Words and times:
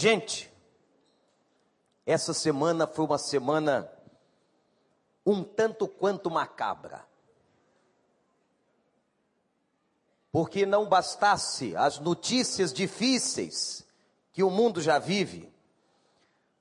Gente, 0.00 0.50
essa 2.06 2.32
semana 2.32 2.86
foi 2.86 3.04
uma 3.04 3.18
semana 3.18 3.92
um 5.26 5.44
tanto 5.44 5.86
quanto 5.86 6.30
macabra. 6.30 7.04
Porque 10.32 10.64
não 10.64 10.88
bastasse 10.88 11.76
as 11.76 11.98
notícias 11.98 12.72
difíceis 12.72 13.86
que 14.32 14.42
o 14.42 14.48
mundo 14.48 14.80
já 14.80 14.98
vive, 14.98 15.52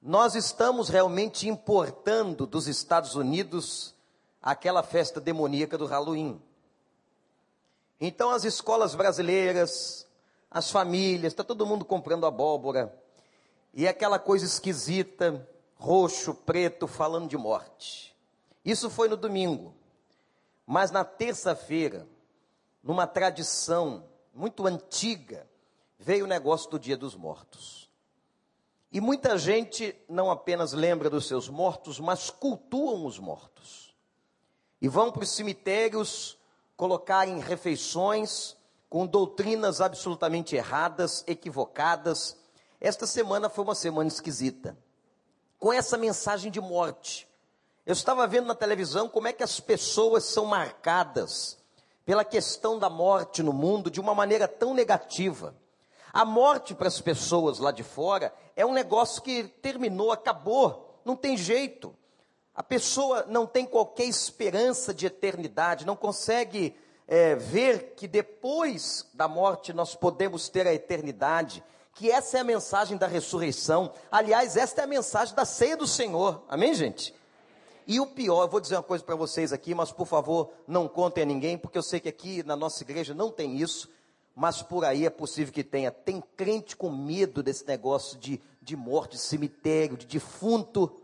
nós 0.02 0.36
estamos 0.36 0.90
realmente 0.90 1.48
importando 1.48 2.46
dos 2.46 2.68
Estados 2.68 3.16
Unidos 3.16 3.96
aquela 4.42 4.84
festa 4.84 5.22
demoníaca 5.22 5.78
do 5.78 5.86
Halloween. 5.86 6.42
Então 8.02 8.32
as 8.32 8.44
escolas 8.44 8.96
brasileiras, 8.96 10.06
as 10.52 10.70
famílias, 10.70 11.32
está 11.32 11.42
todo 11.46 11.66
mundo 11.66 11.86
comprando 11.86 12.26
abóbora, 12.26 12.94
e 13.74 13.88
aquela 13.88 14.20
coisa 14.20 14.46
esquisita, 14.46 15.48
roxo, 15.76 16.34
preto, 16.34 16.88
falando 16.88 17.30
de 17.30 17.38
morte. 17.38 18.16
Isso 18.64 18.90
foi 18.90 19.08
no 19.08 19.18
domingo. 19.18 19.74
Mas 20.66 20.92
na 20.92 21.04
terça-feira, 21.04 22.08
numa 22.84 23.08
tradição 23.08 24.04
muito 24.34 24.68
antiga, 24.68 25.48
veio 25.98 26.26
o 26.26 26.28
negócio 26.28 26.70
do 26.70 26.80
Dia 26.80 26.96
dos 26.96 27.16
Mortos. 27.16 27.90
E 28.92 29.00
muita 29.00 29.38
gente 29.38 29.96
não 30.08 30.32
apenas 30.32 30.74
lembra 30.74 31.10
dos 31.10 31.28
seus 31.28 31.48
mortos, 31.48 32.00
mas 32.00 32.30
cultuam 32.30 33.06
os 33.06 33.20
mortos. 33.20 33.96
E 34.82 34.88
vão 34.88 35.12
para 35.12 35.24
os 35.24 35.32
cemitérios 35.32 36.38
colocarem 36.76 37.40
refeições 37.40 38.58
com 38.90 39.06
doutrinas 39.06 39.82
absolutamente 39.82 40.56
erradas, 40.56 41.24
equivocadas. 41.28 42.39
Esta 42.82 43.06
semana 43.06 43.50
foi 43.50 43.66
uma 43.66 43.76
semana 43.76 44.08
esquisita, 44.08 44.78
com 45.60 45.74
essa 45.74 45.98
mensagem 45.98 46.50
de 46.50 46.62
morte. 46.62 47.28
Eu 47.86 47.92
estava 47.92 48.26
vendo 48.26 48.48
na 48.48 48.56
televisão 48.56 49.10
como 49.10 49.28
é 49.28 49.34
que 49.34 49.44
as 49.44 49.60
pessoas 49.60 50.24
são 50.24 50.46
marcadas 50.46 51.58
pela 52.06 52.24
questão 52.24 52.80
da 52.80 52.90
morte 52.90 53.44
no 53.44 53.52
mundo 53.52 53.92
de 53.92 54.00
uma 54.00 54.16
maneira 54.16 54.48
tão 54.48 54.74
negativa. 54.74 55.54
A 56.14 56.24
morte 56.24 56.74
para 56.74 56.88
as 56.88 57.02
pessoas 57.02 57.60
lá 57.60 57.72
de 57.72 57.84
fora 57.84 58.34
é 58.56 58.66
um 58.66 58.72
negócio 58.72 59.22
que 59.22 59.44
terminou, 59.44 60.12
acabou, 60.12 61.02
não 61.04 61.18
tem 61.18 61.36
jeito. 61.36 61.94
A 62.56 62.64
pessoa 62.64 63.26
não 63.28 63.46
tem 63.46 63.66
qualquer 63.66 64.06
esperança 64.06 64.94
de 64.94 65.06
eternidade, 65.06 65.86
não 65.86 65.98
consegue 65.98 66.76
é, 67.08 67.36
ver 67.36 67.94
que 67.96 68.08
depois 68.08 69.06
da 69.14 69.28
morte 69.28 69.74
nós 69.74 69.96
podemos 69.96 70.48
ter 70.48 70.66
a 70.66 70.74
eternidade, 70.74 71.64
que 71.94 72.10
essa 72.10 72.38
é 72.38 72.42
a 72.42 72.44
mensagem 72.44 72.98
da 72.98 73.08
ressurreição. 73.08 73.92
Aliás, 74.12 74.56
esta 74.56 74.82
é 74.82 74.84
a 74.84 74.88
mensagem 74.88 75.36
da 75.36 75.46
ceia 75.46 75.76
do 75.76 75.88
Senhor. 75.88 76.44
Amém, 76.48 76.74
gente? 76.74 77.14
E 77.86 78.00
o 78.00 78.06
pior, 78.06 78.44
eu 78.44 78.48
vou 78.48 78.60
dizer 78.60 78.76
uma 78.76 78.84
coisa 78.84 79.04
para 79.04 79.16
vocês 79.16 79.52
aqui, 79.52 79.74
mas 79.74 79.92
por 79.92 80.06
favor, 80.06 80.52
não 80.68 80.88
contem 80.88 81.24
a 81.24 81.26
ninguém, 81.26 81.58
porque 81.58 81.78
eu 81.78 81.82
sei 81.82 82.00
que 82.00 82.08
aqui 82.08 82.44
na 82.44 82.56
nossa 82.56 82.84
igreja 82.84 83.16
não 83.16 83.32
tem 83.32 83.58
isso, 83.58 83.90
mas 84.36 84.62
por 84.62 84.86
aí 84.86 85.06
é 85.06 85.10
possível 85.10 85.52
que 85.52 85.64
tenha. 85.64 85.92
Tem 85.92 86.22
crente 86.38 86.76
com 86.76 86.92
medo 86.92 87.42
desse 87.42 87.66
negócio 87.66 88.18
de, 88.20 88.40
de 88.62 88.76
morte, 88.76 89.14
de 89.14 89.24
cemitério, 89.24 89.98
de 89.98 90.06
defunto. 90.06 91.02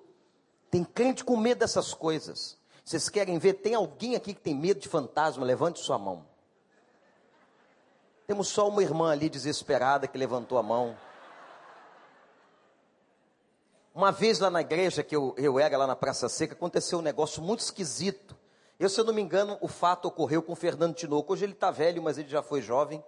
Tem 0.70 0.84
crente 0.84 1.26
com 1.26 1.36
medo 1.36 1.60
dessas 1.60 1.94
coisas. 1.94 2.58
Vocês 2.84 3.10
querem 3.10 3.40
ver? 3.40 3.54
Tem 3.56 3.74
alguém 3.74 4.16
aqui 4.16 4.34
que 4.34 4.42
tem 4.42 4.54
medo 4.54 4.80
de 4.80 4.88
fantasma? 4.88 5.44
Levante 5.44 5.80
sua 5.80 5.98
mão. 5.98 6.24
Temos 8.28 8.48
só 8.48 8.68
uma 8.68 8.82
irmã 8.82 9.12
ali 9.12 9.30
desesperada 9.30 10.08
que 10.08 10.18
levantou 10.18 10.58
a 10.58 10.64
mão. 10.64 10.98
Uma 13.94 14.12
vez 14.12 14.40
lá 14.40 14.50
na 14.50 14.62
igreja 14.62 15.04
que 15.04 15.16
eu, 15.16 15.36
eu 15.38 15.60
era, 15.60 15.78
lá 15.78 15.86
na 15.86 15.96
Praça 15.96 16.28
Seca, 16.28 16.54
aconteceu 16.54 17.00
um 17.00 17.04
negócio 17.04 17.42
muito 17.42 17.60
esquisito. 17.60 18.36
Eu, 18.80 18.90
se 18.90 19.00
eu 19.00 19.06
não 19.06 19.14
me 19.14 19.22
engano, 19.22 19.58
o 19.62 19.68
fato 19.68 20.08
ocorreu 20.08 20.42
com 20.42 20.54
o 20.54 20.56
Fernando 20.56 20.96
Tinoco. 20.96 21.32
Hoje 21.32 21.46
ele 21.46 21.54
está 21.54 21.70
velho, 21.70 22.02
mas 22.02 22.18
ele 22.18 22.28
já 22.28 22.42
foi 22.42 22.62
jovem. 22.62 23.04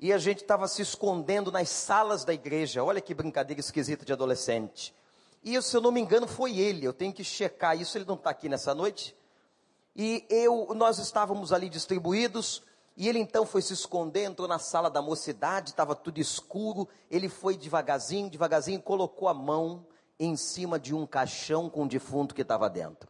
E 0.00 0.12
a 0.12 0.18
gente 0.18 0.42
estava 0.42 0.66
se 0.66 0.82
escondendo 0.82 1.50
nas 1.50 1.68
salas 1.68 2.24
da 2.24 2.34
igreja. 2.34 2.82
Olha 2.82 3.00
que 3.00 3.14
brincadeira 3.14 3.60
esquisita 3.60 4.04
de 4.04 4.12
adolescente. 4.12 4.92
E 5.44 5.60
se 5.62 5.76
eu 5.76 5.80
não 5.80 5.92
me 5.92 6.00
engano, 6.00 6.26
foi 6.26 6.58
ele. 6.58 6.84
Eu 6.84 6.92
tenho 6.92 7.12
que 7.12 7.22
checar 7.22 7.80
isso, 7.80 7.96
ele 7.96 8.04
não 8.04 8.16
está 8.16 8.30
aqui 8.30 8.48
nessa 8.48 8.74
noite. 8.74 9.16
E 9.94 10.26
eu, 10.28 10.74
nós 10.74 10.98
estávamos 10.98 11.52
ali 11.52 11.68
distribuídos. 11.68 12.62
E 13.00 13.08
ele 13.08 13.20
então 13.20 13.46
foi 13.46 13.62
se 13.62 13.72
esconder, 13.72 14.24
entrou 14.24 14.48
na 14.48 14.58
sala 14.58 14.90
da 14.90 15.00
mocidade, 15.00 15.70
estava 15.70 15.94
tudo 15.94 16.18
escuro. 16.18 16.88
Ele 17.08 17.28
foi 17.28 17.56
devagarzinho, 17.56 18.28
devagarzinho, 18.28 18.82
colocou 18.82 19.28
a 19.28 19.34
mão 19.34 19.86
em 20.18 20.34
cima 20.34 20.80
de 20.80 20.92
um 20.92 21.06
caixão 21.06 21.70
com 21.70 21.84
um 21.84 21.86
defunto 21.86 22.34
que 22.34 22.42
estava 22.42 22.68
dentro. 22.68 23.08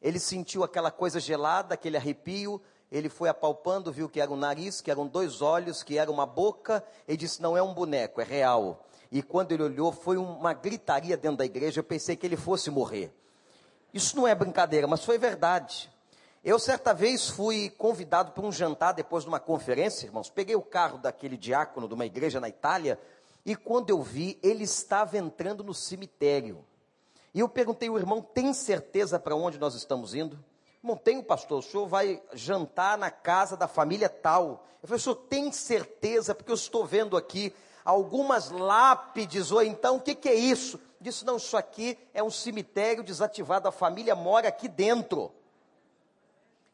Ele 0.00 0.18
sentiu 0.18 0.64
aquela 0.64 0.90
coisa 0.90 1.20
gelada, 1.20 1.74
aquele 1.74 1.98
arrepio. 1.98 2.58
Ele 2.90 3.10
foi 3.10 3.28
apalpando, 3.28 3.92
viu 3.92 4.08
que 4.08 4.18
era 4.18 4.30
um 4.30 4.36
nariz, 4.36 4.80
que 4.80 4.90
eram 4.90 5.06
dois 5.06 5.42
olhos, 5.42 5.82
que 5.82 5.98
era 5.98 6.10
uma 6.10 6.24
boca. 6.24 6.82
Ele 7.06 7.18
disse: 7.18 7.42
Não 7.42 7.54
é 7.54 7.62
um 7.62 7.74
boneco, 7.74 8.22
é 8.22 8.24
real. 8.24 8.82
E 9.12 9.22
quando 9.22 9.52
ele 9.52 9.62
olhou, 9.62 9.92
foi 9.92 10.16
uma 10.16 10.54
gritaria 10.54 11.18
dentro 11.18 11.36
da 11.36 11.44
igreja. 11.44 11.80
Eu 11.80 11.84
pensei 11.84 12.16
que 12.16 12.24
ele 12.24 12.36
fosse 12.36 12.70
morrer. 12.70 13.14
Isso 13.92 14.16
não 14.16 14.26
é 14.26 14.34
brincadeira, 14.34 14.86
mas 14.86 15.04
foi 15.04 15.18
verdade. 15.18 15.94
Eu, 16.46 16.60
certa 16.60 16.94
vez, 16.94 17.28
fui 17.28 17.70
convidado 17.70 18.30
para 18.30 18.46
um 18.46 18.52
jantar 18.52 18.92
depois 18.92 19.24
de 19.24 19.28
uma 19.28 19.40
conferência, 19.40 20.06
irmãos. 20.06 20.30
Peguei 20.30 20.54
o 20.54 20.62
carro 20.62 20.96
daquele 20.96 21.36
diácono 21.36 21.88
de 21.88 21.94
uma 21.94 22.06
igreja 22.06 22.38
na 22.38 22.48
Itália. 22.48 23.00
E 23.44 23.56
quando 23.56 23.90
eu 23.90 24.00
vi, 24.00 24.38
ele 24.44 24.62
estava 24.62 25.18
entrando 25.18 25.64
no 25.64 25.74
cemitério. 25.74 26.64
E 27.34 27.40
eu 27.40 27.48
perguntei 27.48 27.88
ao 27.88 27.98
irmão: 27.98 28.22
tem 28.22 28.54
certeza 28.54 29.18
para 29.18 29.34
onde 29.34 29.58
nós 29.58 29.74
estamos 29.74 30.14
indo? 30.14 30.38
Irmão, 30.80 30.96
tenho, 30.96 31.20
pastor. 31.20 31.58
O 31.58 31.62
senhor 31.62 31.88
vai 31.88 32.22
jantar 32.32 32.96
na 32.96 33.10
casa 33.10 33.56
da 33.56 33.66
família 33.66 34.08
tal. 34.08 34.64
Eu 34.80 34.88
falei: 34.88 35.00
o 35.00 35.02
senhor 35.02 35.16
tem 35.16 35.50
certeza? 35.50 36.32
Porque 36.32 36.52
eu 36.52 36.54
estou 36.54 36.86
vendo 36.86 37.16
aqui 37.16 37.52
algumas 37.84 38.52
lápides, 38.52 39.50
ou 39.50 39.64
então, 39.64 39.96
o 39.96 40.00
que, 40.00 40.14
que 40.14 40.28
é 40.28 40.34
isso? 40.36 40.78
Disse, 41.00 41.24
não, 41.24 41.38
isso 41.38 41.56
aqui 41.56 41.98
é 42.14 42.22
um 42.22 42.30
cemitério 42.30 43.02
desativado, 43.02 43.66
a 43.66 43.72
família 43.72 44.14
mora 44.14 44.46
aqui 44.46 44.68
dentro. 44.68 45.32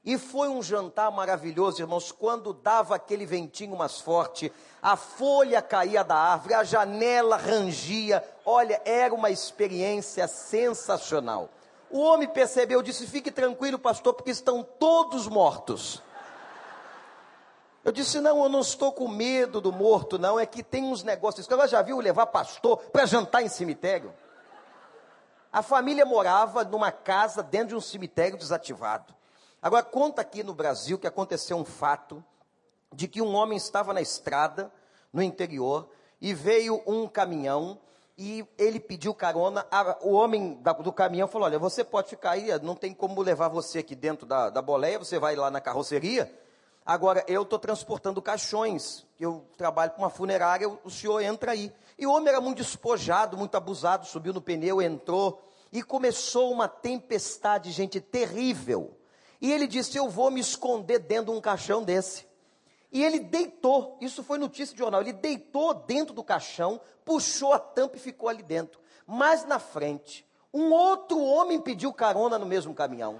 E 0.04 0.18
foi 0.18 0.48
um 0.48 0.60
jantar 0.60 1.12
maravilhoso, 1.12 1.80
irmãos, 1.80 2.10
quando 2.10 2.52
dava 2.52 2.96
aquele 2.96 3.24
ventinho 3.24 3.76
mais 3.76 4.00
forte, 4.00 4.52
a 4.82 4.96
folha 4.96 5.62
caía 5.62 6.02
da 6.02 6.16
árvore, 6.16 6.54
a 6.54 6.64
janela 6.64 7.36
rangia, 7.36 8.24
olha, 8.44 8.82
era 8.84 9.14
uma 9.14 9.30
experiência 9.30 10.26
sensacional. 10.26 11.48
O 11.88 12.00
homem 12.00 12.26
percebeu, 12.26 12.82
disse: 12.82 13.06
Fique 13.06 13.30
tranquilo, 13.30 13.78
pastor, 13.78 14.14
porque 14.14 14.30
estão 14.30 14.64
todos 14.64 15.28
mortos. 15.28 16.02
Eu 17.84 17.92
disse: 17.92 18.20
não, 18.20 18.42
eu 18.42 18.48
não 18.48 18.60
estou 18.60 18.92
com 18.92 19.06
medo 19.08 19.60
do 19.60 19.72
morto, 19.72 20.19
não. 20.19 20.38
É 20.38 20.46
que 20.46 20.62
tem 20.62 20.84
uns 20.84 21.02
negócios. 21.02 21.48
Ela 21.48 21.66
já 21.66 21.82
viu 21.82 21.98
levar 21.98 22.26
pastor 22.26 22.78
para 22.90 23.06
jantar 23.06 23.42
em 23.42 23.48
cemitério? 23.48 24.12
A 25.52 25.62
família 25.62 26.06
morava 26.06 26.64
numa 26.64 26.90
casa 26.90 27.42
dentro 27.42 27.69
de 27.69 27.74
um 27.76 27.80
cemitério 27.80 28.38
desativado. 28.38 29.14
Agora, 29.62 29.84
conta 29.84 30.21
aqui 30.21 30.43
no 30.43 30.53
Brasil 30.53 30.99
que 30.99 31.06
aconteceu 31.06 31.56
um 31.56 31.65
fato 31.65 32.23
de 32.93 33.06
que 33.06 33.23
um 33.23 33.34
homem 33.34 33.56
estava 33.56 33.95
na 33.95 34.03
estrada, 34.03 34.71
no 35.12 35.23
interior, 35.23 35.89
e 36.21 36.34
veio 36.34 36.83
um 36.87 37.06
caminhão 37.06 37.78
e 38.19 38.45
ele 38.59 38.81
pediu 38.81 39.15
carona. 39.15 39.67
o 40.03 40.12
homem 40.12 40.61
do 40.83 40.93
caminhão 40.93 41.28
falou: 41.28 41.47
Olha, 41.47 41.59
você 41.59 41.84
pode 41.84 42.11
ficar 42.11 42.33
aí, 42.33 42.49
não 42.61 42.75
tem 42.75 42.93
como 42.93 43.23
levar 43.23 43.49
você 43.49 43.78
aqui 43.78 43.95
dentro 43.95 44.27
da, 44.27 44.50
da 44.50 44.61
boleia, 44.61 44.99
você 44.99 45.19
vai 45.19 45.37
lá 45.37 45.50
na 45.50 45.61
carroceria 45.61 46.31
Agora, 46.84 47.25
eu 47.29 47.43
estou 47.43 47.61
transportando 47.61 48.21
caixões, 48.21 49.06
eu 49.19 49.47
trabalho 49.56 49.93
com 49.93 50.03
uma 50.03 50.11
funerária, 50.11 50.69
o 50.69 50.91
senhor 50.91 51.21
entra 51.21 51.53
aí. 51.53 51.73
E 51.97 52.06
o 52.06 52.12
homem 52.12 52.29
era 52.29 52.41
muito 52.41 52.59
despojado, 52.59 53.37
muito 53.37 53.56
abusado, 53.56 54.05
subiu 54.05 54.32
no 54.32 54.41
pneu, 54.41 54.82
entrou, 54.82 55.41
e 55.70 55.81
começou 55.81 56.50
uma 56.50 56.67
tempestade, 56.67 57.70
gente, 57.70 58.00
terrível. 58.00 58.97
E 59.43 59.53
ele 59.53 59.67
disse: 59.67 59.99
Eu 59.99 60.09
vou 60.09 60.31
me 60.31 60.41
esconder 60.41 61.00
dentro 61.00 61.33
de 61.33 61.39
um 61.39 61.41
caixão 61.41 61.83
desse. 61.83 62.25
E 62.93 63.03
ele 63.03 63.19
deitou, 63.19 63.97
isso 64.03 64.23
foi 64.23 64.37
notícia 64.37 64.75
de 64.75 64.79
jornal, 64.79 65.00
ele 65.00 65.15
deitou 65.15 65.73
dentro 65.73 66.15
do 66.15 66.23
caixão, 66.23 66.79
puxou 67.06 67.55
a 67.55 67.59
tampa 67.59 67.97
e 67.97 68.00
ficou 68.00 68.29
ali 68.29 68.43
dentro. 68.43 68.79
Mais 69.06 69.47
na 69.47 69.59
frente, 69.59 70.27
um 70.53 70.71
outro 70.71 71.19
homem 71.19 71.59
pediu 71.59 71.91
carona 71.91 72.39
no 72.39 72.44
mesmo 72.44 72.75
caminhão 72.75 73.19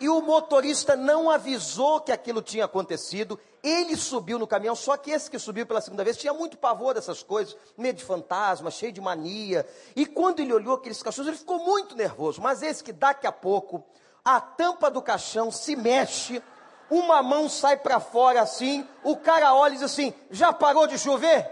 e 0.00 0.08
o 0.08 0.20
motorista 0.20 0.96
não 0.96 1.30
avisou 1.30 2.00
que 2.00 2.12
aquilo 2.12 2.42
tinha 2.42 2.64
acontecido. 2.64 3.38
Ele 3.62 3.96
subiu 3.96 4.38
no 4.38 4.46
caminhão, 4.46 4.74
só 4.74 4.96
que 4.96 5.10
esse 5.10 5.30
que 5.30 5.38
subiu 5.38 5.64
pela 5.66 5.80
segunda 5.80 6.04
vez 6.04 6.16
tinha 6.16 6.34
muito 6.34 6.58
pavor 6.58 6.94
dessas 6.94 7.22
coisas, 7.22 7.56
medo 7.78 7.96
de 7.96 8.04
fantasma, 8.04 8.70
cheio 8.70 8.92
de 8.92 9.00
mania. 9.00 9.66
E 9.94 10.04
quando 10.04 10.40
ele 10.40 10.52
olhou 10.52 10.74
aqueles 10.74 11.02
cachorros, 11.02 11.28
ele 11.28 11.36
ficou 11.36 11.58
muito 11.58 11.96
nervoso. 11.96 12.42
Mas 12.42 12.62
esse 12.62 12.82
que 12.82 12.92
daqui 12.92 13.26
a 13.26 13.32
pouco 13.32 13.84
a 14.24 14.40
tampa 14.40 14.90
do 14.90 15.02
caixão 15.02 15.50
se 15.50 15.76
mexe, 15.76 16.42
uma 16.90 17.22
mão 17.22 17.48
sai 17.48 17.76
para 17.76 18.00
fora 18.00 18.40
assim, 18.40 18.88
o 19.02 19.16
cara 19.16 19.54
olha 19.54 19.72
e 19.72 19.74
diz 19.74 19.82
assim: 19.82 20.14
Já 20.30 20.52
parou 20.52 20.86
de 20.86 20.98
chover? 20.98 21.50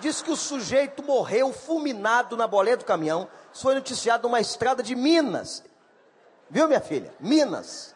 Diz 0.00 0.22
que 0.22 0.30
o 0.30 0.36
sujeito 0.36 1.02
morreu 1.02 1.52
fulminado 1.52 2.36
na 2.36 2.46
boleta 2.46 2.78
do 2.78 2.84
caminhão. 2.84 3.28
Isso 3.52 3.62
foi 3.62 3.74
noticiado 3.74 4.28
numa 4.28 4.40
estrada 4.40 4.82
de 4.82 4.94
Minas. 4.94 5.64
Viu, 6.48 6.68
minha 6.68 6.80
filha? 6.80 7.12
Minas. 7.18 7.94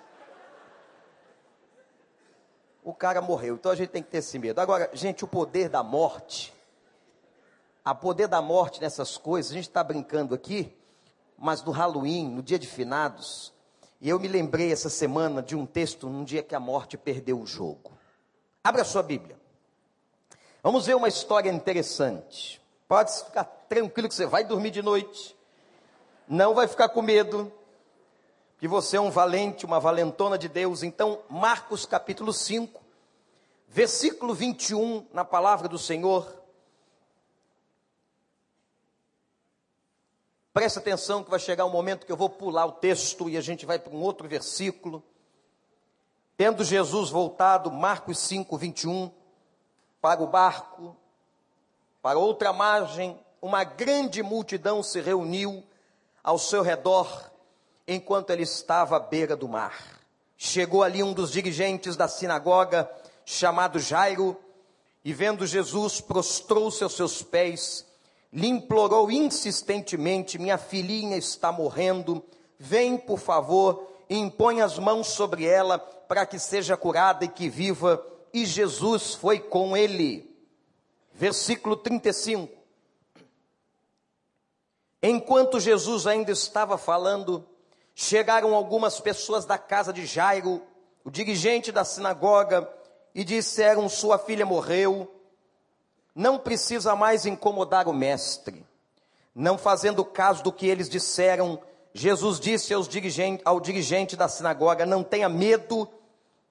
O 2.83 2.93
cara 2.93 3.23
morreu. 3.23 3.55
Então 3.55 3.71
a 3.71 3.77
gente 3.77 3.91
tem 3.91 4.03
que 4.03 4.11
ter 4.11 4.19
esse 4.19 4.37
medo. 4.39 4.61
Agora, 4.61 4.91
gente, 4.93 5.25
o 5.25 5.29
poder 5.29 5.69
da 5.69 5.83
morte. 5.83 6.53
A 7.85 7.95
poder 7.95 8.27
da 8.27 8.43
morte 8.43 8.81
nessas 8.81 9.17
coisas, 9.17 9.53
a 9.53 9.55
gente 9.55 9.69
está 9.69 9.83
brincando 9.83 10.35
aqui, 10.35 10.77
mas 11.39 11.63
no 11.63 11.71
Halloween, 11.73 12.29
no 12.29 12.43
dia 12.43 12.59
de 12.59 12.67
finados, 12.67 13.53
e 14.03 14.09
eu 14.09 14.19
me 14.19 14.27
lembrei 14.27 14.73
essa 14.73 14.91
semana 14.91 15.41
de 15.41 15.55
um 15.55 15.65
texto 15.65 16.09
num 16.09 16.25
dia 16.25 16.43
que 16.43 16.57
a 16.57 16.61
morte 16.61 16.99
perdeu 16.99 17.41
o 17.41 17.47
jogo. 17.47 17.93
Abra 18.65 18.83
sua 18.83 19.01
Bíblia. 19.01 19.39
Vamos 20.61 20.87
ver 20.87 20.97
uma 20.97 21.07
história 21.07 21.49
interessante. 21.49 22.61
Pode 22.89 23.13
ficar 23.25 23.45
tranquilo 23.45 24.09
que 24.09 24.15
você 24.17 24.27
vai 24.27 24.43
dormir 24.43 24.73
de 24.73 24.83
noite. 24.83 25.37
Não 26.27 26.53
vai 26.53 26.67
ficar 26.67 26.89
com 26.89 27.01
medo. 27.01 27.53
Que 28.59 28.67
você 28.67 28.97
é 28.97 29.01
um 29.01 29.09
valente, 29.09 29.65
uma 29.65 29.79
valentona 29.79 30.37
de 30.37 30.49
Deus. 30.49 30.83
Então, 30.83 31.21
Marcos 31.31 31.87
capítulo 31.87 32.33
5, 32.33 32.83
versículo 33.69 34.35
21, 34.35 35.07
na 35.13 35.25
palavra 35.25 35.69
do 35.69 35.79
Senhor. 35.79 36.42
Presta 40.53 40.81
atenção 40.81 41.25
que 41.25 41.31
vai 41.31 41.41
chegar 41.41 41.65
um 41.65 41.71
momento 41.71 42.05
que 42.05 42.13
eu 42.13 42.17
vou 42.17 42.29
pular 42.29 42.67
o 42.67 42.73
texto 42.73 43.29
e 43.29 43.39
a 43.39 43.41
gente 43.41 43.65
vai 43.65 43.79
para 43.79 43.93
um 43.93 44.03
outro 44.03 44.29
versículo. 44.29 45.03
Tendo 46.37 46.63
Jesus 46.63 47.09
voltado, 47.09 47.71
Marcos 47.71 48.19
5, 48.19 48.59
21, 48.59 49.11
para 50.01 50.23
o 50.23 50.27
barco, 50.27 50.95
para 52.03 52.19
outra 52.19 52.53
margem, 52.53 53.19
uma 53.41 53.65
grande 53.65 54.23
multidão 54.23 54.83
se 54.83 55.01
reuniu 55.01 55.65
ao 56.23 56.39
seu 56.39 56.63
redor 56.63 57.31
enquanto 57.89 58.31
ele 58.31 58.43
estava 58.43 58.97
à 58.97 59.01
beira 59.01 59.35
do 59.35 59.49
mar. 59.49 60.01
Chegou 60.37 60.83
ali 60.83 61.03
um 61.03 61.15
dos 61.15 61.33
dirigentes 61.33 61.97
da 61.97 62.09
sinagoga, 62.09 62.91
chamado 63.25 63.79
Jairo, 63.79 64.37
e 65.05 65.15
vendo 65.15 65.47
Jesus, 65.47 66.01
prostrou-se 66.01 66.83
aos 66.83 66.95
seus 66.95 67.23
pés, 67.23 67.87
lhe 68.33 68.49
implorou 68.49 69.11
insistentemente: 69.11 70.39
Minha 70.39 70.57
filhinha 70.57 71.17
está 71.17 71.53
morrendo, 71.53 72.25
vem, 72.59 72.97
por 72.97 73.19
favor, 73.19 73.87
e 74.09 74.17
impõe 74.17 74.61
as 74.61 74.79
mãos 74.79 75.09
sobre 75.09 75.45
ela 75.45 75.79
para 75.79 76.25
que 76.25 76.39
seja 76.39 76.77
curada 76.77 77.25
e 77.25 77.29
que 77.29 77.49
viva. 77.49 78.05
E 78.33 78.47
Jesus 78.47 79.15
foi 79.15 79.39
com 79.39 79.77
ele. 79.77 80.31
Versículo 81.13 81.77
35. 81.77 82.63
Enquanto 85.03 85.61
Jesus 85.61 86.07
ainda 86.07 86.31
estava 86.31 86.79
falando, 86.79 87.45
chegaram 87.95 88.55
algumas 88.55 89.01
pessoas 89.01 89.45
da 89.45 89.59
casa 89.59 89.93
de 89.93 90.07
Jairo, 90.07 90.63
o 91.05 91.11
dirigente 91.11 91.73
da 91.73 91.85
sinagoga, 91.85 92.69
e 93.15 93.25
disseram: 93.25 93.89
Sua 93.89 94.19
filha 94.19 94.47
morreu, 94.47 95.13
não 96.15 96.39
precisa 96.39 96.95
mais 96.95 97.27
incomodar 97.27 97.89
o 97.89 97.93
mestre. 97.93 98.65
Não 99.35 99.57
fazendo 99.57 100.05
caso 100.05 100.43
do 100.43 100.53
que 100.53 100.67
eles 100.67 100.89
disseram, 100.89 101.59
Jesus 101.95 102.39
disse 102.39 102.75
dirigente, 102.89 103.43
ao 103.45 103.61
dirigente 103.61 104.17
da 104.17 104.29
sinagoga: 104.29 104.85
Não 104.85 105.03
tenha 105.03 105.29
medo, 105.29 105.89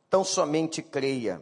tão 0.10 0.24
somente 0.24 0.81
creia. 0.81 1.42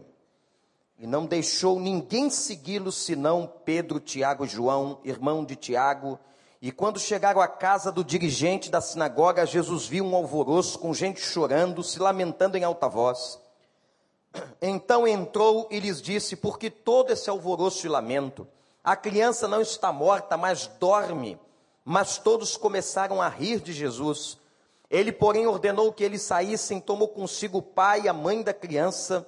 E 0.98 1.08
não 1.08 1.26
deixou 1.26 1.80
ninguém 1.80 2.30
segui-lo 2.30 2.92
senão 2.92 3.50
Pedro, 3.64 4.02
Tiago 4.02 4.44
e 4.44 4.50
João, 4.50 5.00
irmão 5.06 5.46
de 5.46 5.56
Tiago. 5.56 6.20
E 6.62 6.74
quando 6.74 7.00
chegaram 7.00 7.40
à 7.40 7.48
casa 7.48 7.90
do 7.90 8.04
dirigente 8.04 8.70
da 8.70 8.82
sinagoga, 8.82 9.46
Jesus 9.46 9.88
viu 9.88 10.04
um 10.04 10.14
alvoroço 10.14 10.78
com 10.78 10.94
gente 10.94 11.22
chorando, 11.22 11.82
se 11.82 12.00
lamentando 12.00 12.58
em 12.58 12.66
alta 12.66 12.90
voz. 12.90 13.40
Então 14.62 15.08
entrou 15.08 15.68
e 15.72 15.80
lhes 15.80 16.02
disse: 16.02 16.36
Por 16.36 16.60
que 16.60 16.70
todo 16.70 17.12
esse 17.12 17.30
alvoroço 17.30 17.86
e 17.86 17.90
lamento? 17.90 18.48
A 18.84 18.96
criança 18.96 19.48
não 19.48 19.62
está 19.62 19.92
morta, 19.92 20.38
mas 20.38 20.68
dorme. 20.80 21.40
Mas 21.84 22.18
todos 22.18 22.56
começaram 22.56 23.22
a 23.22 23.28
rir 23.28 23.60
de 23.60 23.74
Jesus. 23.74 24.38
Ele, 24.90 25.12
porém, 25.12 25.48
ordenou 25.48 25.92
que 25.94 26.04
eles 26.04 26.22
saíssem, 26.22 26.80
tomou 26.80 27.08
consigo 27.08 27.60
o 27.60 27.64
pai 27.64 28.02
e 28.02 28.10
a 28.10 28.14
mãe 28.14 28.42
da 28.42 28.54
criança 28.54 29.28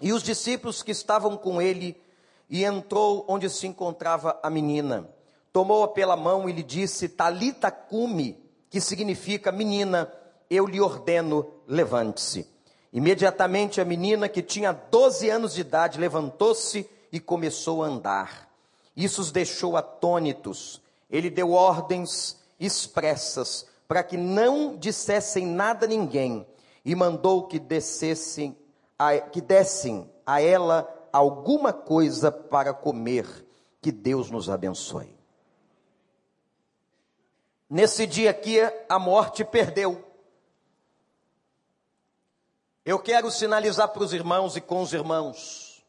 e 0.00 0.12
os 0.12 0.22
discípulos 0.22 0.82
que 0.82 0.90
estavam 0.90 1.36
com 1.36 1.60
ele, 1.62 2.00
e 2.48 2.64
entrou 2.64 3.24
onde 3.28 3.48
se 3.48 3.66
encontrava 3.66 4.38
a 4.42 4.50
menina. 4.50 5.08
Tomou-a 5.52 5.88
pela 5.88 6.16
mão 6.16 6.48
e 6.48 6.52
lhe 6.52 6.62
disse: 6.62 7.08
Talita 7.08 7.70
cumi, 7.70 8.38
que 8.68 8.80
significa 8.80 9.52
menina, 9.52 10.12
eu 10.50 10.66
lhe 10.66 10.80
ordeno, 10.80 11.46
levante-se. 11.66 12.53
Imediatamente 12.94 13.80
a 13.80 13.84
menina, 13.84 14.28
que 14.28 14.40
tinha 14.40 14.70
12 14.70 15.28
anos 15.28 15.54
de 15.54 15.62
idade, 15.62 15.98
levantou-se 15.98 16.88
e 17.10 17.18
começou 17.18 17.82
a 17.82 17.88
andar. 17.88 18.48
Isso 18.96 19.20
os 19.20 19.32
deixou 19.32 19.76
atônitos. 19.76 20.80
Ele 21.10 21.28
deu 21.28 21.50
ordens 21.50 22.40
expressas 22.58 23.66
para 23.88 24.04
que 24.04 24.16
não 24.16 24.76
dissessem 24.76 25.44
nada 25.44 25.86
a 25.86 25.88
ninguém 25.88 26.46
e 26.84 26.94
mandou 26.94 27.48
que 27.48 27.58
descessem 27.58 28.56
a, 28.96 29.18
que 29.18 29.40
dessem 29.40 30.08
a 30.24 30.40
ela 30.40 30.88
alguma 31.12 31.72
coisa 31.72 32.30
para 32.30 32.72
comer. 32.72 33.26
Que 33.82 33.90
Deus 33.90 34.30
nos 34.30 34.48
abençoe. 34.48 35.18
Nesse 37.68 38.06
dia 38.06 38.30
aqui, 38.30 38.58
a 38.88 39.00
morte 39.00 39.44
perdeu. 39.44 40.03
Eu 42.84 42.98
quero 42.98 43.30
sinalizar 43.30 43.88
para 43.88 44.02
os 44.02 44.12
irmãos 44.12 44.56
e 44.56 44.60
com 44.60 44.82
os 44.82 44.92
irmãos 44.92 45.84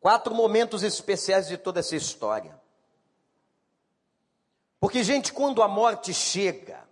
quatro 0.00 0.34
momentos 0.34 0.82
especiais 0.82 1.48
de 1.48 1.58
toda 1.58 1.80
essa 1.80 1.96
história. 1.96 2.58
Porque, 4.80 5.02
gente, 5.02 5.32
quando 5.32 5.62
a 5.62 5.68
morte 5.68 6.14
chega, 6.14 6.88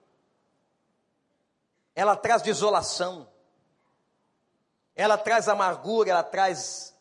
ela 1.94 2.17
traz 2.17 2.43
desolação 2.43 3.28
ela 4.96 5.19
traz 5.19 5.46
amargura, 5.46 6.11
ela 6.11 6.22
traz 6.22 6.94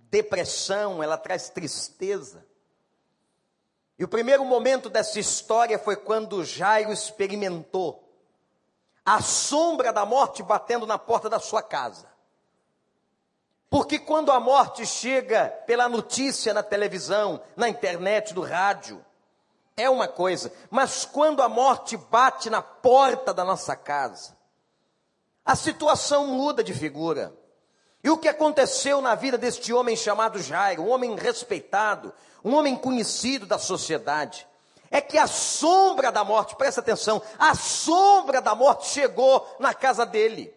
depressão, 0.00 1.00
ela 1.00 1.16
traz 1.16 1.48
tristeza. 1.48 2.44
E 3.96 4.02
o 4.02 4.08
primeiro 4.08 4.44
momento 4.44 4.90
dessa 4.90 5.20
história 5.20 5.78
foi 5.78 5.94
quando 5.94 6.44
Jairo 6.44 6.92
experimentou 6.92 8.07
a 9.14 9.22
sombra 9.22 9.92
da 9.92 10.04
morte 10.04 10.42
batendo 10.42 10.86
na 10.86 10.98
porta 10.98 11.30
da 11.30 11.38
sua 11.38 11.62
casa. 11.62 12.06
Porque 13.70 13.98
quando 13.98 14.32
a 14.32 14.40
morte 14.40 14.84
chega 14.84 15.48
pela 15.66 15.88
notícia 15.88 16.52
na 16.52 16.62
televisão, 16.62 17.40
na 17.56 17.68
internet, 17.68 18.34
no 18.34 18.42
rádio, 18.42 19.04
é 19.76 19.88
uma 19.88 20.08
coisa, 20.08 20.52
mas 20.70 21.04
quando 21.04 21.42
a 21.42 21.48
morte 21.48 21.96
bate 21.96 22.50
na 22.50 22.60
porta 22.60 23.32
da 23.32 23.44
nossa 23.44 23.76
casa, 23.76 24.36
a 25.44 25.54
situação 25.54 26.26
muda 26.26 26.64
de 26.64 26.74
figura. 26.74 27.32
E 28.02 28.10
o 28.10 28.18
que 28.18 28.28
aconteceu 28.28 29.00
na 29.00 29.14
vida 29.14 29.38
deste 29.38 29.72
homem 29.72 29.96
chamado 29.96 30.40
Jairo, 30.40 30.82
um 30.82 30.90
homem 30.90 31.14
respeitado, 31.14 32.12
um 32.42 32.54
homem 32.54 32.76
conhecido 32.76 33.46
da 33.46 33.58
sociedade, 33.58 34.47
é 34.90 35.00
que 35.00 35.18
a 35.18 35.26
sombra 35.26 36.10
da 36.10 36.24
morte, 36.24 36.56
presta 36.56 36.80
atenção, 36.80 37.22
a 37.38 37.54
sombra 37.54 38.40
da 38.40 38.54
morte 38.54 38.86
chegou 38.88 39.46
na 39.58 39.74
casa 39.74 40.06
dele. 40.06 40.54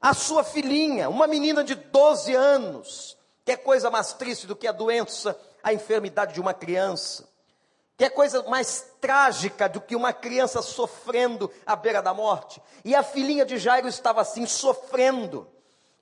A 0.00 0.14
sua 0.14 0.42
filhinha, 0.42 1.08
uma 1.08 1.26
menina 1.26 1.62
de 1.62 1.74
12 1.74 2.34
anos, 2.34 3.18
que 3.44 3.52
é 3.52 3.56
coisa 3.56 3.90
mais 3.90 4.12
triste 4.12 4.46
do 4.46 4.56
que 4.56 4.66
a 4.66 4.72
doença, 4.72 5.38
a 5.62 5.72
enfermidade 5.72 6.34
de 6.34 6.40
uma 6.40 6.54
criança. 6.54 7.28
Que 7.96 8.04
é 8.04 8.10
coisa 8.10 8.42
mais 8.44 8.94
trágica 8.98 9.68
do 9.68 9.80
que 9.80 9.94
uma 9.94 10.12
criança 10.12 10.62
sofrendo 10.62 11.50
à 11.66 11.76
beira 11.76 12.00
da 12.00 12.14
morte. 12.14 12.62
E 12.82 12.94
a 12.94 13.02
filhinha 13.02 13.44
de 13.44 13.58
Jairo 13.58 13.88
estava 13.88 14.22
assim, 14.22 14.46
sofrendo. 14.46 15.46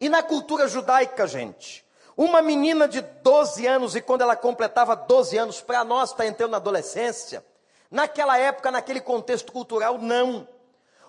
E 0.01 0.09
na 0.09 0.23
cultura 0.23 0.69
judaica, 0.69 1.27
gente, 1.27 1.85
uma 2.19 2.43
menina 2.43 2.89
de 2.89 3.01
12 3.01 3.65
anos, 3.65 3.95
e 3.95 4.01
quando 4.01 4.23
ela 4.23 4.35
completava 4.35 4.97
12 4.97 5.39
anos, 5.39 5.61
para 5.61 5.85
nós 5.85 6.11
está 6.11 6.27
entrando 6.27 6.51
na 6.51 6.57
adolescência, 6.57 7.47
naquela 7.89 8.37
época, 8.37 8.73
naquele 8.73 9.01
contexto 9.01 9.53
cultural, 9.53 9.99
não. 9.99 10.49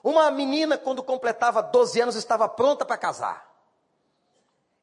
Uma 0.04 0.30
menina, 0.30 0.78
quando 0.78 1.02
completava 1.02 1.64
12 1.64 2.00
anos, 2.00 2.16
estava 2.16 2.48
pronta 2.48 2.86
para 2.86 2.96
casar. 2.96 3.50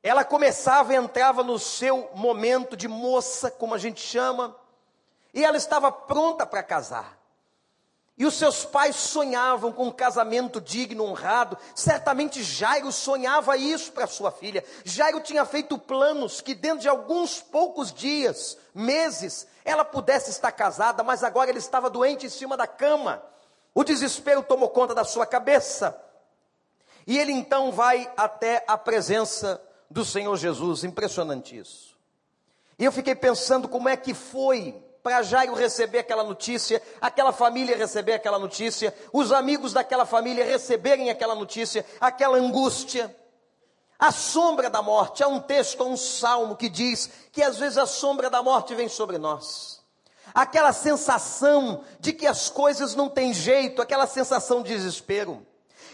Ela 0.03 0.25
começava 0.25 0.93
e 0.93 0.97
entrava 0.97 1.45
no 1.45 1.61
seu 1.61 2.11
momento 2.13 2.77
de 2.77 2.89
moça, 2.89 3.49
como 3.49 3.73
a 3.73 3.79
gente 3.79 4.01
chama, 4.01 4.57
e 5.33 5.45
ela 5.45 5.57
estava 5.57 5.93
pronta 5.93 6.45
para 6.45 6.61
casar. 6.61 7.17
E 8.19 8.25
os 8.25 8.35
seus 8.35 8.65
pais 8.65 8.97
sonhavam 8.97 9.71
com 9.71 9.89
um 9.89 9.93
casamento 9.93 10.59
digno, 10.59 11.05
honrado. 11.05 11.59
Certamente 11.75 12.43
Jairo 12.43 12.91
sonhava 12.91 13.59
isso 13.59 13.93
para 13.93 14.07
sua 14.07 14.33
filha. 14.33 14.65
Jairo 14.85 15.21
tinha 15.21 15.45
feito 15.45 15.77
planos 15.77 16.41
que 16.41 16.55
dentro 16.55 16.79
de 16.79 16.89
alguns 16.89 17.43
poucos 17.43 17.93
dias, 17.93 18.57
meses, 18.75 19.47
ela 19.65 19.85
pudesse 19.85 20.31
estar 20.31 20.51
casada, 20.51 21.03
mas 21.03 21.23
agora 21.23 21.51
ele 21.51 21.59
estava 21.59 21.91
doente 21.91 22.25
em 22.25 22.31
cima 22.31 22.57
da 22.57 22.67
cama. 22.67 23.23
O 23.75 23.85
desespero 23.85 24.43
tomou 24.43 24.71
conta 24.71 24.95
da 24.95 25.05
sua 25.05 25.27
cabeça. 25.27 26.01
E 27.07 27.19
ele 27.19 27.33
então 27.33 27.71
vai 27.71 28.11
até 28.17 28.65
a 28.67 28.79
presença 28.79 29.61
do 29.91 30.07
Senhor 30.07 30.35
Jesus. 30.39 30.85
Impressionante 30.85 31.59
isso. 31.59 31.95
E 32.79 32.85
eu 32.85 32.93
fiquei 32.93 33.15
pensando 33.15 33.69
como 33.69 33.91
é 33.91 33.97
que 33.97 34.15
foi 34.15 34.86
para 35.07 35.23
Jairo 35.23 35.55
receber 35.55 36.01
aquela 36.01 36.25
notícia, 36.25 36.83
aquela 37.01 37.31
família 37.31 37.77
receber 37.77 38.15
aquela 38.15 38.41
notícia, 38.41 38.93
os 39.13 39.31
amigos 39.31 39.73
daquela 39.73 40.05
família 40.05 40.45
receberem 40.45 41.11
aquela 41.11 41.37
notícia, 41.37 41.87
aquela 42.01 42.39
angústia. 42.39 43.15
A 43.97 44.11
sombra 44.11 44.69
da 44.69 44.83
morte, 44.83 45.23
há 45.23 45.29
um 45.29 45.39
texto, 45.39 45.85
um 45.85 45.97
salmo 45.97 46.57
que 46.57 46.69
diz 46.69 47.09
que 47.31 47.41
às 47.41 47.57
vezes 47.57 47.79
a 47.79 47.87
sombra 47.87 48.29
da 48.29 48.43
morte 48.43 48.75
vem 48.75 48.89
sobre 48.89 49.17
nós. 49.17 49.81
Aquela 50.35 50.73
sensação 50.73 51.85
de 52.01 52.13
que 52.13 52.27
as 52.27 52.51
coisas 52.51 52.97
não 52.97 53.09
têm 53.09 53.33
jeito, 53.33 53.81
aquela 53.81 54.09
sensação 54.09 54.61
de 54.61 54.75
desespero. 54.75 55.47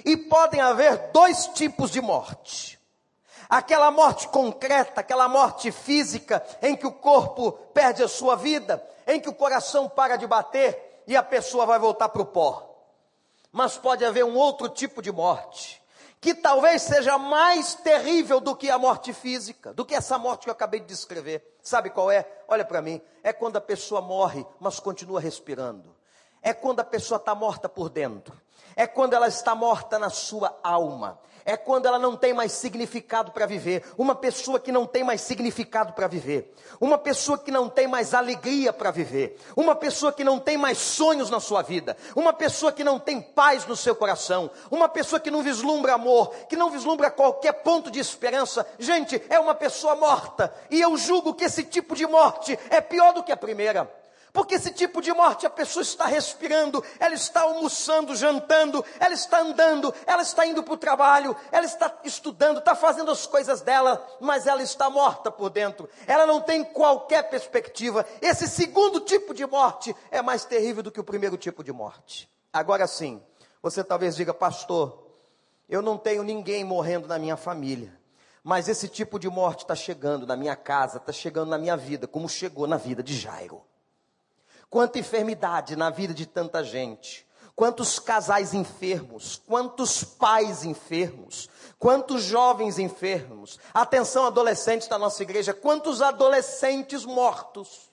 E 0.06 0.16
podem 0.16 0.62
haver 0.62 1.10
dois 1.12 1.48
tipos 1.48 1.90
de 1.90 2.00
morte. 2.00 2.80
Aquela 3.46 3.90
morte 3.90 4.26
concreta, 4.28 5.02
aquela 5.02 5.28
morte 5.28 5.70
física, 5.70 6.42
em 6.62 6.74
que 6.74 6.86
o 6.86 6.92
corpo 6.92 7.52
perde 7.74 8.02
a 8.02 8.08
sua 8.08 8.34
vida, 8.34 8.82
em 9.06 9.20
que 9.20 9.28
o 9.28 9.34
coração 9.34 9.88
para 9.88 10.16
de 10.16 10.26
bater 10.26 11.02
e 11.06 11.16
a 11.16 11.22
pessoa 11.22 11.66
vai 11.66 11.78
voltar 11.78 12.08
para 12.08 12.22
o 12.22 12.26
pó. 12.26 12.68
Mas 13.50 13.76
pode 13.76 14.04
haver 14.04 14.24
um 14.24 14.34
outro 14.34 14.68
tipo 14.68 15.02
de 15.02 15.12
morte, 15.12 15.82
que 16.20 16.34
talvez 16.34 16.82
seja 16.82 17.18
mais 17.18 17.74
terrível 17.74 18.40
do 18.40 18.56
que 18.56 18.70
a 18.70 18.78
morte 18.78 19.12
física, 19.12 19.72
do 19.74 19.84
que 19.84 19.94
essa 19.94 20.18
morte 20.18 20.44
que 20.44 20.50
eu 20.50 20.52
acabei 20.52 20.80
de 20.80 20.86
descrever. 20.86 21.56
Sabe 21.62 21.90
qual 21.90 22.10
é? 22.10 22.26
Olha 22.48 22.64
para 22.64 22.82
mim. 22.82 23.00
É 23.22 23.32
quando 23.32 23.56
a 23.56 23.60
pessoa 23.60 24.00
morre, 24.00 24.44
mas 24.58 24.80
continua 24.80 25.20
respirando. 25.20 25.94
É 26.40 26.52
quando 26.52 26.80
a 26.80 26.84
pessoa 26.84 27.18
está 27.18 27.34
morta 27.34 27.68
por 27.68 27.88
dentro. 27.88 28.41
É 28.74 28.86
quando 28.86 29.14
ela 29.14 29.28
está 29.28 29.54
morta 29.54 29.98
na 29.98 30.10
sua 30.10 30.58
alma 30.62 31.18
é 31.44 31.56
quando 31.56 31.86
ela 31.86 31.98
não 31.98 32.16
tem 32.16 32.32
mais 32.32 32.52
significado 32.52 33.32
para 33.32 33.46
viver. 33.46 33.84
Uma 33.96 34.14
pessoa 34.14 34.60
que 34.60 34.72
não 34.72 34.86
tem 34.86 35.04
mais 35.04 35.20
significado 35.20 35.92
para 35.92 36.06
viver. 36.06 36.54
Uma 36.80 36.98
pessoa 36.98 37.38
que 37.38 37.50
não 37.50 37.68
tem 37.68 37.86
mais 37.86 38.14
alegria 38.14 38.72
para 38.72 38.90
viver. 38.90 39.38
Uma 39.56 39.74
pessoa 39.74 40.12
que 40.12 40.24
não 40.24 40.38
tem 40.38 40.56
mais 40.56 40.78
sonhos 40.78 41.30
na 41.30 41.40
sua 41.40 41.62
vida. 41.62 41.96
Uma 42.14 42.32
pessoa 42.32 42.72
que 42.72 42.84
não 42.84 42.98
tem 42.98 43.20
paz 43.20 43.66
no 43.66 43.76
seu 43.76 43.94
coração. 43.94 44.50
Uma 44.70 44.88
pessoa 44.88 45.20
que 45.20 45.30
não 45.30 45.42
vislumbra 45.42 45.94
amor, 45.94 46.34
que 46.48 46.56
não 46.56 46.70
vislumbra 46.70 47.10
qualquer 47.10 47.52
ponto 47.52 47.90
de 47.90 47.98
esperança. 47.98 48.66
Gente, 48.78 49.22
é 49.28 49.38
uma 49.38 49.54
pessoa 49.54 49.96
morta. 49.96 50.52
E 50.70 50.80
eu 50.80 50.96
julgo 50.96 51.34
que 51.34 51.44
esse 51.44 51.64
tipo 51.64 51.94
de 51.94 52.06
morte 52.06 52.58
é 52.70 52.80
pior 52.80 53.12
do 53.12 53.22
que 53.22 53.32
a 53.32 53.36
primeira. 53.36 54.01
Porque 54.32 54.54
esse 54.54 54.72
tipo 54.72 55.02
de 55.02 55.12
morte 55.12 55.44
a 55.44 55.50
pessoa 55.50 55.82
está 55.82 56.06
respirando, 56.06 56.82
ela 56.98 57.14
está 57.14 57.42
almoçando, 57.42 58.16
jantando, 58.16 58.82
ela 58.98 59.12
está 59.12 59.40
andando, 59.40 59.94
ela 60.06 60.22
está 60.22 60.46
indo 60.46 60.62
para 60.62 60.72
o 60.72 60.78
trabalho, 60.78 61.36
ela 61.50 61.66
está 61.66 61.94
estudando, 62.02 62.58
está 62.58 62.74
fazendo 62.74 63.10
as 63.10 63.26
coisas 63.26 63.60
dela, 63.60 64.02
mas 64.20 64.46
ela 64.46 64.62
está 64.62 64.88
morta 64.88 65.30
por 65.30 65.50
dentro. 65.50 65.86
Ela 66.06 66.24
não 66.24 66.40
tem 66.40 66.64
qualquer 66.64 67.28
perspectiva. 67.28 68.06
Esse 68.22 68.48
segundo 68.48 69.00
tipo 69.00 69.34
de 69.34 69.44
morte 69.44 69.94
é 70.10 70.22
mais 70.22 70.46
terrível 70.46 70.82
do 70.82 70.90
que 70.90 71.00
o 71.00 71.04
primeiro 71.04 71.36
tipo 71.36 71.62
de 71.62 71.72
morte. 71.72 72.30
Agora 72.50 72.86
sim, 72.86 73.22
você 73.62 73.84
talvez 73.84 74.16
diga, 74.16 74.32
pastor, 74.32 75.08
eu 75.68 75.82
não 75.82 75.98
tenho 75.98 76.22
ninguém 76.22 76.64
morrendo 76.64 77.06
na 77.06 77.18
minha 77.18 77.36
família. 77.36 78.00
Mas 78.42 78.66
esse 78.66 78.88
tipo 78.88 79.18
de 79.18 79.28
morte 79.28 79.60
está 79.60 79.74
chegando 79.74 80.26
na 80.26 80.36
minha 80.36 80.56
casa, 80.56 80.96
está 80.96 81.12
chegando 81.12 81.50
na 81.50 81.58
minha 81.58 81.76
vida, 81.76 82.08
como 82.08 82.30
chegou 82.30 82.66
na 82.66 82.78
vida 82.78 83.02
de 83.02 83.14
Jairo. 83.14 83.62
Quanta 84.72 84.98
enfermidade 84.98 85.76
na 85.76 85.90
vida 85.90 86.14
de 86.14 86.24
tanta 86.24 86.64
gente. 86.64 87.26
Quantos 87.54 87.98
casais 87.98 88.54
enfermos, 88.54 89.36
quantos 89.46 90.02
pais 90.02 90.64
enfermos, 90.64 91.46
quantos 91.78 92.22
jovens 92.22 92.78
enfermos. 92.78 93.58
Atenção, 93.74 94.24
adolescentes 94.24 94.88
da 94.88 94.98
nossa 94.98 95.22
igreja, 95.22 95.52
quantos 95.52 96.00
adolescentes 96.00 97.04
mortos. 97.04 97.92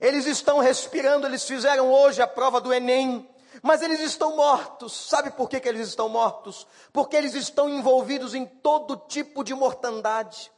Eles 0.00 0.24
estão 0.24 0.60
respirando, 0.60 1.26
eles 1.26 1.44
fizeram 1.44 1.92
hoje 1.92 2.22
a 2.22 2.26
prova 2.26 2.58
do 2.58 2.72
Enem, 2.72 3.28
mas 3.60 3.82
eles 3.82 4.00
estão 4.00 4.34
mortos. 4.34 5.10
Sabe 5.10 5.30
por 5.32 5.46
que, 5.46 5.60
que 5.60 5.68
eles 5.68 5.88
estão 5.88 6.08
mortos? 6.08 6.66
Porque 6.90 7.16
eles 7.16 7.34
estão 7.34 7.68
envolvidos 7.68 8.34
em 8.34 8.46
todo 8.46 8.96
tipo 8.96 9.44
de 9.44 9.52
mortandade. 9.52 10.50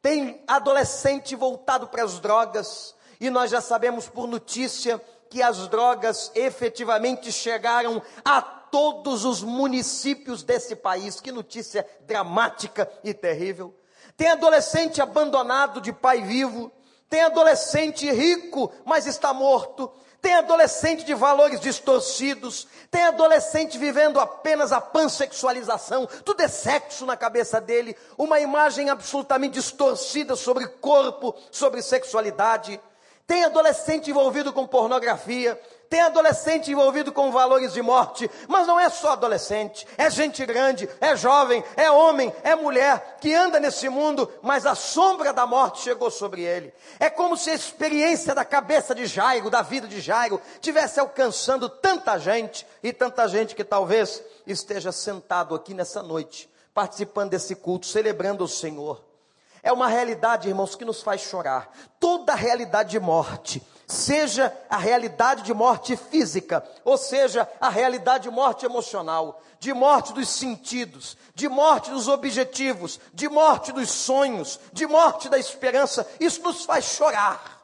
Tem 0.00 0.44
adolescente 0.46 1.34
voltado 1.34 1.88
para 1.88 2.04
as 2.04 2.20
drogas, 2.20 2.94
e 3.22 3.30
nós 3.30 3.52
já 3.52 3.60
sabemos 3.60 4.08
por 4.08 4.26
notícia 4.26 5.00
que 5.30 5.40
as 5.40 5.68
drogas 5.68 6.32
efetivamente 6.34 7.30
chegaram 7.30 8.02
a 8.24 8.42
todos 8.42 9.24
os 9.24 9.44
municípios 9.44 10.42
desse 10.42 10.74
país. 10.74 11.20
Que 11.20 11.30
notícia 11.30 11.86
dramática 12.00 12.90
e 13.04 13.14
terrível. 13.14 13.72
Tem 14.16 14.26
adolescente 14.26 15.00
abandonado 15.00 15.80
de 15.80 15.92
pai 15.92 16.20
vivo, 16.20 16.72
tem 17.08 17.22
adolescente 17.22 18.10
rico, 18.10 18.72
mas 18.84 19.06
está 19.06 19.32
morto, 19.32 19.88
tem 20.20 20.34
adolescente 20.34 21.04
de 21.04 21.14
valores 21.14 21.60
distorcidos, 21.60 22.66
tem 22.90 23.04
adolescente 23.04 23.78
vivendo 23.78 24.18
apenas 24.18 24.72
a 24.72 24.80
pansexualização, 24.80 26.08
tudo 26.24 26.42
é 26.42 26.48
sexo 26.48 27.06
na 27.06 27.16
cabeça 27.16 27.60
dele, 27.60 27.96
uma 28.18 28.40
imagem 28.40 28.90
absolutamente 28.90 29.54
distorcida 29.54 30.34
sobre 30.34 30.66
corpo, 30.66 31.36
sobre 31.52 31.82
sexualidade. 31.82 32.80
Tem 33.26 33.44
adolescente 33.44 34.10
envolvido 34.10 34.52
com 34.52 34.66
pornografia, 34.66 35.58
tem 35.92 36.00
adolescente 36.00 36.70
envolvido 36.70 37.12
com 37.12 37.30
valores 37.30 37.74
de 37.74 37.82
morte, 37.82 38.30
mas 38.48 38.66
não 38.66 38.80
é 38.80 38.88
só 38.88 39.10
adolescente, 39.10 39.86
é 39.98 40.08
gente 40.08 40.44
grande, 40.46 40.88
é 40.98 41.14
jovem, 41.14 41.62
é 41.76 41.90
homem, 41.90 42.32
é 42.42 42.54
mulher 42.54 43.18
que 43.20 43.34
anda 43.34 43.60
nesse 43.60 43.90
mundo, 43.90 44.26
mas 44.40 44.64
a 44.64 44.74
sombra 44.74 45.34
da 45.34 45.46
morte 45.46 45.82
chegou 45.82 46.10
sobre 46.10 46.40
ele. 46.42 46.72
É 46.98 47.10
como 47.10 47.36
se 47.36 47.50
a 47.50 47.54
experiência 47.54 48.34
da 48.34 48.42
cabeça 48.42 48.94
de 48.94 49.04
Jairo, 49.04 49.50
da 49.50 49.60
vida 49.60 49.86
de 49.86 50.00
Jairo, 50.00 50.40
tivesse 50.62 50.98
alcançando 50.98 51.68
tanta 51.68 52.18
gente 52.18 52.66
e 52.82 52.90
tanta 52.90 53.28
gente 53.28 53.54
que 53.54 53.62
talvez 53.62 54.22
esteja 54.46 54.90
sentado 54.92 55.54
aqui 55.54 55.74
nessa 55.74 56.02
noite, 56.02 56.50
participando 56.72 57.30
desse 57.30 57.54
culto, 57.54 57.86
celebrando 57.86 58.44
o 58.44 58.48
Senhor 58.48 59.11
é 59.62 59.72
uma 59.72 59.86
realidade, 59.86 60.48
irmãos, 60.48 60.74
que 60.74 60.84
nos 60.84 61.02
faz 61.02 61.20
chorar. 61.20 61.70
Toda 62.00 62.34
realidade 62.34 62.90
de 62.90 63.00
morte, 63.00 63.62
seja 63.86 64.52
a 64.68 64.76
realidade 64.76 65.42
de 65.42 65.54
morte 65.54 65.96
física, 65.96 66.64
ou 66.84 66.98
seja, 66.98 67.48
a 67.60 67.68
realidade 67.68 68.24
de 68.24 68.30
morte 68.30 68.66
emocional, 68.66 69.40
de 69.60 69.72
morte 69.72 70.12
dos 70.12 70.28
sentidos, 70.28 71.16
de 71.34 71.48
morte 71.48 71.90
dos 71.90 72.08
objetivos, 72.08 72.98
de 73.14 73.28
morte 73.28 73.70
dos 73.70 73.90
sonhos, 73.90 74.58
de 74.72 74.86
morte 74.86 75.28
da 75.28 75.38
esperança, 75.38 76.04
isso 76.18 76.42
nos 76.42 76.64
faz 76.64 76.84
chorar. 76.86 77.62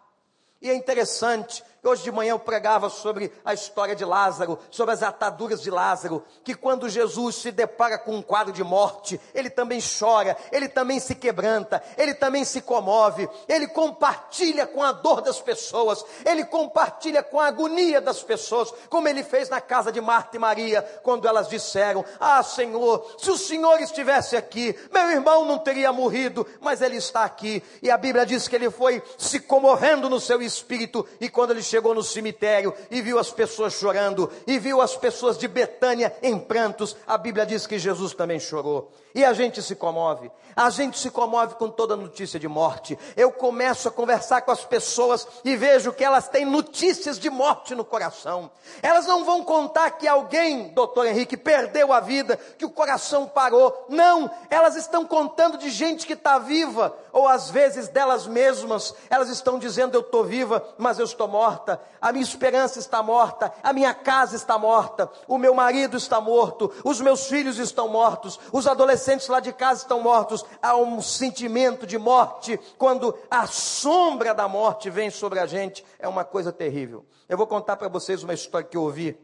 E 0.62 0.70
é 0.70 0.74
interessante 0.74 1.64
Hoje 1.85 2.02
de 2.02 2.11
manhã 2.11 2.30
eu 2.30 2.38
pregava 2.40 2.90
sobre 2.90 3.32
a 3.44 3.54
história 3.54 3.94
de 3.94 4.04
Lázaro, 4.04 4.58
sobre 4.68 4.94
as 4.94 5.02
ataduras 5.02 5.62
de 5.62 5.70
Lázaro, 5.70 6.25
que 6.42 6.52
quando 6.52 6.88
Jesus 6.88 7.37
se 7.37 7.52
depara 7.52 7.97
com 7.97 8.16
um 8.16 8.23
quadro 8.23 8.52
de 8.52 8.64
morte, 8.64 9.20
ele 9.32 9.49
também 9.49 9.80
chora, 9.80 10.37
ele 10.50 10.68
também 10.68 10.99
se 10.99 11.14
quebranta, 11.14 11.80
ele 11.97 12.14
também 12.14 12.44
se 12.44 12.61
comove, 12.61 13.28
ele 13.49 13.68
compartilha 13.68 14.66
com 14.66 14.82
a 14.82 14.90
dor 14.90 15.20
das 15.20 15.40
pessoas, 15.40 16.04
ele 16.26 16.44
compartilha 16.44 17.23
com 17.23 17.38
a 17.38 17.47
agonia 17.47 18.00
das 18.00 18.25
pessoas, 18.25 18.75
como 18.90 19.06
ele 19.06 19.23
fez 19.23 19.49
na 19.49 19.61
casa 19.61 19.92
de 19.92 20.00
Marta 20.00 20.37
e 20.37 20.40
Maria, 20.40 20.82
quando 21.04 21.28
elas 21.28 21.49
disseram: 21.49 22.04
Ah, 22.18 22.42
Senhor, 22.42 23.14
se 23.18 23.30
o 23.30 23.38
Senhor 23.38 23.80
estivesse 23.80 24.37
aqui, 24.37 24.76
meu 24.92 25.11
irmão 25.12 25.44
não 25.44 25.58
teria 25.58 25.92
morrido, 25.92 26.44
mas 26.61 26.82
ele 26.82 26.97
está 26.97 27.23
aqui. 27.23 27.62
E 27.80 27.88
a 27.88 27.97
Bíblia 27.97 28.26
diz 28.26 28.49
que 28.49 28.56
ele 28.56 28.68
foi 28.68 29.00
se 29.16 29.38
comovendo 29.38 30.11
no 30.11 30.18
seu 30.18 30.42
espírito, 30.42 31.06
e 31.20 31.28
quando 31.28 31.52
ele 31.52 31.67
chegou 31.68 31.94
no 31.94 32.02
cemitério 32.02 32.75
e 32.90 33.00
viu 33.00 33.18
as 33.18 33.30
pessoas 33.30 33.75
chorando, 33.75 34.30
e 34.46 34.58
viu 34.58 34.80
as 34.80 34.96
pessoas 34.96 35.38
de 35.38 35.46
Betânia 35.46 36.14
em 36.22 36.38
prantos, 36.38 36.96
a 37.06 37.16
Bíblia 37.16 37.46
diz 37.46 37.66
que 37.66 37.78
Jesus 37.78 38.14
também 38.14 38.40
chorou. 38.40 38.90
E 39.14 39.25
a 39.25 39.32
gente 39.32 39.62
se 39.62 39.75
comove, 39.75 40.30
a 40.58 40.70
gente 40.70 40.98
se 40.98 41.08
comove 41.08 41.54
com 41.54 41.70
toda 41.70 41.94
notícia 41.94 42.36
de 42.36 42.48
morte. 42.48 42.98
Eu 43.16 43.30
começo 43.30 43.86
a 43.86 43.92
conversar 43.92 44.42
com 44.42 44.50
as 44.50 44.64
pessoas 44.64 45.24
e 45.44 45.54
vejo 45.54 45.92
que 45.92 46.02
elas 46.02 46.26
têm 46.26 46.44
notícias 46.44 47.16
de 47.16 47.30
morte 47.30 47.76
no 47.76 47.84
coração. 47.84 48.50
Elas 48.82 49.06
não 49.06 49.24
vão 49.24 49.44
contar 49.44 49.92
que 49.92 50.08
alguém, 50.08 50.70
doutor 50.70 51.06
Henrique, 51.06 51.36
perdeu 51.36 51.92
a 51.92 52.00
vida, 52.00 52.36
que 52.58 52.64
o 52.64 52.70
coração 52.70 53.24
parou. 53.24 53.86
Não, 53.88 54.28
elas 54.50 54.74
estão 54.74 55.04
contando 55.06 55.58
de 55.58 55.70
gente 55.70 56.04
que 56.04 56.14
está 56.14 56.40
viva, 56.40 56.92
ou 57.12 57.28
às 57.28 57.50
vezes 57.50 57.86
delas 57.86 58.26
mesmas, 58.26 58.92
elas 59.08 59.28
estão 59.28 59.60
dizendo: 59.60 59.94
Eu 59.94 60.00
estou 60.00 60.24
viva, 60.24 60.66
mas 60.76 60.98
eu 60.98 61.04
estou 61.04 61.28
morta, 61.28 61.80
a 62.00 62.10
minha 62.10 62.24
esperança 62.24 62.80
está 62.80 63.00
morta, 63.00 63.52
a 63.62 63.72
minha 63.72 63.94
casa 63.94 64.34
está 64.34 64.58
morta, 64.58 65.08
o 65.28 65.38
meu 65.38 65.54
marido 65.54 65.96
está 65.96 66.20
morto, 66.20 66.72
os 66.82 67.00
meus 67.00 67.28
filhos 67.28 67.58
estão 67.58 67.86
mortos, 67.86 68.40
os 68.52 68.66
adolescentes 68.66 69.28
lá 69.28 69.38
de 69.38 69.52
casa 69.52 69.82
estão 69.82 70.00
mortos. 70.00 70.47
Há 70.60 70.76
um 70.76 71.00
sentimento 71.00 71.86
de 71.86 71.98
morte 71.98 72.58
quando 72.76 73.16
a 73.30 73.46
sombra 73.46 74.34
da 74.34 74.48
morte 74.48 74.90
vem 74.90 75.10
sobre 75.10 75.38
a 75.38 75.46
gente, 75.46 75.84
é 75.98 76.08
uma 76.08 76.24
coisa 76.24 76.52
terrível. 76.52 77.04
Eu 77.28 77.36
vou 77.36 77.46
contar 77.46 77.76
para 77.76 77.88
vocês 77.88 78.22
uma 78.22 78.34
história 78.34 78.66
que 78.66 78.76
eu 78.76 78.82
ouvi 78.82 79.18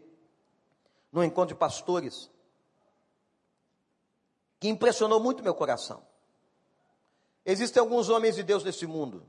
no 1.13 1.23
encontro 1.23 1.55
de 1.55 1.59
pastores 1.59 2.31
que 4.65 4.69
impressionou 4.69 5.21
muito 5.21 5.43
meu 5.43 5.55
coração. 5.55 6.03
Existem 7.45 7.81
alguns 7.81 8.09
homens 8.09 8.35
de 8.35 8.43
Deus 8.43 8.65
nesse 8.65 8.87
mundo, 8.87 9.23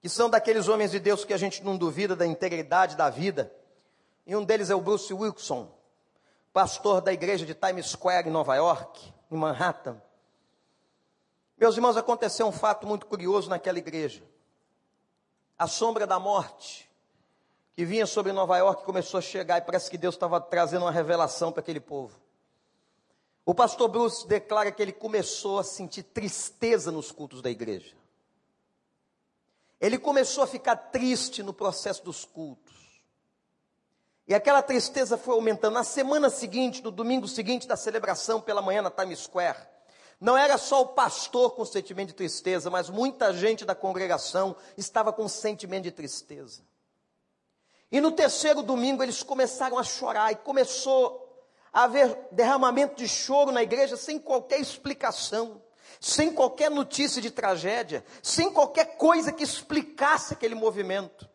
que 0.00 0.08
são 0.08 0.30
daqueles 0.30 0.68
homens 0.68 0.92
de 0.92 1.00
Deus 1.00 1.24
que 1.24 1.34
a 1.34 1.36
gente 1.36 1.64
não 1.64 1.76
duvida 1.76 2.14
da 2.14 2.24
integridade 2.24 2.94
da 2.94 3.10
vida. 3.10 3.52
E 4.24 4.36
um 4.36 4.44
deles 4.44 4.70
é 4.70 4.74
o 4.76 4.80
Bruce 4.80 5.12
Wilson, 5.12 5.68
pastor 6.52 7.00
da 7.00 7.12
igreja 7.12 7.44
de 7.44 7.52
Times 7.52 7.86
Square 7.86 8.28
em 8.28 8.32
Nova 8.32 8.54
York, 8.54 9.12
em 9.28 9.36
Manhattan. 9.36 10.00
Meus 11.62 11.76
irmãos, 11.76 11.96
aconteceu 11.96 12.44
um 12.48 12.50
fato 12.50 12.88
muito 12.88 13.06
curioso 13.06 13.48
naquela 13.48 13.78
igreja. 13.78 14.24
A 15.56 15.68
sombra 15.68 16.08
da 16.08 16.18
morte 16.18 16.90
que 17.76 17.84
vinha 17.84 18.04
sobre 18.04 18.32
Nova 18.32 18.58
York 18.58 18.82
começou 18.84 19.18
a 19.18 19.20
chegar 19.20 19.58
e 19.58 19.60
parece 19.60 19.88
que 19.88 19.96
Deus 19.96 20.16
estava 20.16 20.40
trazendo 20.40 20.82
uma 20.82 20.90
revelação 20.90 21.52
para 21.52 21.60
aquele 21.60 21.78
povo. 21.78 22.18
O 23.46 23.54
pastor 23.54 23.88
Bruce 23.88 24.26
declara 24.26 24.72
que 24.72 24.82
ele 24.82 24.90
começou 24.90 25.60
a 25.60 25.62
sentir 25.62 26.02
tristeza 26.02 26.90
nos 26.90 27.12
cultos 27.12 27.40
da 27.40 27.48
igreja. 27.48 27.94
Ele 29.80 30.00
começou 30.00 30.42
a 30.42 30.48
ficar 30.48 30.74
triste 30.74 31.44
no 31.44 31.54
processo 31.54 32.02
dos 32.02 32.24
cultos. 32.24 32.74
E 34.26 34.34
aquela 34.34 34.62
tristeza 34.62 35.16
foi 35.16 35.34
aumentando. 35.34 35.74
Na 35.74 35.84
semana 35.84 36.28
seguinte, 36.28 36.82
no 36.82 36.90
domingo 36.90 37.28
seguinte 37.28 37.68
da 37.68 37.76
celebração 37.76 38.40
pela 38.40 38.60
manhã 38.60 38.82
na 38.82 38.90
Times 38.90 39.20
Square, 39.20 39.70
não 40.22 40.36
era 40.38 40.56
só 40.56 40.82
o 40.82 40.86
pastor 40.86 41.50
com 41.50 41.64
sentimento 41.64 42.08
de 42.08 42.14
tristeza, 42.14 42.70
mas 42.70 42.88
muita 42.88 43.34
gente 43.34 43.64
da 43.64 43.74
congregação 43.74 44.54
estava 44.76 45.12
com 45.12 45.26
sentimento 45.26 45.82
de 45.82 45.90
tristeza. 45.90 46.62
E 47.90 48.00
no 48.00 48.12
terceiro 48.12 48.62
domingo 48.62 49.02
eles 49.02 49.24
começaram 49.24 49.76
a 49.76 49.82
chorar 49.82 50.30
e 50.30 50.36
começou 50.36 51.28
haver 51.72 52.28
derramamento 52.30 52.94
de 52.94 53.08
choro 53.08 53.50
na 53.50 53.64
igreja 53.64 53.96
sem 53.96 54.16
qualquer 54.16 54.60
explicação, 54.60 55.60
sem 56.00 56.32
qualquer 56.32 56.70
notícia 56.70 57.20
de 57.20 57.30
tragédia, 57.30 58.04
sem 58.22 58.52
qualquer 58.52 58.96
coisa 58.96 59.32
que 59.32 59.42
explicasse 59.42 60.34
aquele 60.34 60.54
movimento. 60.54 61.28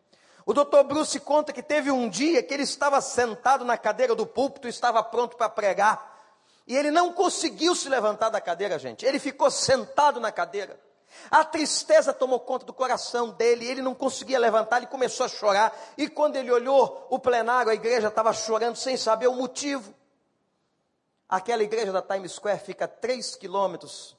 O 0.46 0.54
doutor 0.54 0.84
Bruce 0.84 1.20
conta 1.20 1.52
que 1.52 1.62
teve 1.62 1.90
um 1.90 2.08
dia 2.08 2.42
que 2.42 2.54
ele 2.54 2.62
estava 2.62 3.02
sentado 3.02 3.66
na 3.66 3.76
cadeira 3.76 4.14
do 4.14 4.24
púlpito, 4.24 4.66
estava 4.66 5.02
pronto 5.02 5.36
para 5.36 5.50
pregar, 5.50 6.17
e 6.68 6.76
ele 6.76 6.90
não 6.90 7.14
conseguiu 7.14 7.74
se 7.74 7.88
levantar 7.88 8.28
da 8.28 8.42
cadeira, 8.42 8.78
gente. 8.78 9.06
Ele 9.06 9.18
ficou 9.18 9.50
sentado 9.50 10.20
na 10.20 10.30
cadeira. 10.30 10.78
A 11.30 11.42
tristeza 11.42 12.12
tomou 12.12 12.38
conta 12.38 12.66
do 12.66 12.74
coração 12.74 13.30
dele, 13.30 13.66
ele 13.66 13.80
não 13.80 13.94
conseguia 13.94 14.38
levantar, 14.38 14.76
ele 14.76 14.86
começou 14.86 15.24
a 15.24 15.30
chorar. 15.30 15.74
E 15.96 16.10
quando 16.10 16.36
ele 16.36 16.52
olhou 16.52 17.06
o 17.08 17.18
plenário, 17.18 17.70
a 17.70 17.74
igreja 17.74 18.08
estava 18.08 18.34
chorando 18.34 18.76
sem 18.76 18.98
saber 18.98 19.28
o 19.28 19.34
motivo. 19.34 19.94
Aquela 21.26 21.62
igreja 21.62 21.90
da 21.90 22.02
Times 22.02 22.32
Square 22.32 22.60
fica 22.60 22.84
a 22.84 22.88
três 22.88 23.34
quilômetros 23.34 24.14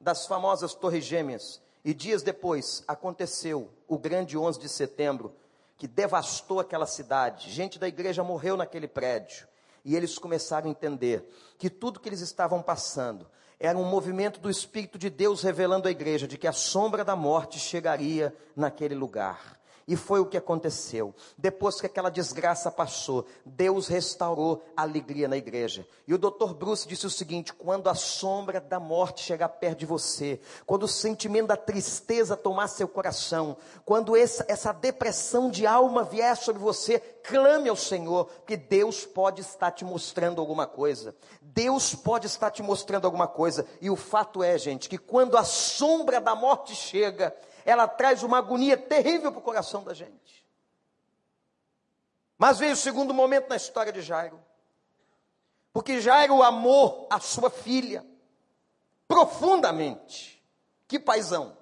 das 0.00 0.26
famosas 0.26 0.74
Torres 0.74 1.04
Gêmeas. 1.04 1.62
E 1.84 1.94
dias 1.94 2.24
depois 2.24 2.82
aconteceu 2.88 3.70
o 3.86 3.96
grande 3.96 4.36
11 4.36 4.58
de 4.58 4.68
setembro, 4.68 5.32
que 5.76 5.86
devastou 5.86 6.58
aquela 6.58 6.86
cidade. 6.86 7.48
Gente 7.48 7.78
da 7.78 7.86
igreja 7.86 8.24
morreu 8.24 8.56
naquele 8.56 8.88
prédio. 8.88 9.46
E 9.84 9.96
eles 9.96 10.18
começaram 10.18 10.68
a 10.68 10.70
entender 10.70 11.28
que 11.58 11.68
tudo 11.68 12.00
que 12.00 12.08
eles 12.08 12.20
estavam 12.20 12.62
passando 12.62 13.26
era 13.58 13.78
um 13.78 13.84
movimento 13.84 14.40
do 14.40 14.50
Espírito 14.50 14.98
de 14.98 15.08
Deus 15.08 15.42
revelando 15.42 15.86
à 15.86 15.90
igreja 15.90 16.26
de 16.26 16.36
que 16.36 16.48
a 16.48 16.52
sombra 16.52 17.04
da 17.04 17.14
morte 17.14 17.58
chegaria 17.58 18.34
naquele 18.56 18.94
lugar. 18.94 19.60
E 19.86 19.96
foi 19.96 20.20
o 20.20 20.26
que 20.26 20.36
aconteceu. 20.36 21.14
Depois 21.36 21.80
que 21.80 21.86
aquela 21.86 22.10
desgraça 22.10 22.70
passou, 22.70 23.26
Deus 23.44 23.88
restaurou 23.88 24.62
a 24.76 24.82
alegria 24.82 25.26
na 25.26 25.36
igreja. 25.36 25.86
E 26.06 26.14
o 26.14 26.18
Dr. 26.18 26.54
Bruce 26.54 26.86
disse 26.86 27.06
o 27.06 27.10
seguinte: 27.10 27.52
quando 27.52 27.88
a 27.88 27.94
sombra 27.94 28.60
da 28.60 28.78
morte 28.78 29.22
chegar 29.22 29.48
perto 29.48 29.78
de 29.78 29.86
você, 29.86 30.40
quando 30.66 30.84
o 30.84 30.88
sentimento 30.88 31.48
da 31.48 31.56
tristeza 31.56 32.36
tomar 32.36 32.68
seu 32.68 32.86
coração, 32.86 33.56
quando 33.84 34.16
essa, 34.16 34.44
essa 34.48 34.72
depressão 34.72 35.50
de 35.50 35.66
alma 35.66 36.04
vier 36.04 36.36
sobre 36.36 36.62
você, 36.62 36.98
clame 37.22 37.68
ao 37.68 37.76
Senhor, 37.76 38.26
porque 38.26 38.56
Deus 38.56 39.04
pode 39.04 39.40
estar 39.40 39.70
te 39.72 39.84
mostrando 39.84 40.40
alguma 40.40 40.66
coisa. 40.66 41.14
Deus 41.40 41.94
pode 41.94 42.26
estar 42.26 42.50
te 42.50 42.62
mostrando 42.62 43.04
alguma 43.04 43.26
coisa. 43.26 43.66
E 43.80 43.90
o 43.90 43.96
fato 43.96 44.42
é, 44.42 44.56
gente, 44.56 44.88
que 44.88 44.98
quando 44.98 45.36
a 45.36 45.44
sombra 45.44 46.20
da 46.20 46.34
morte 46.34 46.74
chega, 46.74 47.34
ela 47.64 47.86
traz 47.86 48.22
uma 48.22 48.38
agonia 48.38 48.76
terrível 48.76 49.30
para 49.30 49.38
o 49.38 49.42
coração 49.42 49.82
da 49.82 49.94
gente. 49.94 50.46
Mas 52.38 52.58
veio 52.58 52.72
o 52.72 52.76
segundo 52.76 53.14
momento 53.14 53.48
na 53.48 53.56
história 53.56 53.92
de 53.92 54.02
Jairo. 54.02 54.42
Porque 55.72 56.00
Jairo 56.00 56.42
amou 56.42 57.06
a 57.10 57.20
sua 57.20 57.48
filha 57.48 58.04
profundamente. 59.06 60.42
Que 60.88 60.98
paisão. 60.98 61.56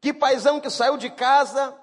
Que 0.00 0.12
paisão 0.12 0.60
que 0.60 0.70
saiu 0.70 0.96
de 0.96 1.10
casa, 1.10 1.76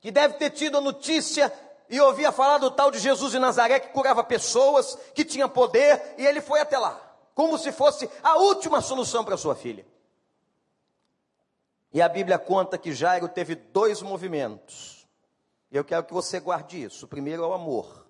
que 0.00 0.10
deve 0.10 0.34
ter 0.34 0.50
tido 0.50 0.78
a 0.78 0.80
notícia 0.80 1.52
e 1.88 2.00
ouvia 2.00 2.32
falar 2.32 2.58
do 2.58 2.70
tal 2.70 2.90
de 2.90 2.98
Jesus 2.98 3.32
de 3.32 3.38
Nazaré 3.38 3.80
que 3.80 3.88
curava 3.88 4.22
pessoas, 4.22 4.96
que 5.14 5.24
tinha 5.24 5.48
poder, 5.48 6.14
e 6.18 6.26
ele 6.26 6.40
foi 6.40 6.60
até 6.60 6.78
lá, 6.78 7.00
como 7.34 7.56
se 7.58 7.72
fosse 7.72 8.10
a 8.22 8.36
última 8.36 8.80
solução 8.80 9.24
para 9.24 9.36
sua 9.36 9.54
filha. 9.54 9.86
E 11.92 12.02
a 12.02 12.08
Bíblia 12.08 12.38
conta 12.38 12.76
que 12.76 12.92
Jairo 12.92 13.28
teve 13.28 13.54
dois 13.54 14.02
movimentos. 14.02 15.06
E 15.70 15.76
eu 15.76 15.84
quero 15.84 16.04
que 16.04 16.12
você 16.12 16.38
guarde 16.38 16.82
isso. 16.82 17.06
O 17.06 17.08
primeiro 17.08 17.42
é 17.42 17.46
o 17.46 17.52
amor. 17.52 18.06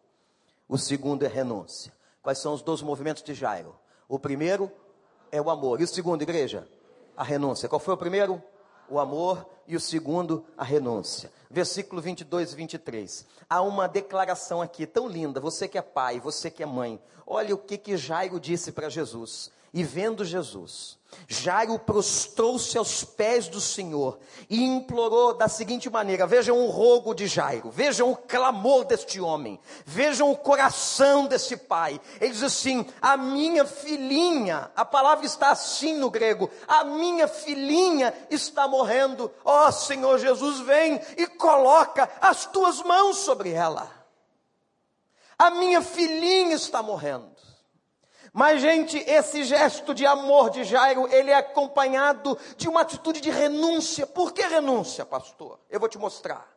O 0.69 0.77
segundo 0.77 1.25
é 1.25 1.29
renúncia. 1.29 1.93
Quais 2.21 2.38
são 2.38 2.53
os 2.53 2.62
dois 2.62 2.83
movimentos 2.83 3.23
de 3.23 3.35
Jairo? 3.35 3.75
O 4.09 4.19
primeiro 4.19 4.71
é 5.31 5.41
o 5.41 5.51
amor. 5.51 5.81
E 5.81 5.85
o 5.85 5.88
segundo, 5.88 6.23
igreja? 6.23 6.69
A 7.17 7.23
renúncia. 7.23 7.69
Qual 7.69 7.81
foi 7.81 7.95
o 7.95 7.99
primeiro? 7.99 8.43
O 8.88 8.99
amor. 8.99 9.49
E 9.67 9.77
o 9.77 9.81
segundo, 9.81 10.45
a 10.57 10.64
renúncia. 10.64 11.31
Versículo 11.51 12.01
22 12.03 12.53
e 12.53 12.57
23. 12.57 13.27
Há 13.49 13.62
uma 13.62 13.87
declaração 13.87 14.61
aqui 14.61 14.87
tão 14.87 15.07
linda. 15.09 15.41
Você 15.41 15.69
que 15.69 15.79
é 15.79 15.83
pai, 15.83 16.19
você 16.19 16.51
que 16.51 16.62
é 16.62 16.67
mãe. 16.67 17.01
Olha 17.27 17.55
o 17.55 17.59
que, 17.59 17.79
que 17.79 17.97
Jairo 17.97 18.41
disse 18.41 18.73
para 18.73 18.88
Jesus. 18.88 19.51
E 19.79 19.85
vendo 19.85 20.25
Jesus, 20.25 20.99
Jairo 21.29 21.79
prostrou-se 21.79 22.77
aos 22.77 23.05
pés 23.05 23.47
do 23.47 23.61
Senhor 23.61 24.19
e 24.51 24.61
implorou 24.61 25.35
da 25.35 25.47
seguinte 25.47 25.88
maneira: 25.88 26.27
vejam 26.27 26.59
o 26.59 26.69
rogo 26.69 27.14
de 27.14 27.29
Jairo, 27.29 27.71
vejam 27.71 28.11
o 28.11 28.17
clamor 28.17 28.85
deste 28.85 29.21
homem, 29.21 29.57
vejam 29.87 30.33
o 30.33 30.37
coração 30.37 31.29
desse 31.29 31.57
pai. 31.57 32.01
Ele 32.21 32.33
diz 32.33 32.43
assim: 32.43 32.85
a 33.01 33.17
minha 33.17 33.64
filhinha, 33.64 34.69
a 34.75 34.85
palavra 34.85 35.25
está 35.25 35.53
assim 35.53 35.97
no 35.97 36.11
grego, 36.11 36.51
a 36.67 36.83
minha 36.83 37.29
filhinha 37.29 38.12
está 38.29 38.67
morrendo. 38.67 39.31
Ó 39.45 39.69
oh, 39.69 39.71
Senhor 39.71 40.19
Jesus, 40.19 40.59
vem 40.59 41.01
e 41.17 41.25
coloca 41.29 42.11
as 42.21 42.47
tuas 42.47 42.83
mãos 42.83 43.19
sobre 43.19 43.53
ela. 43.53 43.88
A 45.38 45.53
minha 45.53 45.81
filhinha 45.81 46.57
está 46.57 46.83
morrendo. 46.83 47.38
Mas, 48.38 48.61
gente, 48.62 48.96
esse 48.98 49.42
gesto 49.42 49.92
de 49.92 50.07
amor 50.07 50.51
de 50.51 50.62
Jairo, 50.62 51.12
ele 51.12 51.29
é 51.29 51.35
acompanhado 51.35 52.38
de 52.57 52.68
uma 52.68 52.83
atitude 52.83 53.20
de 53.20 53.31
renúncia. 53.31 54.07
Por 54.07 54.33
que 54.33 54.42
renúncia, 54.42 55.05
pastor? 55.05 55.59
Eu 55.68 55.81
vou 55.81 55.88
te 55.88 55.98
mostrar. 55.98 56.48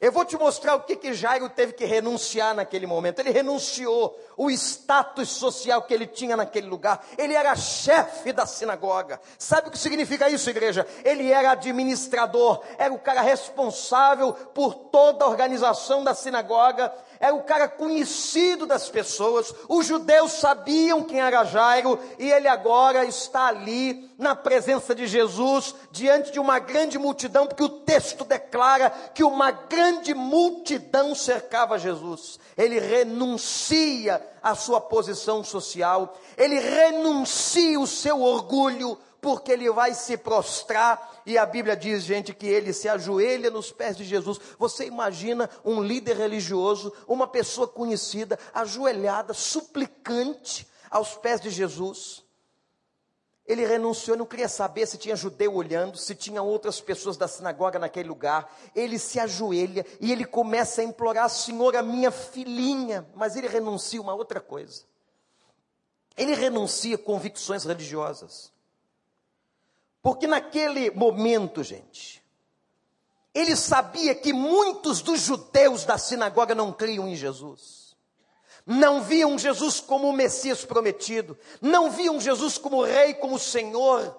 Eu 0.00 0.10
vou 0.10 0.24
te 0.24 0.36
mostrar 0.36 0.74
o 0.74 0.82
que, 0.82 0.94
que 0.94 1.14
Jairo 1.14 1.48
teve 1.48 1.72
que 1.72 1.84
renunciar 1.84 2.54
naquele 2.54 2.86
momento. 2.86 3.20
Ele 3.20 3.30
renunciou 3.30 4.18
o 4.36 4.50
status 4.50 5.30
social 5.30 5.82
que 5.82 5.94
ele 5.94 6.06
tinha 6.06 6.36
naquele 6.36 6.66
lugar. 6.66 7.02
Ele 7.16 7.32
era 7.32 7.54
chefe 7.56 8.32
da 8.32 8.44
sinagoga. 8.44 9.20
Sabe 9.38 9.68
o 9.68 9.70
que 9.70 9.78
significa 9.78 10.28
isso, 10.28 10.50
igreja? 10.50 10.86
Ele 11.04 11.30
era 11.30 11.52
administrador, 11.52 12.62
era 12.76 12.92
o 12.92 12.98
cara 12.98 13.22
responsável 13.22 14.32
por 14.32 14.74
toda 14.74 15.24
a 15.24 15.28
organização 15.28 16.04
da 16.04 16.14
sinagoga. 16.14 16.92
Era 17.20 17.34
o 17.34 17.42
cara 17.42 17.68
conhecido 17.68 18.66
das 18.66 18.88
pessoas, 18.88 19.54
os 19.68 19.86
judeus 19.86 20.32
sabiam 20.32 21.02
quem 21.02 21.20
era 21.20 21.44
Jairo, 21.44 21.98
e 22.18 22.30
ele 22.30 22.48
agora 22.48 23.04
está 23.04 23.46
ali 23.46 24.10
na 24.18 24.34
presença 24.34 24.94
de 24.94 25.06
Jesus, 25.06 25.74
diante 25.90 26.32
de 26.32 26.40
uma 26.40 26.58
grande 26.58 26.98
multidão, 26.98 27.46
porque 27.46 27.62
o 27.62 27.68
texto 27.68 28.24
declara 28.24 28.90
que 29.14 29.22
uma 29.22 29.50
grande 29.50 30.14
multidão 30.14 31.14
cercava 31.14 31.78
Jesus. 31.78 32.38
Ele 32.56 32.78
renuncia 32.80 34.24
à 34.42 34.54
sua 34.54 34.80
posição 34.80 35.44
social, 35.44 36.16
ele 36.36 36.58
renuncia 36.58 37.78
o 37.78 37.86
seu 37.86 38.22
orgulho, 38.22 38.98
porque 39.20 39.52
ele 39.52 39.70
vai 39.70 39.94
se 39.94 40.16
prostrar, 40.16 41.22
e 41.26 41.36
a 41.36 41.44
Bíblia 41.44 41.76
diz, 41.76 42.04
gente, 42.04 42.32
que 42.32 42.46
ele 42.46 42.72
se 42.72 42.88
ajoelha 42.88 43.50
nos 43.50 43.72
pés 43.72 43.96
de 43.96 44.04
Jesus. 44.04 44.38
Você 44.58 44.86
imagina 44.86 45.50
um 45.64 45.82
líder 45.82 46.16
religioso, 46.16 46.92
uma 47.08 47.26
pessoa 47.26 47.66
conhecida, 47.66 48.38
ajoelhada, 48.54 49.34
suplicante 49.34 50.68
aos 50.90 51.14
pés 51.14 51.40
de 51.40 51.50
Jesus. 51.50 52.24
Ele 53.46 53.64
renunciou, 53.64 54.16
não 54.16 54.26
queria 54.26 54.48
saber 54.48 54.86
se 54.86 54.98
tinha 54.98 55.14
judeu 55.14 55.54
olhando, 55.54 55.96
se 55.96 56.16
tinha 56.16 56.42
outras 56.42 56.80
pessoas 56.80 57.16
da 57.16 57.28
sinagoga 57.28 57.78
naquele 57.78 58.08
lugar. 58.08 58.52
Ele 58.74 58.98
se 58.98 59.20
ajoelha 59.20 59.86
e 60.00 60.10
ele 60.10 60.24
começa 60.24 60.80
a 60.80 60.84
implorar: 60.84 61.30
Senhor, 61.30 61.76
a 61.76 61.82
minha 61.82 62.10
filhinha. 62.10 63.08
Mas 63.14 63.36
ele 63.36 63.46
renuncia 63.46 64.00
uma 64.00 64.14
outra 64.14 64.40
coisa. 64.40 64.82
Ele 66.16 66.34
renuncia 66.34 66.98
convicções 66.98 67.64
religiosas. 67.64 68.52
Porque 70.06 70.28
naquele 70.28 70.88
momento, 70.92 71.64
gente, 71.64 72.22
ele 73.34 73.56
sabia 73.56 74.14
que 74.14 74.32
muitos 74.32 75.02
dos 75.02 75.22
judeus 75.22 75.84
da 75.84 75.98
sinagoga 75.98 76.54
não 76.54 76.72
criam 76.72 77.08
em 77.08 77.16
Jesus 77.16 77.86
não 78.64 79.00
viam 79.00 79.38
Jesus 79.38 79.80
como 79.80 80.08
o 80.08 80.12
Messias 80.12 80.64
prometido, 80.64 81.38
não 81.60 81.88
viam 81.88 82.20
Jesus 82.20 82.58
como 82.58 82.82
Rei, 82.82 83.14
como 83.14 83.38
Senhor. 83.38 84.16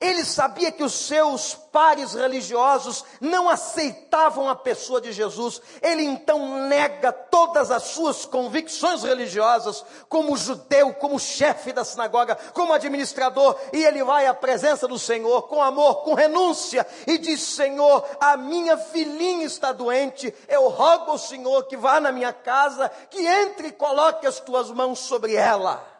Ele 0.00 0.24
sabia 0.24 0.72
que 0.72 0.82
os 0.82 0.92
seus 0.92 1.54
pares 1.54 2.14
religiosos 2.14 3.04
não 3.20 3.48
aceitavam 3.48 4.48
a 4.48 4.54
pessoa 4.54 5.00
de 5.00 5.12
Jesus. 5.12 5.60
Ele 5.82 6.04
então 6.04 6.68
nega 6.68 7.12
todas 7.12 7.70
as 7.70 7.82
suas 7.82 8.24
convicções 8.24 9.02
religiosas, 9.02 9.84
como 10.08 10.36
judeu, 10.36 10.94
como 10.94 11.18
chefe 11.18 11.72
da 11.72 11.84
sinagoga, 11.84 12.36
como 12.52 12.72
administrador, 12.72 13.56
e 13.72 13.84
ele 13.84 14.04
vai 14.04 14.26
à 14.26 14.34
presença 14.34 14.86
do 14.86 14.98
Senhor 14.98 15.42
com 15.42 15.62
amor, 15.62 16.04
com 16.04 16.14
renúncia, 16.14 16.86
e 17.06 17.18
diz: 17.18 17.40
Senhor, 17.40 18.04
a 18.20 18.36
minha 18.36 18.76
filhinha 18.76 19.44
está 19.44 19.72
doente, 19.72 20.32
eu 20.48 20.68
rogo 20.68 21.10
ao 21.10 21.18
Senhor 21.18 21.64
que 21.64 21.76
vá 21.76 22.00
na 22.00 22.12
minha 22.12 22.32
casa, 22.32 22.88
que 23.10 23.26
entre 23.26 23.68
e 23.68 23.72
coloque 23.72 24.26
as 24.26 24.38
tuas 24.40 24.70
mãos 24.70 25.00
sobre 25.00 25.34
ela. 25.34 25.93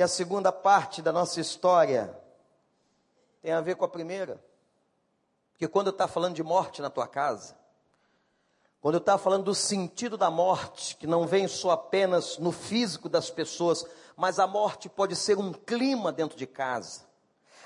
E 0.00 0.02
a 0.02 0.08
segunda 0.08 0.50
parte 0.50 1.02
da 1.02 1.12
nossa 1.12 1.42
história 1.42 2.18
tem 3.42 3.52
a 3.52 3.60
ver 3.60 3.76
com 3.76 3.84
a 3.84 3.88
primeira. 3.88 4.42
Porque 5.52 5.68
quando 5.68 5.90
está 5.90 6.08
falando 6.08 6.34
de 6.34 6.42
morte 6.42 6.80
na 6.80 6.88
tua 6.88 7.06
casa, 7.06 7.54
quando 8.80 8.96
está 8.96 9.18
falando 9.18 9.44
do 9.44 9.54
sentido 9.54 10.16
da 10.16 10.30
morte, 10.30 10.96
que 10.96 11.06
não 11.06 11.26
vem 11.26 11.46
só 11.46 11.72
apenas 11.72 12.38
no 12.38 12.50
físico 12.50 13.10
das 13.10 13.28
pessoas, 13.28 13.84
mas 14.16 14.38
a 14.38 14.46
morte 14.46 14.88
pode 14.88 15.14
ser 15.14 15.36
um 15.36 15.52
clima 15.52 16.10
dentro 16.10 16.38
de 16.38 16.46
casa. 16.46 17.02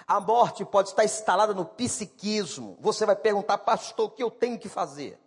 A 0.04 0.18
morte 0.18 0.64
pode 0.64 0.88
estar 0.88 1.04
instalada 1.04 1.54
no 1.54 1.64
psiquismo. 1.64 2.76
Você 2.80 3.06
vai 3.06 3.14
perguntar, 3.14 3.58
pastor, 3.58 4.06
o 4.06 4.10
que 4.10 4.24
eu 4.24 4.30
tenho 4.32 4.58
que 4.58 4.68
fazer? 4.68 5.20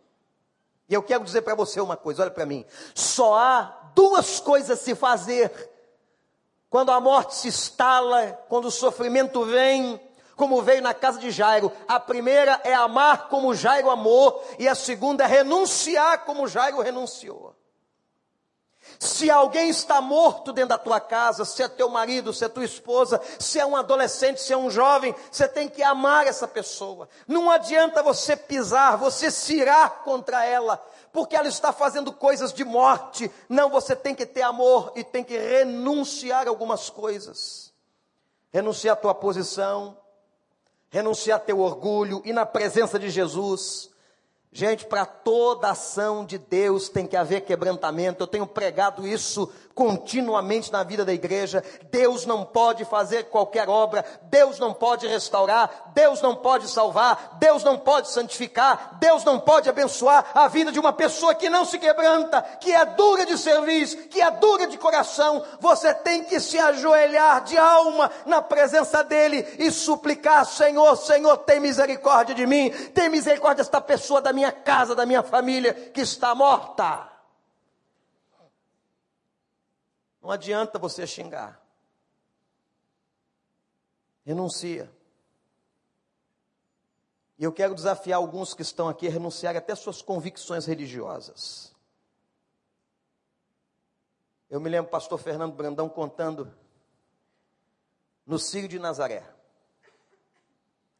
E 0.89 0.93
eu 0.93 1.01
quero 1.01 1.23
dizer 1.23 1.43
para 1.43 1.55
você 1.55 1.79
uma 1.79 1.95
coisa, 1.95 2.23
olha 2.23 2.31
para 2.31 2.45
mim. 2.45 2.65
Só 2.93 3.33
há 3.33 3.91
duas 3.95 4.41
coisas 4.41 4.71
a 4.71 4.83
se 4.83 4.93
fazer 4.93 5.76
quando 6.69 6.91
a 6.91 6.99
morte 6.99 7.35
se 7.35 7.47
instala, 7.47 8.39
quando 8.47 8.65
o 8.65 8.71
sofrimento 8.71 9.43
vem, 9.45 9.99
como 10.35 10.61
veio 10.61 10.81
na 10.81 10.93
casa 10.93 11.19
de 11.19 11.31
Jairo. 11.31 11.71
A 11.87 11.99
primeira 11.99 12.61
é 12.63 12.73
amar 12.73 13.27
como 13.27 13.55
Jairo 13.55 13.89
amou, 13.89 14.43
e 14.59 14.67
a 14.67 14.75
segunda 14.75 15.23
é 15.23 15.27
renunciar 15.27 16.23
como 16.25 16.47
Jairo 16.47 16.79
renunciou. 16.81 17.56
Se 18.99 19.29
alguém 19.29 19.69
está 19.69 20.01
morto 20.01 20.51
dentro 20.51 20.69
da 20.69 20.77
tua 20.77 20.99
casa, 20.99 21.45
se 21.45 21.61
é 21.61 21.67
teu 21.67 21.89
marido, 21.89 22.33
se 22.33 22.43
é 22.43 22.49
tua 22.49 22.65
esposa, 22.65 23.21
se 23.39 23.59
é 23.59 23.65
um 23.65 23.75
adolescente, 23.75 24.41
se 24.41 24.51
é 24.51 24.57
um 24.57 24.71
jovem, 24.71 25.13
você 25.31 25.47
tem 25.47 25.69
que 25.69 25.83
amar 25.83 26.25
essa 26.25 26.47
pessoa. 26.47 27.07
Não 27.27 27.51
adianta 27.51 28.01
você 28.01 28.35
pisar, 28.35 28.97
você 28.97 29.29
se 29.29 29.57
irar 29.57 30.03
contra 30.03 30.43
ela, 30.43 30.83
porque 31.11 31.35
ela 31.35 31.47
está 31.47 31.71
fazendo 31.71 32.11
coisas 32.11 32.51
de 32.51 32.63
morte. 32.63 33.31
Não, 33.47 33.69
você 33.69 33.95
tem 33.95 34.15
que 34.15 34.25
ter 34.25 34.41
amor 34.41 34.91
e 34.95 35.03
tem 35.03 35.23
que 35.23 35.37
renunciar 35.37 36.47
algumas 36.47 36.89
coisas. 36.89 37.71
Renunciar 38.51 38.93
a 38.93 38.99
tua 38.99 39.13
posição, 39.13 39.97
renunciar 40.89 41.39
teu 41.41 41.59
orgulho 41.59 42.21
e 42.25 42.33
na 42.33 42.45
presença 42.45 42.97
de 42.97 43.09
Jesus 43.09 43.91
Gente, 44.51 44.85
para 44.85 45.05
toda 45.05 45.69
ação 45.69 46.25
de 46.25 46.37
Deus 46.37 46.89
tem 46.89 47.05
que 47.05 47.15
haver 47.15 47.41
quebrantamento. 47.41 48.23
Eu 48.23 48.27
tenho 48.27 48.47
pregado 48.47 49.07
isso 49.07 49.51
continuamente 49.77 50.71
na 50.71 50.81
vida 50.81 51.05
da 51.05 51.13
igreja. 51.13 51.63
Deus 51.91 52.25
não 52.25 52.43
pode 52.43 52.83
fazer 52.83 53.25
qualquer 53.25 53.69
obra, 53.69 54.03
Deus 54.23 54.57
não 54.57 54.73
pode 54.73 55.05
restaurar, 55.05 55.91
Deus 55.93 56.19
não 56.19 56.35
pode 56.35 56.67
salvar, 56.67 57.37
Deus 57.39 57.63
não 57.63 57.77
pode 57.77 58.09
santificar, 58.09 58.97
Deus 58.99 59.23
não 59.23 59.39
pode 59.39 59.69
abençoar 59.69 60.25
a 60.33 60.47
vida 60.47 60.71
de 60.71 60.79
uma 60.79 60.91
pessoa 60.91 61.35
que 61.35 61.47
não 61.47 61.63
se 61.63 61.77
quebranta, 61.77 62.41
que 62.59 62.73
é 62.73 62.83
dura 62.85 63.23
de 63.23 63.37
serviço, 63.37 63.97
que 64.09 64.19
é 64.19 64.31
dura 64.31 64.65
de 64.65 64.79
coração. 64.79 65.43
Você 65.59 65.93
tem 65.93 66.23
que 66.23 66.39
se 66.39 66.57
ajoelhar 66.57 67.43
de 67.43 67.55
alma 67.55 68.09
na 68.25 68.41
presença 68.41 69.03
dele 69.03 69.45
e 69.59 69.69
suplicar: 69.69 70.43
Senhor, 70.47 70.95
Senhor, 70.95 71.37
tem 71.37 71.59
misericórdia 71.59 72.33
de 72.33 72.47
mim, 72.47 72.71
tem 72.95 73.09
misericórdia 73.09 73.63
desta 73.63 73.79
pessoa 73.79 74.19
da 74.21 74.33
minha 74.33 74.51
casa, 74.51 74.95
da 74.95 75.05
minha 75.05 75.21
família 75.21 75.71
que 75.75 76.01
está 76.01 76.33
morta. 76.33 77.16
Não 80.27 80.33
adianta 80.33 80.77
você 80.77 81.07
xingar. 81.07 81.57
Renuncia. 84.25 84.91
E 87.37 87.45
eu 87.45 87.53
quero 87.53 87.73
desafiar 87.73 88.17
alguns 88.17 88.53
que 88.53 88.61
estão 88.61 88.89
aqui 88.89 89.07
a 89.07 89.09
renunciarem 89.09 89.57
até 89.57 89.73
suas 89.73 90.01
convicções 90.01 90.65
religiosas. 90.65 91.73
Eu 94.49 94.59
me 94.59 94.69
lembro, 94.69 94.91
pastor 94.91 95.17
Fernando 95.17 95.55
Brandão 95.55 95.87
contando 95.87 96.53
no 98.25 98.37
Círio 98.37 98.67
de 98.67 98.79
Nazaré. 98.79 99.23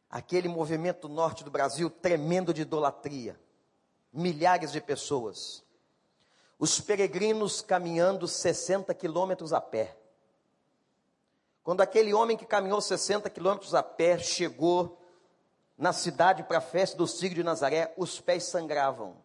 Aquele 0.08 0.48
movimento 0.48 1.06
norte 1.06 1.44
do 1.44 1.50
Brasil 1.50 1.90
tremendo 1.90 2.54
de 2.54 2.62
idolatria. 2.62 3.38
Milhares 4.10 4.72
de 4.72 4.80
pessoas 4.80 5.62
os 6.58 6.80
peregrinos 6.80 7.60
caminhando 7.60 8.26
60 8.26 8.92
quilômetros 8.94 9.52
a 9.52 9.60
pé. 9.60 9.96
Quando 11.62 11.82
aquele 11.82 12.12
homem 12.12 12.36
que 12.36 12.44
caminhou 12.44 12.80
60 12.80 13.30
quilômetros 13.30 13.74
a 13.74 13.82
pé 13.82 14.18
chegou 14.18 14.98
na 15.76 15.92
cidade 15.92 16.42
para 16.42 16.58
a 16.58 16.62
festa 16.62 16.96
do 16.96 17.06
Círio 17.06 17.36
de 17.36 17.44
Nazaré, 17.44 17.94
os 17.96 18.20
pés 18.20 18.44
sangravam. 18.44 19.16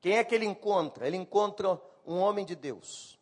Quem 0.00 0.16
é 0.16 0.24
que 0.24 0.34
ele 0.34 0.46
encontra? 0.46 1.06
Ele 1.06 1.18
encontra 1.18 1.78
um 2.06 2.18
homem 2.18 2.46
de 2.46 2.56
Deus, 2.56 3.18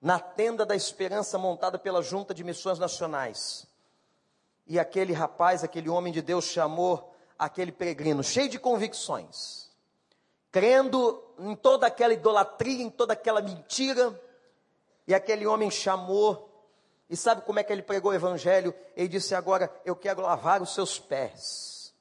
na 0.00 0.20
tenda 0.20 0.64
da 0.64 0.76
esperança 0.76 1.36
montada 1.36 1.78
pela 1.78 2.02
Junta 2.02 2.32
de 2.32 2.44
Missões 2.44 2.78
Nacionais. 2.78 3.66
E 4.66 4.78
aquele 4.78 5.12
rapaz, 5.12 5.64
aquele 5.64 5.88
homem 5.88 6.12
de 6.12 6.22
Deus, 6.22 6.44
chamou 6.44 7.12
aquele 7.36 7.72
peregrino, 7.72 8.22
cheio 8.22 8.48
de 8.48 8.58
convicções 8.58 9.63
crendo 10.54 11.20
em 11.36 11.56
toda 11.56 11.88
aquela 11.88 12.14
idolatria, 12.14 12.84
em 12.84 12.88
toda 12.88 13.12
aquela 13.12 13.42
mentira. 13.42 14.16
E 15.04 15.12
aquele 15.12 15.48
homem 15.48 15.68
chamou, 15.68 16.48
e 17.10 17.16
sabe 17.16 17.42
como 17.42 17.58
é 17.58 17.64
que 17.64 17.72
ele 17.72 17.82
pregou 17.82 18.12
o 18.12 18.14
evangelho? 18.14 18.72
Ele 18.96 19.08
disse: 19.08 19.34
Agora 19.34 19.68
eu 19.84 19.96
quero 19.96 20.22
lavar 20.22 20.62
os 20.62 20.72
seus 20.72 20.96
pés. 20.96 21.92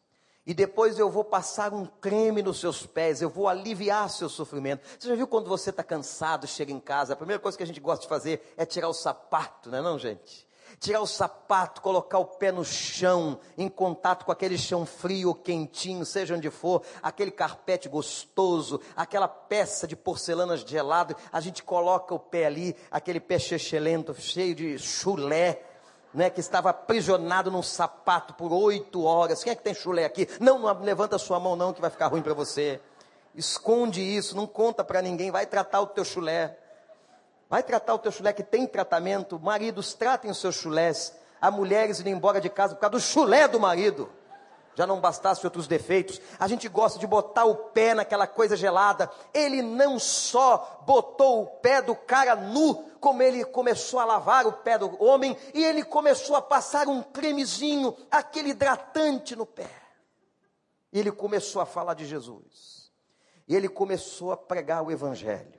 E 0.46 0.54
depois 0.54 1.00
eu 1.00 1.10
vou 1.10 1.24
passar 1.24 1.74
um 1.74 1.88
creme 1.88 2.44
nos 2.44 2.60
seus 2.60 2.86
pés, 2.86 3.24
eu 3.24 3.30
vou 3.30 3.48
aliviar 3.48 4.08
seu 4.08 4.30
sofrimento. 4.30 4.86
Você 5.00 5.08
já 5.08 5.16
viu 5.16 5.26
quando 5.26 5.50
você 5.50 5.72
está 5.72 5.84
cansado, 5.84 6.46
chega 6.46 6.72
em 6.72 6.80
casa, 6.80 7.14
a 7.14 7.16
primeira 7.16 7.42
coisa 7.42 7.58
que 7.58 7.64
a 7.64 7.68
gente 7.68 7.80
gosta 7.80 8.04
de 8.04 8.10
fazer 8.10 8.54
é 8.56 8.68
tirar 8.68 8.90
o 8.90 8.94
sapato, 8.94 9.72
não 9.72 9.80
é 9.80 9.82
não, 9.82 9.98
gente? 9.98 10.46
Tirar 10.84 11.00
o 11.00 11.08
sapato, 11.08 11.82
colocar 11.82 12.20
o 12.20 12.26
pé 12.26 12.52
no 12.52 12.66
chão, 12.66 13.40
em 13.58 13.70
contato 13.70 14.26
com 14.26 14.34
aquele 14.34 14.58
chão 14.58 14.86
frio 14.86 15.34
quentinho, 15.34 16.06
seja 16.06 16.36
onde 16.36 16.50
for, 16.50 16.84
aquele 17.02 17.32
carpete 17.32 17.88
gostoso, 17.88 18.82
aquela 18.94 19.30
peça 19.30 19.88
de 19.88 19.96
porcelana 19.96 20.58
gelado, 20.58 21.16
a 21.32 21.40
gente 21.40 21.64
coloca 21.64 22.14
o 22.14 22.20
pé 22.20 22.48
ali, 22.48 22.76
aquele 22.92 23.22
pé 23.22 23.40
chechelento, 23.40 24.14
cheio 24.14 24.54
de 24.54 24.78
chulé, 24.78 25.64
né, 26.14 26.30
que 26.30 26.42
estava 26.42 26.72
aprisionado 26.72 27.50
num 27.50 27.64
sapato 27.64 28.34
por 28.34 28.52
oito 28.52 29.04
horas. 29.04 29.42
Quem 29.42 29.54
é 29.54 29.56
que 29.56 29.64
tem 29.64 29.74
chulé 29.74 30.04
aqui? 30.04 30.28
Não, 30.38 30.60
não 30.60 30.82
levanta 30.82 31.18
sua 31.18 31.40
mão 31.40 31.56
não, 31.56 31.72
que 31.72 31.80
vai 31.80 31.90
ficar 31.90 32.08
ruim 32.08 32.22
para 32.22 32.34
você. 32.34 32.82
Esconde 33.34 34.02
isso, 34.02 34.36
não 34.36 34.46
conta 34.46 34.84
para 34.84 35.02
ninguém, 35.02 35.32
vai 35.32 35.46
tratar 35.46 35.80
o 35.80 35.88
teu 35.88 36.04
chulé. 36.04 36.58
Vai 37.54 37.62
tratar 37.62 37.94
o 37.94 38.00
teu 38.00 38.12
chulé 38.12 38.34
que 38.34 38.42
tem 38.42 38.66
tratamento. 38.66 39.40
Maridos, 39.40 39.94
tratem 39.94 40.32
os 40.32 40.40
seus 40.40 40.56
chulés. 40.56 41.14
Há 41.40 41.52
mulheres 41.52 42.00
indo 42.00 42.10
embora 42.10 42.42
de 42.42 42.50
casa 42.50 42.74
por 42.74 42.82
causa 42.82 42.94
do 42.94 43.00
chulé 43.00 43.48
do 43.48 43.60
marido 43.60 44.10
já 44.76 44.88
não 44.88 45.00
bastasse 45.00 45.46
outros 45.46 45.68
defeitos, 45.68 46.20
a 46.40 46.48
gente 46.48 46.68
gosta 46.68 46.98
de 46.98 47.06
botar 47.06 47.46
o 47.46 47.54
pé 47.54 47.94
naquela 47.94 48.26
coisa 48.26 48.58
gelada. 48.58 49.08
Ele 49.32 49.62
não 49.62 50.00
só 50.00 50.82
botou 50.84 51.44
o 51.44 51.46
pé 51.46 51.80
do 51.80 51.96
cara 51.96 52.36
nu, 52.36 52.90
como 53.00 53.22
ele 53.22 53.46
começou 53.46 54.00
a 54.00 54.06
lavar 54.06 54.48
o 54.48 54.54
pé 54.54 54.80
do 54.80 55.00
homem, 55.00 55.38
e 55.54 55.64
ele 55.64 55.84
começou 55.84 56.36
a 56.36 56.42
passar 56.42 56.88
um 56.88 57.04
cremezinho, 57.04 57.96
aquele 58.10 58.50
hidratante 58.50 59.36
no 59.36 59.46
pé. 59.46 59.70
E 60.92 61.00
ele 61.00 61.12
começou 61.12 61.62
a 61.62 61.68
falar 61.68 61.94
de 61.94 62.08
Jesus. 62.08 62.92
E 63.48 63.56
ele 63.56 63.70
começou 63.70 64.32
a 64.32 64.38
pregar 64.38 64.82
o 64.82 64.92
evangelho. 64.92 65.53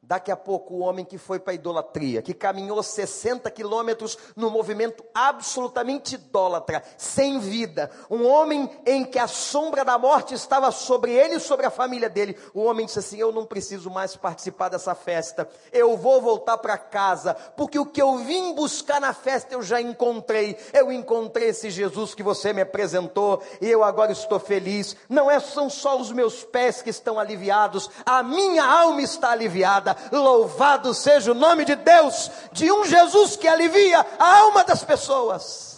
Daqui 0.00 0.30
a 0.30 0.36
pouco, 0.36 0.74
o 0.74 0.78
homem 0.78 1.04
que 1.04 1.18
foi 1.18 1.38
para 1.38 1.52
a 1.52 1.54
idolatria, 1.54 2.22
que 2.22 2.32
caminhou 2.32 2.82
60 2.82 3.50
quilômetros 3.50 4.16
no 4.34 4.48
movimento 4.48 5.04
absolutamente 5.12 6.14
idólatra, 6.14 6.82
sem 6.96 7.38
vida, 7.40 7.90
um 8.08 8.24
homem 8.26 8.70
em 8.86 9.04
que 9.04 9.18
a 9.18 9.26
sombra 9.26 9.84
da 9.84 9.98
morte 9.98 10.32
estava 10.32 10.70
sobre 10.70 11.12
ele 11.12 11.34
e 11.34 11.40
sobre 11.40 11.66
a 11.66 11.70
família 11.70 12.08
dele. 12.08 12.38
O 12.54 12.62
homem 12.62 12.86
disse 12.86 13.00
assim: 13.00 13.18
Eu 13.18 13.32
não 13.32 13.44
preciso 13.44 13.90
mais 13.90 14.16
participar 14.16 14.70
dessa 14.70 14.94
festa, 14.94 15.46
eu 15.72 15.94
vou 15.96 16.22
voltar 16.22 16.56
para 16.58 16.78
casa, 16.78 17.34
porque 17.34 17.78
o 17.78 17.84
que 17.84 18.00
eu 18.00 18.16
vim 18.18 18.54
buscar 18.54 19.00
na 19.00 19.12
festa 19.12 19.54
eu 19.54 19.62
já 19.62 19.80
encontrei. 19.80 20.56
Eu 20.72 20.90
encontrei 20.92 21.48
esse 21.48 21.70
Jesus 21.70 22.14
que 22.14 22.22
você 22.22 22.52
me 22.52 22.62
apresentou 22.62 23.42
e 23.60 23.68
eu 23.68 23.84
agora 23.84 24.12
estou 24.12 24.38
feliz. 24.38 24.96
Não 25.08 25.30
é, 25.30 25.38
são 25.40 25.68
só 25.68 26.00
os 26.00 26.12
meus 26.12 26.44
pés 26.44 26.80
que 26.80 26.88
estão 26.88 27.18
aliviados, 27.18 27.90
a 28.06 28.22
minha 28.22 28.64
alma 28.64 29.02
está 29.02 29.32
aliviada 29.32 29.87
Louvado 30.12 30.92
seja 30.94 31.32
o 31.32 31.34
nome 31.34 31.64
de 31.64 31.76
Deus, 31.76 32.30
de 32.52 32.70
um 32.70 32.84
Jesus 32.84 33.36
que 33.36 33.48
alivia 33.48 34.04
a 34.18 34.38
alma 34.38 34.64
das 34.64 34.82
pessoas. 34.82 35.68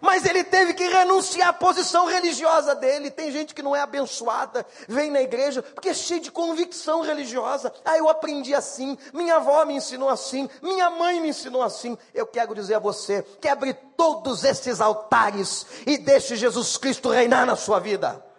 Mas 0.00 0.24
ele 0.24 0.42
teve 0.42 0.72
que 0.72 0.88
renunciar 0.88 1.48
à 1.48 1.52
posição 1.52 2.06
religiosa 2.06 2.74
dele. 2.74 3.10
Tem 3.10 3.30
gente 3.30 3.54
que 3.54 3.62
não 3.62 3.76
é 3.76 3.80
abençoada, 3.80 4.64
vem 4.88 5.10
na 5.10 5.20
igreja 5.20 5.62
porque 5.62 5.90
é 5.90 5.94
cheio 5.94 6.20
de 6.20 6.30
convicção 6.30 7.02
religiosa. 7.02 7.72
Ah, 7.84 7.98
eu 7.98 8.08
aprendi 8.08 8.54
assim, 8.54 8.96
minha 9.12 9.36
avó 9.36 9.64
me 9.64 9.74
ensinou 9.74 10.08
assim, 10.08 10.48
minha 10.62 10.88
mãe 10.90 11.20
me 11.20 11.28
ensinou 11.28 11.62
assim. 11.62 11.98
Eu 12.14 12.26
quero 12.26 12.54
dizer 12.54 12.76
a 12.76 12.78
você: 12.78 13.22
quebre 13.40 13.74
todos 13.96 14.42
esses 14.42 14.80
altares 14.80 15.66
e 15.86 15.98
deixe 15.98 16.34
Jesus 16.34 16.76
Cristo 16.78 17.10
reinar 17.10 17.44
na 17.44 17.56
sua 17.56 17.78
vida. 17.78 18.29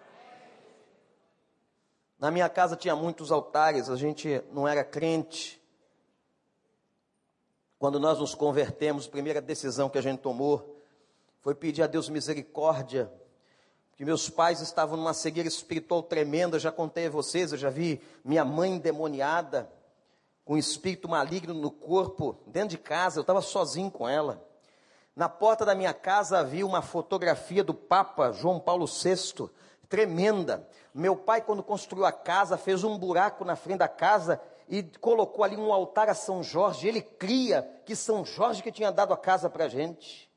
Na 2.22 2.30
minha 2.30 2.48
casa 2.48 2.76
tinha 2.76 2.96
muitos 2.96 3.32
altares, 3.32 3.90
a 3.90 3.96
gente 3.96 4.44
não 4.52 4.68
era 4.68 4.84
crente. 4.84 5.60
Quando 7.80 8.00
nós 8.00 8.20
nos 8.20 8.36
convertemos, 8.36 9.08
a 9.08 9.10
primeira 9.10 9.42
decisão 9.42 9.90
que 9.90 9.98
a 9.98 10.02
gente 10.02 10.20
tomou 10.20 10.80
foi 11.40 11.56
pedir 11.56 11.82
a 11.82 11.88
Deus 11.88 12.10
misericórdia, 12.10 13.12
porque 13.90 14.06
meus 14.06 14.30
pais 14.30 14.62
estavam 14.62 14.98
numa 14.98 15.16
cegueira 15.16 15.50
espiritual 15.50 16.04
tremenda, 16.04 16.60
já 16.60 16.72
contei 16.72 17.08
a 17.08 17.10
vocês, 17.10 17.54
eu 17.54 17.58
já 17.58 17.72
vi 17.72 18.00
minha 18.24 18.46
mãe 18.46 18.74
endemoniada, 18.74 19.68
com 20.46 20.54
um 20.54 20.58
espírito 20.60 21.10
maligno 21.10 21.56
no 21.56 21.72
corpo, 21.72 22.38
dentro 22.46 22.70
de 22.70 22.78
casa, 22.78 23.18
eu 23.18 23.22
estava 23.22 23.42
sozinho 23.42 23.90
com 23.90 24.08
ela. 24.08 24.48
Na 25.16 25.28
porta 25.28 25.66
da 25.66 25.74
minha 25.74 25.92
casa 25.94 26.38
havia 26.38 26.68
uma 26.68 26.84
fotografia 26.84 27.64
do 27.64 27.74
Papa 27.74 28.32
João 28.32 28.60
Paulo 28.60 28.86
VI, 28.86 29.50
tremenda. 29.90 30.68
Meu 30.94 31.16
pai, 31.16 31.42
quando 31.42 31.64
construiu 31.64 32.06
a 32.06 32.12
casa, 32.12 32.58
fez 32.58 32.84
um 32.84 32.98
buraco 32.98 33.46
na 33.46 33.56
frente 33.56 33.80
da 33.80 33.88
casa 33.88 34.42
e 34.68 34.84
colocou 34.84 35.44
ali 35.44 35.56
um 35.56 35.72
altar 35.72 36.10
a 36.10 36.14
São 36.14 36.44
Jorge. 36.44 36.88
Ele 36.88 37.02
cria 37.02 37.68
que 37.86 37.96
São 37.96 38.26
Jorge 38.26 38.62
que 38.62 38.72
tinha 38.72 38.92
dado 38.92 39.14
a 39.14 39.18
casa 39.18 39.50
para 39.50 39.66
a 39.66 39.70
gente. 39.70 40.30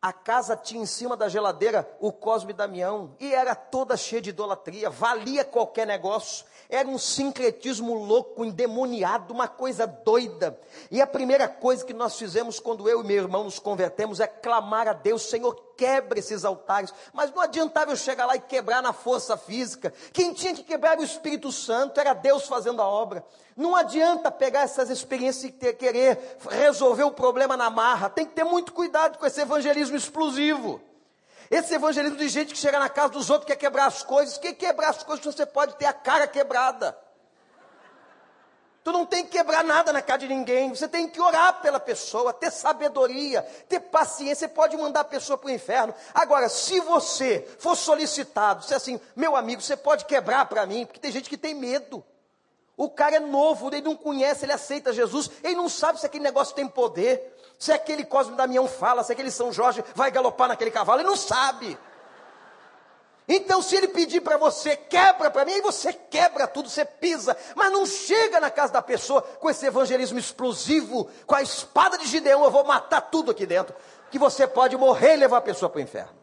A 0.00 0.12
casa 0.12 0.56
tinha 0.56 0.80
em 0.80 0.86
cima 0.86 1.16
da 1.16 1.28
geladeira 1.28 1.88
o 1.98 2.12
Cosme 2.12 2.52
Damião 2.52 3.16
e 3.18 3.34
era 3.34 3.56
toda 3.56 3.96
cheia 3.96 4.22
de 4.22 4.30
idolatria, 4.30 4.88
valia 4.88 5.44
qualquer 5.44 5.88
negócio. 5.88 6.46
Era 6.68 6.86
um 6.86 6.98
sincretismo 6.98 7.94
louco, 7.94 8.44
endemoniado, 8.44 9.34
uma 9.34 9.48
coisa 9.48 9.88
doida. 9.88 10.56
E 10.88 11.00
a 11.00 11.06
primeira 11.06 11.48
coisa 11.48 11.84
que 11.84 11.92
nós 11.92 12.16
fizemos 12.16 12.60
quando 12.60 12.88
eu 12.88 13.00
e 13.00 13.04
meu 13.04 13.16
irmão 13.16 13.42
nos 13.42 13.58
convertemos 13.58 14.20
é 14.20 14.28
clamar 14.28 14.86
a 14.86 14.92
Deus: 14.92 15.22
Senhor, 15.22 15.67
quebre 15.78 16.18
esses 16.18 16.44
altares. 16.44 16.92
Mas 17.12 17.32
não 17.32 17.40
adiantava 17.40 17.92
eu 17.92 17.96
chegar 17.96 18.26
lá 18.26 18.34
e 18.34 18.40
quebrar 18.40 18.82
na 18.82 18.92
força 18.92 19.36
física. 19.36 19.94
Quem 20.12 20.34
tinha 20.34 20.52
que 20.52 20.64
quebrar 20.64 20.98
o 20.98 21.04
Espírito 21.04 21.52
Santo 21.52 22.00
era 22.00 22.12
Deus 22.12 22.46
fazendo 22.46 22.82
a 22.82 22.86
obra. 22.86 23.24
Não 23.56 23.76
adianta 23.76 24.30
pegar 24.30 24.62
essas 24.62 24.90
experiências 24.90 25.44
e 25.44 25.72
querer 25.72 26.38
resolver 26.50 27.04
o 27.04 27.12
problema 27.12 27.56
na 27.56 27.70
marra. 27.70 28.10
Tem 28.10 28.26
que 28.26 28.34
ter 28.34 28.44
muito 28.44 28.72
cuidado 28.72 29.16
com 29.16 29.24
esse 29.24 29.40
evangelismo 29.40 29.96
explosivo. 29.96 30.80
Esse 31.50 31.74
evangelismo 31.74 32.18
de 32.18 32.28
gente 32.28 32.52
que 32.52 32.58
chega 32.58 32.78
na 32.78 32.90
casa 32.90 33.10
dos 33.10 33.30
outros 33.30 33.46
quer 33.46 33.56
quebrar 33.56 33.86
as 33.86 34.02
coisas. 34.02 34.36
Que 34.36 34.52
quebrar 34.52 34.90
as 34.90 35.02
coisas 35.02 35.24
você 35.24 35.46
pode 35.46 35.76
ter 35.76 35.86
a 35.86 35.92
cara 35.92 36.26
quebrada. 36.26 36.96
Tu 38.88 38.92
não 38.92 39.04
tem 39.04 39.22
que 39.22 39.32
quebrar 39.32 39.62
nada 39.62 39.92
na 39.92 40.00
casa 40.00 40.20
de 40.20 40.28
ninguém. 40.28 40.70
Você 40.70 40.88
tem 40.88 41.06
que 41.06 41.20
orar 41.20 41.60
pela 41.60 41.78
pessoa, 41.78 42.32
ter 42.32 42.50
sabedoria, 42.50 43.42
ter 43.68 43.80
paciência. 43.80 44.48
Você 44.48 44.48
pode 44.48 44.78
mandar 44.78 45.00
a 45.00 45.04
pessoa 45.04 45.36
para 45.36 45.48
o 45.48 45.50
inferno. 45.50 45.94
Agora, 46.14 46.48
se 46.48 46.80
você 46.80 47.46
for 47.58 47.76
solicitado, 47.76 48.64
se 48.64 48.72
assim, 48.72 48.98
meu 49.14 49.36
amigo, 49.36 49.60
você 49.60 49.76
pode 49.76 50.06
quebrar 50.06 50.46
para 50.46 50.64
mim, 50.64 50.86
porque 50.86 50.98
tem 50.98 51.12
gente 51.12 51.28
que 51.28 51.36
tem 51.36 51.52
medo. 51.52 52.02
O 52.78 52.88
cara 52.88 53.16
é 53.16 53.20
novo, 53.20 53.68
ele 53.68 53.82
não 53.82 53.94
conhece, 53.94 54.46
ele 54.46 54.52
aceita 54.52 54.90
Jesus, 54.90 55.30
ele 55.44 55.56
não 55.56 55.68
sabe 55.68 56.00
se 56.00 56.06
aquele 56.06 56.24
negócio 56.24 56.54
tem 56.54 56.66
poder, 56.66 57.36
se 57.58 57.70
aquele 57.70 58.06
Cosme 58.06 58.36
Damião 58.36 58.66
fala, 58.66 59.04
se 59.04 59.12
aquele 59.12 59.30
São 59.30 59.52
Jorge 59.52 59.84
vai 59.94 60.10
galopar 60.10 60.48
naquele 60.48 60.70
cavalo, 60.70 61.02
ele 61.02 61.08
não 61.10 61.16
sabe. 61.16 61.76
Então, 63.28 63.60
se 63.60 63.76
ele 63.76 63.88
pedir 63.88 64.22
para 64.22 64.38
você, 64.38 64.74
quebra 64.74 65.30
para 65.30 65.44
mim, 65.44 65.52
aí 65.52 65.60
você 65.60 65.92
quebra 65.92 66.46
tudo, 66.46 66.70
você 66.70 66.82
pisa, 66.84 67.36
mas 67.54 67.70
não 67.70 67.84
chega 67.84 68.40
na 68.40 68.50
casa 68.50 68.72
da 68.72 68.80
pessoa 68.80 69.20
com 69.20 69.50
esse 69.50 69.66
evangelismo 69.66 70.18
explosivo, 70.18 71.10
com 71.26 71.34
a 71.34 71.42
espada 71.42 71.98
de 71.98 72.06
Gideão, 72.06 72.42
eu 72.42 72.50
vou 72.50 72.64
matar 72.64 73.02
tudo 73.02 73.30
aqui 73.30 73.44
dentro, 73.44 73.76
que 74.10 74.18
você 74.18 74.46
pode 74.46 74.78
morrer 74.78 75.14
e 75.14 75.18
levar 75.18 75.38
a 75.38 75.42
pessoa 75.42 75.68
para 75.68 75.78
o 75.78 75.82
inferno. 75.82 76.16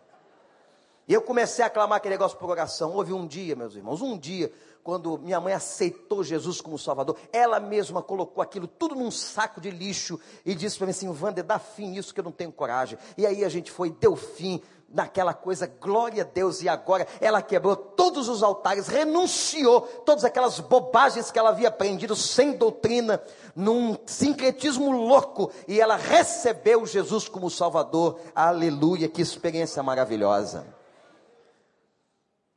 E 1.07 1.13
eu 1.13 1.21
comecei 1.21 1.63
a 1.63 1.69
clamar 1.69 1.97
aquele 1.97 2.15
negócio 2.15 2.37
por 2.37 2.49
oração. 2.49 2.91
Houve 2.93 3.13
um 3.13 3.27
dia, 3.27 3.55
meus 3.55 3.75
irmãos, 3.75 4.01
um 4.01 4.17
dia, 4.17 4.51
quando 4.83 5.19
minha 5.19 5.39
mãe 5.39 5.53
aceitou 5.53 6.23
Jesus 6.23 6.59
como 6.59 6.79
Salvador, 6.79 7.15
ela 7.31 7.59
mesma 7.59 8.01
colocou 8.01 8.41
aquilo 8.41 8.67
tudo 8.67 8.95
num 8.95 9.11
saco 9.11 9.61
de 9.61 9.69
lixo 9.69 10.19
e 10.43 10.55
disse 10.55 10.77
para 10.77 10.87
mim 10.87 10.91
assim: 10.91 11.07
Wander, 11.07 11.43
dá 11.43 11.59
fim 11.59 11.89
nisso 11.89 12.11
que 12.11 12.19
eu 12.19 12.23
não 12.23 12.31
tenho 12.31 12.51
coragem. 12.51 12.97
E 13.15 13.25
aí 13.25 13.45
a 13.45 13.49
gente 13.49 13.71
foi, 13.71 13.91
deu 13.91 14.15
fim 14.15 14.59
naquela 14.87 15.33
coisa, 15.33 15.67
glória 15.67 16.23
a 16.23 16.25
Deus, 16.25 16.61
e 16.61 16.69
agora 16.69 17.07
ela 17.19 17.41
quebrou 17.41 17.75
todos 17.75 18.29
os 18.29 18.41
altares, 18.41 18.87
renunciou 18.87 19.81
todas 19.81 20.23
aquelas 20.23 20.59
bobagens 20.59 21.31
que 21.31 21.39
ela 21.39 21.49
havia 21.49 21.67
aprendido 21.67 22.15
sem 22.15 22.53
doutrina, 22.53 23.21
num 23.55 23.97
sincretismo 24.05 24.91
louco, 24.91 25.51
e 25.67 25.79
ela 25.79 25.95
recebeu 25.95 26.85
Jesus 26.85 27.27
como 27.27 27.49
Salvador. 27.49 28.19
Aleluia, 28.33 29.09
que 29.09 29.21
experiência 29.21 29.81
maravilhosa. 29.83 30.65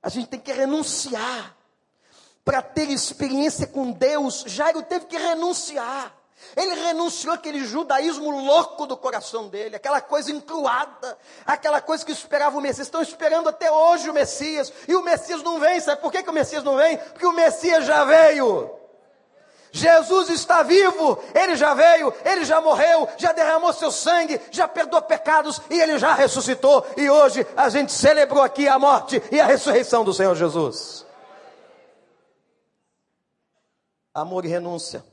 A 0.02 0.08
gente 0.08 0.28
tem 0.28 0.40
que 0.40 0.52
renunciar 0.52 1.56
para 2.44 2.62
ter 2.62 2.88
experiência 2.88 3.66
com 3.66 3.92
Deus, 3.92 4.44
Jairo 4.46 4.82
teve 4.82 5.06
que 5.06 5.18
renunciar. 5.18 6.17
Ele 6.56 6.74
renunciou 6.74 7.34
aquele 7.34 7.64
judaísmo 7.64 8.30
louco 8.30 8.86
do 8.86 8.96
coração 8.96 9.48
dele, 9.48 9.76
aquela 9.76 10.00
coisa 10.00 10.30
encruada, 10.30 11.18
aquela 11.44 11.80
coisa 11.80 12.04
que 12.04 12.12
esperava 12.12 12.56
o 12.56 12.60
Messias. 12.60 12.86
Estão 12.86 13.02
esperando 13.02 13.48
até 13.48 13.70
hoje 13.70 14.08
o 14.08 14.14
Messias, 14.14 14.72
e 14.86 14.94
o 14.94 15.02
Messias 15.02 15.42
não 15.42 15.58
vem. 15.58 15.80
Sabe 15.80 16.00
por 16.00 16.12
que, 16.12 16.22
que 16.22 16.30
o 16.30 16.32
Messias 16.32 16.64
não 16.64 16.76
vem? 16.76 16.96
Porque 16.98 17.26
o 17.26 17.32
Messias 17.32 17.84
já 17.84 18.04
veio. 18.04 18.70
Jesus 19.70 20.30
está 20.30 20.62
vivo, 20.62 21.22
ele 21.34 21.54
já 21.54 21.74
veio, 21.74 22.12
ele 22.24 22.44
já 22.44 22.60
morreu, 22.60 23.06
já 23.18 23.32
derramou 23.32 23.72
seu 23.72 23.90
sangue, 23.90 24.40
já 24.50 24.66
perdoou 24.66 25.02
pecados 25.02 25.60
e 25.68 25.78
ele 25.78 25.98
já 25.98 26.14
ressuscitou. 26.14 26.86
E 26.96 27.08
hoje 27.10 27.46
a 27.56 27.68
gente 27.68 27.92
celebrou 27.92 28.42
aqui 28.42 28.66
a 28.66 28.78
morte 28.78 29.22
e 29.30 29.38
a 29.38 29.44
ressurreição 29.44 30.04
do 30.04 30.14
Senhor 30.14 30.34
Jesus. 30.34 31.06
amor 34.20 34.44
e 34.44 34.48
renúncia. 34.48 35.04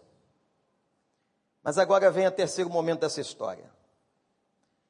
Mas 1.66 1.80
agora 1.80 2.12
vem 2.12 2.28
o 2.28 2.32
terceiro 2.32 2.70
momento 2.70 3.00
dessa 3.00 3.20
história. 3.20 3.68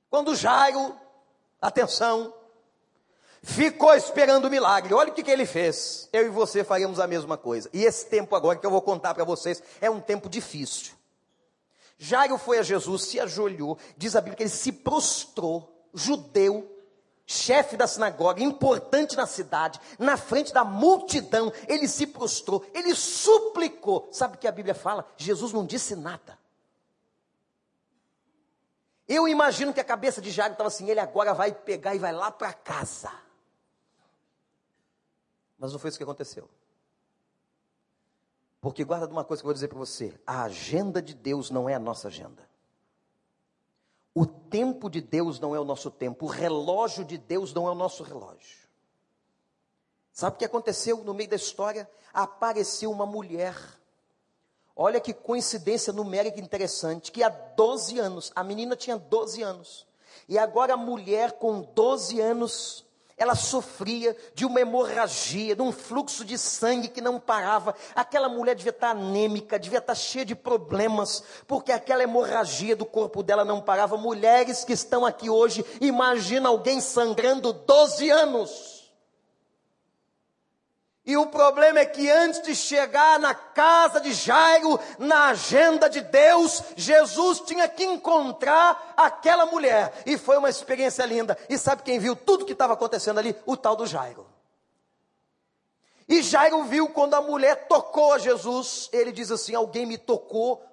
Quando 0.09 0.35
Jairo, 0.35 0.93
atenção, 1.61 2.33
ficou 3.41 3.95
esperando 3.95 4.45
o 4.45 4.49
milagre. 4.49 4.93
Olha 4.93 5.09
o 5.09 5.13
que, 5.13 5.23
que 5.23 5.31
ele 5.31 5.45
fez. 5.45 6.09
Eu 6.11 6.25
e 6.25 6.29
você 6.29 6.65
faríamos 6.65 6.99
a 6.99 7.07
mesma 7.07 7.37
coisa. 7.37 7.69
E 7.71 7.85
esse 7.85 8.07
tempo 8.07 8.35
agora 8.35 8.59
que 8.59 8.65
eu 8.65 8.69
vou 8.69 8.81
contar 8.81 9.13
para 9.13 9.23
vocês 9.23 9.63
é 9.79 9.89
um 9.89 10.01
tempo 10.01 10.27
difícil. 10.27 10.95
Jairo 11.97 12.37
foi 12.37 12.59
a 12.59 12.61
Jesus, 12.61 13.03
se 13.03 13.21
ajoelhou, 13.21 13.77
diz 13.95 14.17
a 14.17 14.19
Bíblia 14.19 14.35
que 14.35 14.43
ele 14.43 14.49
se 14.49 14.73
prostrou, 14.73 15.87
judeu, 15.93 16.69
chefe 17.25 17.77
da 17.77 17.87
sinagoga, 17.87 18.43
importante 18.43 19.15
na 19.15 19.25
cidade, 19.25 19.79
na 19.97 20.17
frente 20.17 20.51
da 20.51 20.65
multidão, 20.65 21.53
ele 21.69 21.87
se 21.87 22.05
prostrou, 22.05 22.65
ele 22.73 22.93
suplicou. 22.93 24.09
Sabe 24.11 24.35
o 24.35 24.37
que 24.37 24.45
a 24.45 24.51
Bíblia 24.51 24.75
fala? 24.75 25.05
Jesus 25.15 25.53
não 25.53 25.65
disse 25.65 25.95
nada. 25.95 26.37
Eu 29.07 29.27
imagino 29.27 29.73
que 29.73 29.79
a 29.79 29.85
cabeça 29.85 30.21
de 30.21 30.31
Jairo 30.31 30.53
estava 30.53 30.67
assim: 30.67 30.89
ele 30.89 30.99
agora 30.99 31.33
vai 31.33 31.53
pegar 31.53 31.95
e 31.95 31.99
vai 31.99 32.11
lá 32.11 32.31
para 32.31 32.53
casa. 32.53 33.11
Mas 35.57 35.71
não 35.71 35.79
foi 35.79 35.89
isso 35.89 35.97
que 35.97 36.03
aconteceu. 36.03 36.49
Porque 38.59 38.83
guarda 38.83 39.05
de 39.05 39.13
uma 39.13 39.23
coisa 39.23 39.41
que 39.41 39.45
eu 39.45 39.49
vou 39.49 39.53
dizer 39.53 39.67
para 39.67 39.77
você: 39.77 40.19
a 40.25 40.43
agenda 40.43 41.01
de 41.01 41.13
Deus 41.13 41.51
não 41.51 41.69
é 41.69 41.75
a 41.75 41.79
nossa 41.79 42.07
agenda. 42.07 42.49
O 44.13 44.25
tempo 44.25 44.89
de 44.89 45.01
Deus 45.01 45.39
não 45.39 45.53
é 45.53 45.59
o 45.59 45.65
nosso 45.65 45.91
tempo, 45.91 46.25
o 46.25 46.29
relógio 46.29 47.03
de 47.03 47.17
Deus 47.17 47.53
não 47.53 47.67
é 47.67 47.71
o 47.71 47.75
nosso 47.75 48.01
relógio. 48.01 48.65
Sabe 50.11 50.37
o 50.37 50.39
que 50.39 50.45
aconteceu 50.45 51.03
no 51.03 51.13
meio 51.13 51.29
da 51.29 51.35
história? 51.35 51.89
Apareceu 52.13 52.89
uma 52.89 53.05
mulher. 53.05 53.55
Olha 54.75 54.99
que 54.99 55.13
coincidência 55.13 55.93
numérica 55.93 56.39
interessante, 56.39 57.11
que 57.11 57.23
há 57.23 57.29
12 57.29 57.97
anos, 57.97 58.31
a 58.35 58.43
menina 58.43 58.75
tinha 58.75 58.97
12 58.97 59.41
anos, 59.41 59.87
e 60.27 60.37
agora 60.37 60.73
a 60.73 60.77
mulher 60.77 61.33
com 61.33 61.61
12 61.61 62.19
anos 62.19 62.85
ela 63.17 63.33
sofria 63.33 64.15
de 64.33 64.45
uma 64.45 64.59
hemorragia, 64.59 65.55
de 65.55 65.61
um 65.61 65.71
fluxo 65.71 66.25
de 66.25 66.37
sangue 66.37 66.89
que 66.89 66.99
não 66.99 67.17
parava. 67.17 67.73
Aquela 67.95 68.27
mulher 68.27 68.55
devia 68.55 68.71
estar 68.71 68.89
anêmica, 68.89 69.57
devia 69.57 69.79
estar 69.79 69.95
cheia 69.95 70.25
de 70.25 70.35
problemas, 70.35 71.23
porque 71.47 71.71
aquela 71.71 72.03
hemorragia 72.03 72.75
do 72.75 72.85
corpo 72.85 73.23
dela 73.23 73.45
não 73.45 73.61
parava. 73.61 73.95
Mulheres 73.95 74.65
que 74.65 74.73
estão 74.73 75.05
aqui 75.05 75.29
hoje, 75.29 75.65
imagina 75.79 76.49
alguém 76.49 76.81
sangrando 76.81 77.53
12 77.53 78.09
anos. 78.09 78.74
E 81.05 81.15
o 81.15 81.27
problema 81.27 81.79
é 81.79 81.85
que 81.85 82.09
antes 82.09 82.41
de 82.41 82.55
chegar 82.55 83.19
na 83.19 83.35
casa 83.35 84.01
de 84.01 84.11
Jairo, 84.11 84.79
na 84.97 85.27
agenda 85.27 85.87
de 85.87 86.01
Deus, 86.01 86.63
Jesus 86.75 87.41
tinha 87.41 87.67
que 87.67 87.83
encontrar 87.83 88.93
aquela 88.97 89.45
mulher. 89.45 90.01
E 90.03 90.17
foi 90.17 90.35
uma 90.37 90.49
experiência 90.49 91.05
linda. 91.05 91.37
E 91.47 91.59
sabe 91.59 91.83
quem 91.83 91.99
viu 91.99 92.15
tudo 92.15 92.45
que 92.45 92.53
estava 92.53 92.73
acontecendo 92.73 93.19
ali? 93.19 93.35
O 93.45 93.55
tal 93.55 93.75
do 93.75 93.85
Jairo. 93.85 94.25
E 96.09 96.23
Jairo 96.23 96.63
viu 96.63 96.89
quando 96.89 97.13
a 97.13 97.21
mulher 97.21 97.67
tocou 97.67 98.13
a 98.13 98.17
Jesus, 98.17 98.89
ele 98.91 99.11
diz 99.11 99.29
assim: 99.29 99.53
Alguém 99.53 99.85
me 99.85 99.99
tocou. 99.99 100.63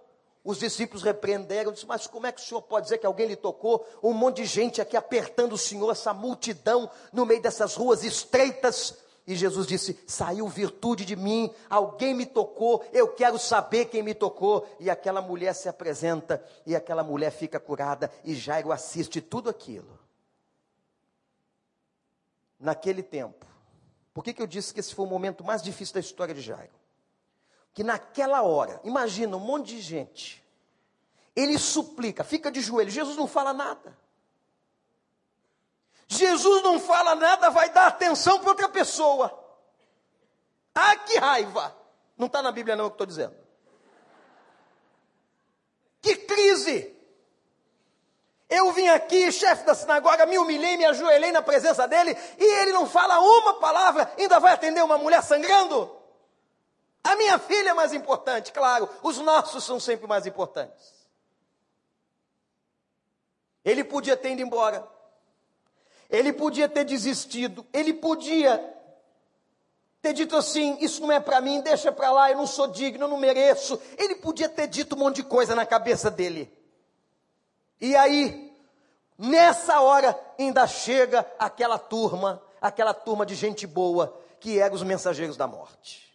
Os 0.45 0.59
discípulos 0.59 1.05
repreenderam, 1.05 1.71
disse, 1.71 1.87
mas 1.87 2.09
como 2.09 2.27
é 2.27 2.33
que 2.33 2.41
o 2.41 2.45
senhor 2.45 2.63
pode 2.63 2.87
dizer 2.87 2.99
que 2.99 3.07
alguém 3.07 3.29
lhe 3.29 3.37
tocou? 3.37 3.87
Um 4.03 4.13
monte 4.13 4.39
de 4.39 4.45
gente 4.45 4.81
aqui 4.81 4.97
apertando 4.97 5.53
o 5.53 5.59
senhor, 5.59 5.89
essa 5.93 6.13
multidão 6.13 6.91
no 7.13 7.25
meio 7.25 7.41
dessas 7.41 7.77
ruas 7.77 8.03
estreitas. 8.03 8.97
E 9.27 9.37
Jesus 9.37 9.67
disse: 9.67 9.99
Saiu 10.07 10.49
virtude 10.49 11.05
de 11.05 11.15
mim, 11.15 11.53
alguém 11.71 12.15
me 12.15 12.27
tocou, 12.27 12.85
eu 12.93 13.09
quero 13.09 13.39
saber 13.39 13.87
quem 13.87 14.03
me 14.03 14.15
tocou. 14.15 14.67
E 14.81 14.91
aquela 14.91 15.23
mulher 15.23 15.55
se 15.55 15.69
apresenta, 15.69 16.45
e 16.67 16.75
aquela 16.75 17.05
mulher 17.05 17.31
fica 17.31 17.61
curada, 17.61 18.11
e 18.25 18.35
Jairo 18.35 18.73
assiste 18.73 19.21
tudo 19.21 19.49
aquilo. 19.49 19.99
Naquele 22.59 23.03
tempo, 23.03 23.47
por 24.15 24.23
que, 24.23 24.33
que 24.33 24.43
eu 24.43 24.47
disse 24.47 24.75
que 24.75 24.81
esse 24.81 24.95
foi 24.95 25.05
o 25.05 25.09
momento 25.09 25.45
mais 25.45 25.63
difícil 25.63 25.95
da 25.95 26.01
história 26.01 26.35
de 26.35 26.41
Jairo? 26.41 26.73
Que 27.73 27.83
naquela 27.83 28.43
hora, 28.43 28.81
imagina 28.85 29.37
um 29.37 29.41
monte 29.41 29.69
de 29.69 29.81
gente, 29.81 30.45
ele 31.35 31.59
suplica, 31.59 32.23
fica 32.23 32.51
de 32.51 32.61
joelho, 32.61 32.91
Jesus 32.91 33.17
não 33.17 33.27
fala 33.27 33.53
nada. 33.53 33.97
Jesus 36.13 36.63
não 36.63 36.79
fala 36.79 37.15
nada, 37.15 37.51
vai 37.51 37.71
dar 37.71 37.87
atenção 37.87 38.39
para 38.39 38.51
outra 38.51 38.69
pessoa. 38.69 39.39
Ah, 40.75 40.97
que 40.97 41.19
raiva! 41.19 41.75
Não 42.17 42.27
está 42.27 42.43
na 42.43 42.53
Bíblia, 42.53 42.77
não, 42.77 42.85
é 42.85 42.87
o 42.87 42.91
que 42.91 42.95
estou 42.95 43.07
dizendo. 43.07 43.35
Que 46.01 46.17
crise! 46.17 46.95
Eu 48.49 48.71
vim 48.73 48.89
aqui, 48.89 49.33
chefe 49.33 49.65
da 49.65 49.75
sinagoga, 49.75 50.27
me 50.27 50.37
humilhei, 50.39 50.77
me 50.77 50.85
ajoelhei 50.85 51.33
na 51.33 51.41
presença 51.41 51.89
dele, 51.89 52.15
e 52.39 52.45
ele 52.61 52.73
não 52.73 52.87
fala 52.87 53.19
uma 53.19 53.55
palavra, 53.55 54.13
ainda 54.19 54.39
vai 54.39 54.53
atender 54.53 54.83
uma 54.85 54.99
mulher 54.99 55.23
sangrando? 55.23 55.91
A 57.03 57.17
minha 57.17 57.39
filha 57.39 57.71
é 57.71 57.75
mais 57.75 57.95
importante, 57.95 58.53
claro, 58.53 58.89
os 59.03 59.17
nossos 59.19 59.65
são 59.65 59.81
sempre 59.81 60.07
mais 60.07 60.27
importantes. 60.27 60.93
Ele 63.65 63.83
podia 63.83 64.17
ter 64.17 64.33
ido 64.33 64.43
embora, 64.43 64.87
ele 66.13 66.31
podia 66.31 66.69
ter 66.69 66.85
desistido, 66.85 67.67
ele 67.73 67.95
podia 67.95 68.63
ter 70.03 70.13
dito 70.13 70.37
assim: 70.37 70.77
Isso 70.79 71.01
não 71.01 71.11
é 71.11 71.19
para 71.19 71.41
mim, 71.41 71.63
deixa 71.63 71.91
para 71.91 72.13
lá, 72.13 72.31
eu 72.31 72.37
não 72.37 72.47
sou 72.47 72.69
digno, 72.69 73.05
eu 73.05 73.09
não 73.09 73.17
mereço. 73.17 73.81
Ele 73.97 74.17
podia 74.17 74.49
ter 74.49 74.67
dito 74.67 74.95
um 74.95 74.99
monte 74.99 75.17
de 75.17 75.23
coisa 75.23 75.55
na 75.55 75.65
cabeça 75.65 76.11
dele. 76.11 76.53
E 77.81 77.97
aí, 77.97 78.55
nessa 79.17 79.81
hora, 79.81 80.17
ainda 80.39 80.67
chega 80.67 81.27
aquela 81.39 81.79
turma, 81.79 82.43
aquela 82.61 82.93
turma 82.93 83.25
de 83.25 83.35
gente 83.35 83.67
boa, 83.67 84.15
que 84.39 84.59
eram 84.59 84.75
os 84.75 84.83
mensageiros 84.83 85.37
da 85.37 85.47
morte. 85.47 86.13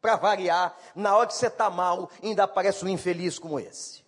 Para 0.00 0.14
variar, 0.14 0.76
na 0.94 1.16
hora 1.16 1.26
que 1.26 1.34
você 1.34 1.48
está 1.48 1.68
mal, 1.68 2.08
ainda 2.22 2.44
aparece 2.44 2.84
um 2.84 2.88
infeliz 2.88 3.40
como 3.40 3.58
esse. 3.58 4.04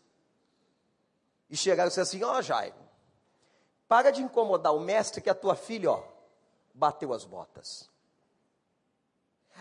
E 1.51 1.57
chegaram 1.57 1.89
e 1.89 1.91
disseram 1.91 2.05
assim: 2.05 2.23
Ó, 2.23 2.39
oh, 2.39 2.43
Jairo, 2.43 2.84
para 3.95 4.11
de 4.11 4.25
incomodar 4.25 4.75
o 4.75 4.81
mestre 4.81 5.21
que 5.21 5.31
a 5.31 5.35
tua 5.37 5.55
filha, 5.55 5.93
ó, 5.93 6.03
bateu 6.75 7.13
as 7.13 7.25
botas. 7.25 7.89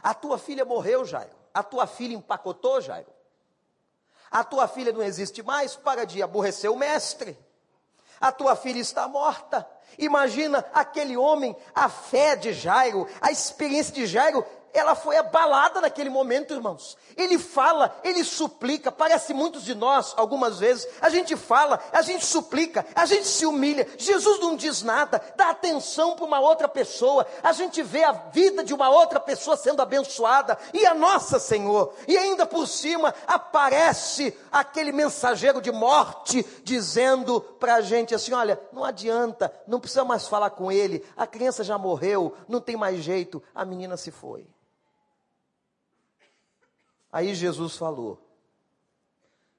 A 0.02 0.12
tua 0.16 0.40
filha 0.40 0.66
morreu, 0.66 1.06
Jairo. 1.06 1.36
A 1.54 1.62
tua 1.62 1.86
filha 1.86 2.16
empacotou, 2.16 2.82
Jairo. 2.82 3.14
A 4.32 4.44
tua 4.44 4.68
filha 4.68 4.92
não 4.92 5.04
existe 5.04 5.44
mais, 5.44 5.76
para 5.76 6.04
de 6.04 6.24
aborrecer 6.24 6.72
o 6.72 6.76
mestre. 6.76 7.38
A 8.20 8.32
tua 8.32 8.56
filha 8.56 8.80
está 8.80 9.08
morta. 9.08 9.70
Imagina 10.00 10.66
aquele 10.74 11.16
homem, 11.16 11.56
a 11.76 11.88
fé 11.88 12.36
de 12.36 12.54
Jairo, 12.54 13.08
a 13.22 13.30
experiência 13.30 13.94
de 13.94 14.08
Jairo 14.08 14.44
ela 14.74 14.96
foi 14.96 15.18
abalada 15.18 15.80
naquele 15.80 16.10
momento, 16.10 16.54
irmãos. 16.54 16.98
Ele 17.16 17.38
fala, 17.38 17.96
ele 18.04 18.24
suplica, 18.24 18.92
parece 18.92 19.34
muitos 19.34 19.64
de 19.64 19.76
nós, 19.76 20.14
algumas 20.18 20.60
vezes, 20.60 20.88
a 21.00 21.10
gente 21.10 21.36
fala, 21.36 21.80
a 21.92 22.02
gente 22.02 22.26
suplica, 22.26 22.86
a 22.96 23.06
gente 23.06 23.28
se 23.28 23.46
humilha. 23.46 23.88
Jesus 23.98 24.40
não 24.40 24.56
diz 24.56 24.82
nada, 24.82 25.22
dá 25.36 25.52
atenção 25.52 26.16
para 26.16 26.26
uma 26.26 26.40
outra 26.40 26.68
pessoa, 26.68 27.26
a 27.44 27.52
gente 27.52 27.84
vê 27.84 28.04
a 28.04 28.12
vida 28.12 28.64
de 28.64 28.74
uma 28.74 28.90
outra 28.90 29.20
pessoa 29.20 29.56
sendo 29.56 29.82
abençoada, 29.82 30.58
e 30.74 30.86
a 30.86 30.94
nossa, 30.94 31.38
Senhor, 31.38 31.94
e 32.08 32.18
ainda 32.18 32.46
por 32.46 32.68
cima 32.68 33.14
aparece 33.28 34.36
aquele 34.52 34.92
mensageiro 34.92 35.62
de 35.62 35.72
morte, 35.72 36.44
dizendo 36.64 37.40
para 37.42 37.76
a 37.76 37.82
gente 37.82 38.16
assim: 38.16 38.34
olha, 38.34 38.60
não 38.72 38.84
adianta, 38.84 39.54
não 39.68 39.80
precisa 39.80 40.04
mais 40.04 40.28
falar 40.28 40.50
com 40.50 40.72
ele, 40.72 41.06
a 41.16 41.28
criança 41.28 41.64
já 41.64 41.78
morreu, 41.78 42.36
não 42.48 42.60
tem 42.60 42.76
mais 42.76 43.04
jeito, 43.04 43.42
a 43.54 43.64
menina 43.64 43.96
se 43.98 44.10
foi. 44.10 44.48
Aí 47.14 47.36
Jesus 47.36 47.78
falou. 47.78 48.20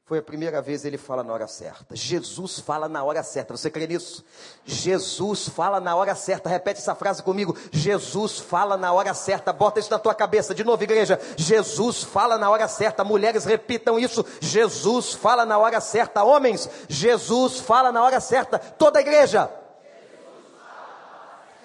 Foi 0.07 0.19
a 0.19 0.23
primeira 0.23 0.61
vez 0.61 0.85
ele 0.85 0.99
fala 0.99 1.23
na 1.23 1.33
hora 1.33 1.47
certa. 1.47 1.97
Jesus 1.97 2.59
fala 2.59 2.91
na 2.91 3.03
hora 3.03 3.23
certa. 3.23 3.57
Você 3.57 3.71
crê 3.71 3.87
nisso? 3.87 4.23
Jesus 4.67 5.49
fala 5.49 5.81
na 5.81 5.97
hora 5.97 6.15
certa. 6.15 6.51
Repete 6.51 6.81
essa 6.81 6.95
frase 6.95 7.23
comigo. 7.23 7.57
Jesus 7.73 8.39
fala 8.39 8.77
na 8.77 8.93
hora 8.93 9.15
certa. 9.15 9.51
Bota 9.51 9.81
isso 9.81 9.91
na 9.91 9.99
tua 9.99 10.15
cabeça. 10.15 10.55
De 10.55 10.63
novo, 10.63 10.83
igreja. 10.83 11.19
Jesus 11.39 12.03
fala 12.03 12.37
na 12.37 12.51
hora 12.51 12.69
certa. 12.69 13.03
Mulheres, 13.03 13.47
repitam 13.47 13.99
isso. 13.99 14.27
Jesus 14.41 15.15
fala 15.15 15.47
na 15.47 15.57
hora 15.57 15.81
certa. 15.81 16.23
Homens, 16.23 16.69
Jesus 16.87 17.61
fala 17.61 17.91
na 17.91 18.03
hora 18.03 18.21
certa. 18.21 18.59
Toda 18.59 18.99
a 18.99 19.03
igreja. 19.03 19.49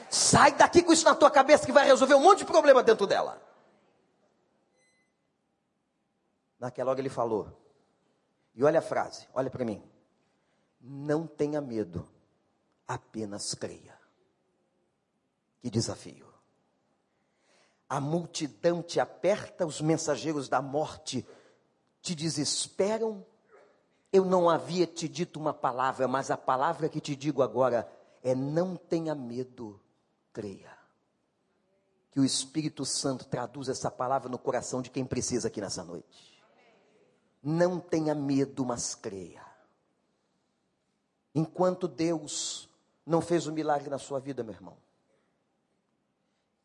Sai 0.10 0.54
daqui 0.54 0.82
com 0.82 0.94
isso 0.94 1.04
na 1.04 1.14
tua 1.16 1.30
cabeça 1.30 1.66
que 1.66 1.74
vai 1.74 1.86
resolver 1.86 2.14
um 2.14 2.22
monte 2.22 2.40
de 2.40 2.46
problema 2.46 2.82
dentro 2.82 3.06
dela. 3.06 3.49
Naquela 6.60 6.92
hora 6.92 7.00
ele 7.00 7.10
falou. 7.10 7.48
E 8.54 8.64
olha 8.64 8.80
a 8.80 8.82
frase, 8.82 9.28
olha 9.34 9.50
para 9.50 9.64
mim. 9.64 9.82
Não 10.82 11.26
tenha 11.26 11.62
medo, 11.62 12.08
apenas 12.88 13.54
creia. 13.54 13.98
Que 15.62 15.70
desafio. 15.70 16.28
A 17.88 18.00
multidão 18.00 18.84
te 18.84 19.00
aperta, 19.00 19.66
os 19.66 19.82
mensageiros 19.82 20.48
da 20.48 20.62
morte 20.62 21.26
te 22.02 22.14
desesperam. 22.14 23.26
Eu 24.12 24.26
não 24.26 24.50
havia 24.50 24.86
te 24.86 25.08
dito 25.08 25.40
uma 25.40 25.54
palavra, 25.54 26.08
mas 26.08 26.30
a 26.30 26.38
palavra 26.38 26.90
que 26.90 27.02
te 27.02 27.16
digo 27.16 27.42
agora 27.42 27.90
é: 28.24 28.36
não 28.36 28.76
tenha 28.76 29.16
medo, 29.16 29.80
creia. 30.32 30.78
Que 32.12 32.20
o 32.20 32.26
Espírito 32.26 32.86
Santo 32.86 33.26
traduza 33.26 33.72
essa 33.72 33.90
palavra 33.90 34.30
no 34.30 34.38
coração 34.38 34.82
de 34.82 34.90
quem 34.90 35.06
precisa 35.06 35.48
aqui 35.48 35.62
nessa 35.62 35.84
noite. 35.84 36.29
Não 37.42 37.80
tenha 37.80 38.14
medo, 38.14 38.66
mas 38.66 38.96
creia. 38.96 39.46
Enquanto 41.34 41.88
Deus 41.88 42.70
não 43.06 43.22
fez 43.22 43.48
o 43.48 43.52
um 43.52 43.54
milagre 43.54 43.90
na 43.90 43.98
sua 43.98 44.20
vida, 44.20 44.44
meu 44.44 44.54
irmão. 44.54 44.78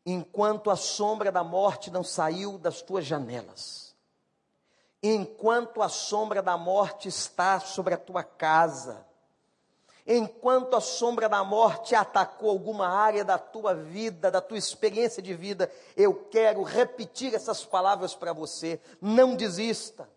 Enquanto 0.05 0.69
a 0.69 0.75
sombra 0.75 1.31
da 1.31 1.43
morte 1.43 1.89
não 1.89 2.03
saiu 2.03 2.57
das 2.59 2.81
tuas 2.81 3.05
janelas, 3.05 3.95
enquanto 5.01 5.81
a 5.81 5.89
sombra 5.89 6.43
da 6.43 6.57
morte 6.57 7.07
está 7.07 7.59
sobre 7.59 7.95
a 7.95 7.97
tua 7.97 8.23
casa, 8.23 9.03
enquanto 10.05 10.75
a 10.75 10.81
sombra 10.81 11.27
da 11.27 11.43
morte 11.43 11.95
atacou 11.95 12.51
alguma 12.51 12.87
área 12.87 13.25
da 13.25 13.39
tua 13.39 13.73
vida, 13.73 14.29
da 14.29 14.41
tua 14.41 14.59
experiência 14.59 15.23
de 15.23 15.33
vida, 15.33 15.71
eu 15.97 16.13
quero 16.29 16.61
repetir 16.61 17.33
essas 17.33 17.65
palavras 17.65 18.13
para 18.13 18.31
você. 18.31 18.79
Não 19.01 19.35
desista, 19.35 20.07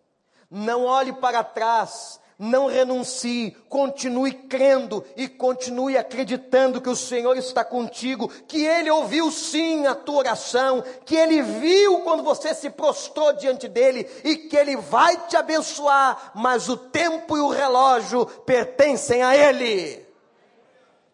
não 0.49 0.85
olhe 0.85 1.13
para 1.13 1.43
trás, 1.43 2.19
não 2.39 2.67
renuncie, 2.67 3.51
continue 3.67 4.31
crendo 4.31 5.05
e 5.17 5.27
continue 5.27 5.97
acreditando 5.97 6.79
que 6.79 6.89
o 6.89 6.95
Senhor 6.95 7.37
está 7.37 7.65
contigo, 7.65 8.29
que 8.47 8.65
Ele 8.65 8.89
ouviu 8.89 9.29
sim 9.29 9.85
a 9.85 9.93
tua 9.93 10.19
oração, 10.19 10.81
que 11.05 11.17
Ele 11.17 11.41
viu 11.41 11.99
quando 11.99 12.23
você 12.23 12.55
se 12.55 12.69
prostrou 12.69 13.33
diante 13.33 13.67
dEle 13.67 14.09
e 14.23 14.37
que 14.37 14.55
Ele 14.55 14.77
vai 14.77 15.17
te 15.27 15.35
abençoar, 15.35 16.31
mas 16.33 16.69
o 16.69 16.77
tempo 16.77 17.35
e 17.35 17.41
o 17.41 17.49
relógio 17.49 18.25
pertencem 18.25 19.21
a 19.21 19.35
Ele. 19.35 20.07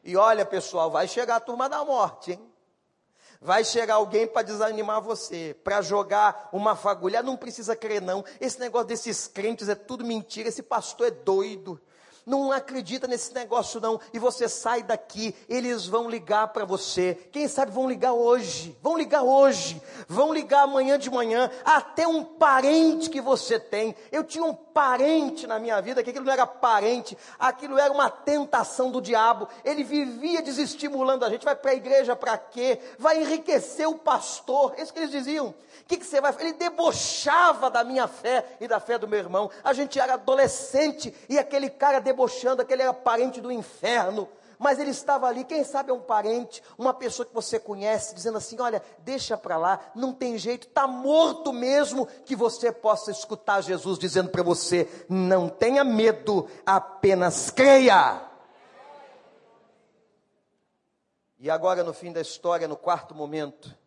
E 0.03 0.15
olha 0.15 0.45
pessoal, 0.45 0.91
vai 0.91 1.07
chegar 1.07 1.37
a 1.37 1.39
turma 1.39 1.67
da 1.67 1.83
morte, 1.83 2.33
hein? 2.33 2.44
Vai 3.41 3.63
chegar 3.63 3.95
alguém 3.95 4.27
para 4.27 4.41
desanimar 4.41 5.01
você, 5.01 5.55
para 5.63 5.81
jogar 5.81 6.49
uma 6.51 6.75
fagulha. 6.75 7.21
Não 7.21 7.37
precisa 7.37 7.75
crer, 7.75 8.01
não. 8.01 8.23
Esse 8.39 8.59
negócio 8.59 8.87
desses 8.87 9.27
crentes 9.27 9.69
é 9.69 9.75
tudo 9.75 10.05
mentira. 10.05 10.49
Esse 10.49 10.63
pastor 10.63 11.07
é 11.07 11.11
doido 11.11 11.79
não 12.25 12.51
acredita 12.51 13.07
nesse 13.07 13.33
negócio 13.33 13.79
não, 13.79 13.99
e 14.13 14.19
você 14.19 14.49
sai 14.49 14.81
daqui, 14.81 15.35
eles 15.47 15.85
vão 15.85 16.09
ligar 16.09 16.47
para 16.49 16.65
você. 16.65 17.15
Quem 17.31 17.47
sabe 17.47 17.71
vão 17.71 17.87
ligar 17.87 18.13
hoje, 18.13 18.75
vão 18.81 18.97
ligar 18.97 19.23
hoje, 19.23 19.81
vão 20.07 20.33
ligar 20.33 20.63
amanhã 20.63 20.97
de 20.97 21.09
manhã, 21.09 21.49
até 21.63 22.07
um 22.07 22.23
parente 22.23 23.09
que 23.09 23.21
você 23.21 23.59
tem. 23.59 23.95
Eu 24.11 24.23
tinha 24.23 24.43
um 24.43 24.53
parente 24.53 25.47
na 25.47 25.57
minha 25.57 25.81
vida, 25.81 26.03
que 26.03 26.09
aquilo 26.09 26.25
não 26.25 26.33
era 26.33 26.45
parente, 26.45 27.17
aquilo 27.39 27.79
era 27.79 27.93
uma 27.93 28.09
tentação 28.09 28.91
do 28.91 29.01
diabo. 29.01 29.47
Ele 29.63 29.83
vivia 29.83 30.41
desestimulando 30.41 31.23
a 31.23 31.29
gente. 31.29 31.45
Vai 31.45 31.55
para 31.55 31.71
a 31.71 31.75
igreja 31.75 32.15
para 32.15 32.37
quê? 32.37 32.79
Vai 32.99 33.21
enriquecer 33.21 33.87
o 33.87 33.95
pastor. 33.95 34.73
É 34.77 34.81
isso 34.81 34.91
que 34.91 34.99
eles 34.99 35.11
diziam. 35.11 35.47
O 35.47 35.87
que, 35.87 35.97
que 35.97 36.05
você 36.05 36.19
vai? 36.19 36.35
Ele 36.39 36.53
debochava 36.53 37.69
da 37.69 37.83
minha 37.83 38.07
fé 38.07 38.57
e 38.59 38.67
da 38.67 38.79
fé 38.79 38.97
do 38.97 39.07
meu 39.07 39.19
irmão. 39.19 39.49
A 39.63 39.71
gente 39.71 39.99
era 39.99 40.15
adolescente 40.15 41.13
e 41.29 41.37
aquele 41.37 41.69
cara 41.69 41.99
debochando, 42.15 42.61
aquele 42.61 42.81
era 42.81 42.93
parente 42.93 43.41
do 43.41 43.51
inferno. 43.51 44.27
Mas 44.57 44.79
ele 44.79 44.91
estava 44.91 45.27
ali, 45.27 45.43
quem 45.43 45.65
sabe 45.65 45.91
é 45.91 45.93
um 45.93 45.99
parente, 45.99 46.63
uma 46.77 46.93
pessoa 46.93 47.25
que 47.25 47.33
você 47.33 47.59
conhece, 47.59 48.15
dizendo 48.15 48.37
assim: 48.37 48.57
olha, 48.61 48.81
deixa 48.99 49.37
para 49.37 49.57
lá, 49.57 49.91
não 49.93 50.13
tem 50.13 50.37
jeito, 50.37 50.65
está 50.65 50.87
morto 50.87 51.51
mesmo, 51.51 52.07
que 52.25 52.37
você 52.37 52.71
possa 52.71 53.11
escutar 53.11 53.59
Jesus 53.59 53.99
dizendo 53.99 54.29
para 54.29 54.41
você: 54.41 54.87
não 55.09 55.49
tenha 55.49 55.83
medo, 55.83 56.49
apenas 56.65 57.51
creia. 57.51 58.21
E 61.37 61.49
agora, 61.49 61.83
no 61.83 61.93
fim 61.93 62.13
da 62.13 62.21
história, 62.21 62.65
no 62.65 62.77
quarto 62.77 63.13
momento, 63.13 63.77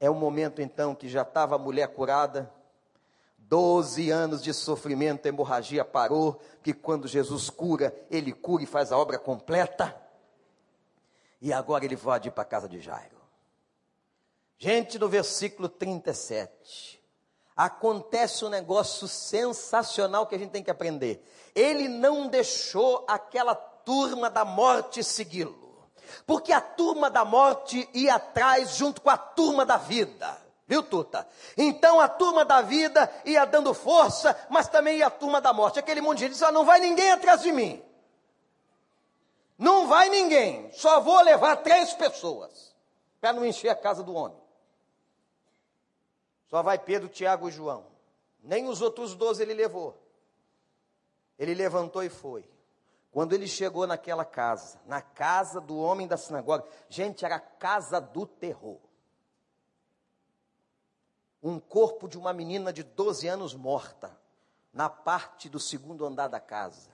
é 0.00 0.08
o 0.08 0.14
momento 0.14 0.62
então 0.62 0.94
que 0.94 1.10
já 1.10 1.22
estava 1.22 1.56
a 1.56 1.58
mulher 1.58 1.88
curada, 1.88 2.50
doze 3.52 4.10
anos 4.10 4.42
de 4.42 4.50
sofrimento, 4.54 5.26
a 5.26 5.28
hemorragia 5.28 5.84
parou, 5.84 6.40
que 6.62 6.72
quando 6.72 7.06
Jesus 7.06 7.50
cura, 7.50 7.94
ele 8.10 8.32
cura 8.32 8.62
e 8.62 8.66
faz 8.66 8.90
a 8.90 8.96
obra 8.96 9.18
completa. 9.18 9.94
E 11.38 11.52
agora 11.52 11.84
ele 11.84 11.94
pode 11.94 12.28
ir 12.28 12.30
para 12.30 12.44
a 12.44 12.46
casa 12.46 12.66
de 12.66 12.80
Jairo. 12.80 13.20
Gente, 14.56 14.98
no 14.98 15.06
versículo 15.06 15.68
37, 15.68 16.98
acontece 17.54 18.42
um 18.42 18.48
negócio 18.48 19.06
sensacional 19.06 20.26
que 20.26 20.34
a 20.34 20.38
gente 20.38 20.52
tem 20.52 20.62
que 20.62 20.70
aprender. 20.70 21.22
Ele 21.54 21.88
não 21.88 22.28
deixou 22.28 23.04
aquela 23.06 23.54
turma 23.54 24.30
da 24.30 24.46
morte 24.46 25.04
segui-lo 25.04 25.60
porque 26.26 26.52
a 26.52 26.60
turma 26.60 27.08
da 27.10 27.24
morte 27.24 27.88
ia 27.94 28.16
atrás 28.16 28.76
junto 28.76 29.00
com 29.00 29.10
a 29.10 29.16
turma 29.16 29.64
da 29.64 29.76
vida. 29.76 30.41
Viu, 30.72 30.82
Tuta? 30.82 31.28
Então 31.54 32.00
a 32.00 32.08
turma 32.08 32.46
da 32.46 32.62
vida 32.62 33.12
ia 33.26 33.44
dando 33.44 33.74
força, 33.74 34.34
mas 34.48 34.68
também 34.68 34.96
ia 34.96 35.08
a 35.08 35.10
turma 35.10 35.38
da 35.38 35.52
morte. 35.52 35.78
Aquele 35.78 36.00
gente 36.00 36.30
disse: 36.30 36.42
ah, 36.46 36.50
não 36.50 36.64
vai 36.64 36.80
ninguém 36.80 37.10
atrás 37.10 37.42
de 37.42 37.52
mim. 37.52 37.84
Não 39.58 39.86
vai 39.86 40.08
ninguém. 40.08 40.72
Só 40.72 40.98
vou 40.98 41.20
levar 41.20 41.56
três 41.56 41.92
pessoas 41.92 42.74
para 43.20 43.34
não 43.34 43.44
encher 43.44 43.68
a 43.68 43.74
casa 43.74 44.02
do 44.02 44.14
homem. 44.14 44.40
Só 46.48 46.62
vai 46.62 46.78
Pedro, 46.78 47.06
Tiago 47.06 47.50
e 47.50 47.52
João. 47.52 47.84
Nem 48.42 48.66
os 48.66 48.80
outros 48.80 49.14
doze 49.14 49.42
ele 49.42 49.52
levou. 49.52 50.02
Ele 51.38 51.52
levantou 51.52 52.02
e 52.02 52.08
foi. 52.08 52.48
Quando 53.10 53.34
ele 53.34 53.46
chegou 53.46 53.86
naquela 53.86 54.24
casa, 54.24 54.80
na 54.86 55.02
casa 55.02 55.60
do 55.60 55.76
homem 55.76 56.08
da 56.08 56.16
sinagoga, 56.16 56.64
gente, 56.88 57.26
era 57.26 57.36
a 57.36 57.40
casa 57.40 58.00
do 58.00 58.26
terror. 58.26 58.80
Um 61.42 61.58
corpo 61.58 62.08
de 62.08 62.16
uma 62.16 62.32
menina 62.32 62.72
de 62.72 62.82
12 62.82 63.26
anos 63.26 63.54
morta, 63.54 64.16
na 64.72 64.88
parte 64.88 65.48
do 65.48 65.58
segundo 65.58 66.06
andar 66.06 66.28
da 66.28 66.38
casa. 66.38 66.90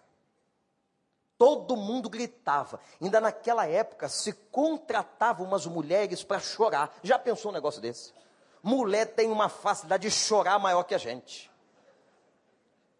Todo 1.36 1.76
mundo 1.76 2.08
gritava. 2.08 2.80
Ainda 3.00 3.20
naquela 3.20 3.66
época 3.66 4.08
se 4.08 4.32
contratavam 4.32 5.46
umas 5.46 5.66
mulheres 5.66 6.24
para 6.24 6.40
chorar. 6.40 6.92
Já 7.02 7.18
pensou 7.18 7.50
um 7.52 7.54
negócio 7.54 7.80
desse? 7.80 8.12
Mulher 8.60 9.14
tem 9.14 9.30
uma 9.30 9.48
facilidade 9.48 10.08
de 10.08 10.10
chorar 10.10 10.58
maior 10.58 10.82
que 10.82 10.94
a 10.94 10.98
gente. 10.98 11.48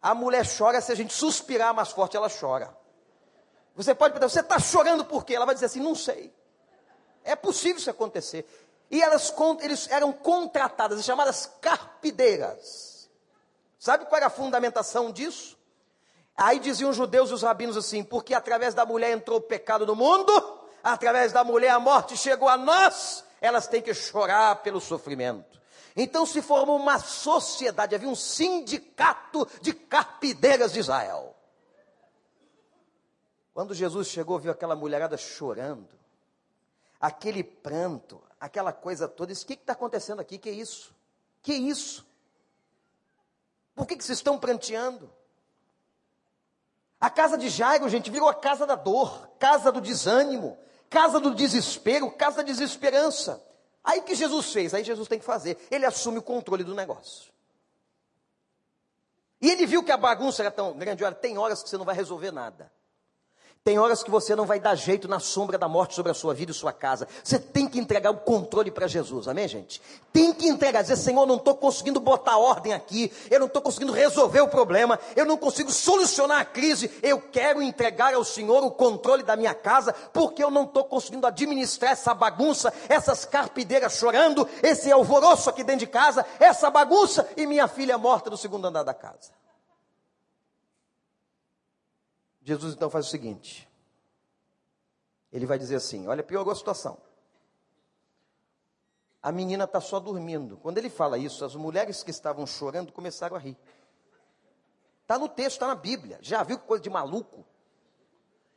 A 0.01 0.15
mulher 0.15 0.47
chora 0.47 0.81
se 0.81 0.93
a 0.93 0.95
gente 0.95 1.13
suspirar 1.13 1.75
mais 1.75 1.91
forte, 1.91 2.17
ela 2.17 2.31
chora. 2.31 2.77
Você 3.75 3.95
pode 3.95 4.13
perguntar, 4.13 4.33
você 4.33 4.41
está 4.41 4.59
chorando 4.61 5.05
por 5.05 5.25
quê? 5.25 5.35
Ela 5.35 5.45
vai 5.47 5.55
dizer 5.55 5.67
assim, 5.67 5.81
não 5.81 5.95
sei. 5.95 6.33
É 7.25 7.35
possível 7.35 7.79
isso 7.79 7.91
acontecer. 7.91 8.47
E 8.91 9.03
elas 9.03 9.35
eles 9.61 9.89
eram 9.91 10.13
contratadas, 10.13 11.05
chamadas 11.05 11.51
carpideiras. 11.61 13.11
Sabe 13.79 14.07
qual 14.07 14.17
era 14.17 14.27
a 14.27 14.31
fundamentação 14.31 15.13
disso? 15.13 15.57
Aí 16.37 16.59
diziam 16.59 16.91
os 16.91 16.97
judeus 16.97 17.31
e 17.31 17.35
os 17.35 17.43
rabinos 17.43 17.77
assim: 17.77 18.03
porque 18.03 18.35
através 18.35 18.75
da 18.75 18.87
mulher 18.87 19.11
entrou 19.11 19.39
o 19.39 19.43
pecado 19.43 19.85
no 19.85 19.95
mundo, 19.95 20.33
através 20.83 21.33
da 21.33 21.45
mulher 21.45 21.71
a 21.71 21.81
morte 21.81 22.17
chegou 22.17 22.49
a 22.49 22.57
nós, 22.57 23.25
elas 23.41 23.67
têm 23.67 23.83
que 23.83 23.93
chorar 23.93 24.57
pelo 24.63 24.81
sofrimento. 24.81 25.61
Então 25.97 26.25
se 26.25 26.41
formou 26.41 26.77
uma 26.77 26.99
sociedade, 26.99 27.95
havia 27.95 28.09
um 28.09 28.15
sindicato 28.15 29.47
de 29.61 29.73
carpideiras 29.73 30.73
de 30.73 30.79
Israel. 30.79 31.35
Quando 33.53 33.75
Jesus 33.75 34.07
chegou, 34.07 34.39
viu 34.39 34.53
aquela 34.53 34.77
mulherada 34.77 35.17
chorando, 35.17 35.98
aquele 37.01 37.43
pranto, 37.43 38.23
aquela 38.41 38.73
coisa 38.73 39.09
toda, 39.09 39.33
disse: 39.33 39.45
O 39.45 39.47
que 39.47 39.55
está 39.55 39.73
acontecendo 39.73 40.21
aqui? 40.21 40.39
Que 40.39 40.51
isso? 40.51 40.95
Que 41.43 41.55
isso? 41.55 42.07
Por 43.75 43.87
que, 43.87 43.97
que 43.97 44.05
vocês 44.05 44.19
estão 44.19 44.39
pranteando? 44.39 45.11
A 47.01 47.09
casa 47.09 47.39
de 47.39 47.49
Jairo, 47.49 47.89
gente, 47.89 48.11
virou 48.11 48.29
a 48.29 48.35
casa 48.35 48.67
da 48.67 48.75
dor, 48.75 49.29
casa 49.39 49.71
do 49.71 49.81
desânimo, 49.81 50.59
casa 50.91 51.21
do 51.21 51.35
desespero, 51.35 52.11
casa 52.11 52.39
da 52.39 52.43
desesperança. 52.43 53.43
Aí 53.85 54.03
que 54.03 54.15
Jesus 54.15 54.53
fez? 54.53 54.75
Aí 54.75 54.83
Jesus 54.83 55.07
tem 55.07 55.19
que 55.19 55.25
fazer. 55.25 55.57
Ele 55.71 55.87
assume 55.87 56.19
o 56.19 56.23
controle 56.23 56.65
do 56.65 56.75
negócio. 56.75 57.33
E 59.41 59.49
ele 59.49 59.65
viu 59.65 59.85
que 59.85 59.93
a 59.93 59.97
bagunça 59.97 60.43
era 60.43 60.51
tão 60.51 60.77
grande. 60.77 61.05
Olha, 61.05 61.15
tem 61.15 61.39
horas 61.39 61.63
que 61.63 61.69
você 61.69 61.79
não 61.79 61.85
vai 61.85 61.95
resolver 61.95 62.33
nada. 62.33 62.73
Tem 63.69 63.79
horas 63.79 64.03
que 64.03 64.11
você 64.11 64.35
não 64.35 64.47
vai 64.47 64.59
dar 64.59 64.75
jeito 64.75 65.07
na 65.07 65.21
sombra 65.21 65.59
da 65.59 65.69
morte 65.69 65.95
sobre 65.95 66.11
a 66.11 66.15
sua 66.15 66.33
vida 66.33 66.51
e 66.51 66.55
sua 66.55 66.73
casa. 66.73 67.07
Você 67.23 67.39
tem 67.39 67.69
que 67.69 67.79
entregar 67.79 68.11
o 68.11 68.17
controle 68.17 68.71
para 68.71 68.87
Jesus, 68.87 69.29
amém, 69.29 69.47
gente? 69.47 69.83
Tem 70.11 70.33
que 70.33 70.49
entregar, 70.49 70.81
dizer, 70.81 70.97
Senhor, 70.97 71.27
não 71.27 71.37
estou 71.37 71.55
conseguindo 71.55 72.01
botar 72.01 72.39
ordem 72.39 72.73
aqui, 72.73 73.13
eu 73.31 73.39
não 73.39 73.47
estou 73.47 73.61
conseguindo 73.61 73.93
resolver 73.93 74.41
o 74.41 74.49
problema, 74.49 74.99
eu 75.15 75.27
não 75.27 75.37
consigo 75.37 75.71
solucionar 75.71 76.41
a 76.41 76.45
crise, 76.47 76.91
eu 77.03 77.21
quero 77.21 77.61
entregar 77.61 78.15
ao 78.15 78.25
Senhor 78.25 78.65
o 78.65 78.71
controle 78.71 79.23
da 79.23 79.37
minha 79.37 79.53
casa, 79.53 79.93
porque 80.15 80.43
eu 80.43 80.51
não 80.51 80.65
estou 80.65 80.85
conseguindo 80.85 81.27
administrar 81.27 81.91
essa 81.91 82.15
bagunça, 82.15 82.73
essas 82.89 83.27
carpideiras 83.27 83.99
chorando, 83.99 84.49
esse 84.63 84.91
alvoroço 84.91 85.51
aqui 85.51 85.63
dentro 85.63 85.81
de 85.81 85.89
casa, 85.89 86.25
essa 86.41 86.71
bagunça 86.71 87.29
e 87.37 87.47
minha 87.47 87.69
filha 87.69 87.99
morta 87.99 88.31
no 88.31 88.37
segundo 88.39 88.67
andar 88.67 88.83
da 88.83 88.95
casa. 88.95 89.31
Jesus 92.49 92.73
então 92.73 92.89
faz 92.89 93.07
o 93.07 93.11
seguinte: 93.11 93.69
ele 95.31 95.45
vai 95.45 95.59
dizer 95.59 95.77
assim: 95.77 96.07
olha, 96.07 96.23
piorou 96.23 96.51
a 96.51 96.57
situação. 96.57 96.97
A 99.23 99.31
menina 99.31 99.65
está 99.65 99.83
só 99.83 100.01
dormindo. 100.01 100.57
Quando 100.57 100.79
ele 100.79 100.89
fala 100.89 101.19
isso, 101.19 101.45
as 101.45 101.55
mulheres 101.55 102.03
que 102.03 102.11
estavam 102.11 102.47
chorando 102.47 102.91
começaram 102.91 103.37
a 103.37 103.39
rir. 103.39 103.59
Está 105.03 105.19
no 105.19 105.29
texto, 105.29 105.57
está 105.57 105.67
na 105.67 105.75
Bíblia. 105.75 106.19
Já 106.23 106.43
viu 106.43 106.59
que 106.59 106.65
coisa 106.65 106.83
de 106.83 106.89
maluco? 106.89 107.45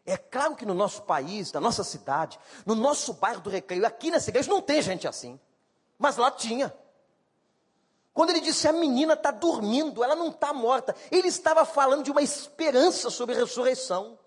É 0.06 0.16
claro 0.16 0.56
que 0.56 0.66
no 0.66 0.74
nosso 0.74 1.02
país, 1.02 1.52
na 1.52 1.60
nossa 1.60 1.84
cidade, 1.84 2.40
no 2.66 2.76
nosso 2.76 3.14
bairro 3.16 3.42
do 3.42 3.50
Recreio, 3.50 3.86
aqui 3.86 4.10
nessa 4.10 4.30
igreja 4.30 4.50
não 4.50 4.62
tem 4.62 4.82
gente 4.82 5.06
assim. 5.06 5.38
Mas 6.00 6.16
lá 6.16 6.32
tinha. 6.32 6.74
Quando 8.14 8.32
ele 8.32 8.42
disse 8.42 8.68
a 8.68 8.74
menina 8.74 9.14
está 9.14 9.32
dormindo, 9.32 10.04
ela 10.04 10.16
não 10.16 10.28
está 10.28 10.52
morta, 10.52 10.96
ele 11.10 11.28
estava 11.28 11.64
falando 11.64 12.04
de 12.04 12.12
uma 12.12 12.22
esperança 12.22 13.10
sobre 13.10 13.36
ressurreição. 13.36 14.20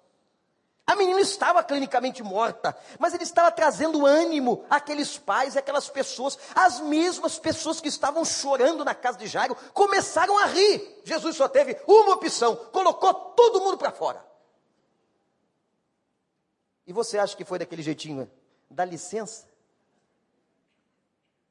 A 0.87 0.95
menina 0.97 1.21
estava 1.21 1.63
clinicamente 1.65 2.23
morta, 2.23 2.77
mas 2.99 3.15
ele 3.15 3.23
estava 3.23 3.51
trazendo 3.51 4.05
ânimo 4.05 4.65
àqueles 4.69 5.17
pais, 5.17 5.57
àquelas 5.57 5.89
pessoas, 5.89 6.39
as 6.55 6.79
mesmas 6.81 7.39
pessoas 7.39 7.81
que 7.81 7.89
estavam 7.89 8.23
chorando 8.23 8.85
na 8.85 8.95
casa 8.95 9.17
de 9.17 9.27
Jairo, 9.27 9.57
começaram 9.73 10.39
a 10.39 10.45
rir. 10.45 11.01
Jesus 11.05 11.37
só 11.37 11.49
teve 11.49 11.81
uma 11.87 12.15
opção, 12.15 12.55
colocou 12.71 13.15
todo 13.15 13.63
mundo 13.63 13.79
para 13.79 13.93
fora. 13.93 14.25
E 16.87 16.93
você 16.93 17.19
acha 17.19 17.35
que 17.35 17.47
foi 17.47 17.59
daquele 17.59 17.83
jeitinho? 17.83 18.31
Dá 18.71 18.85
licença? 18.85 19.49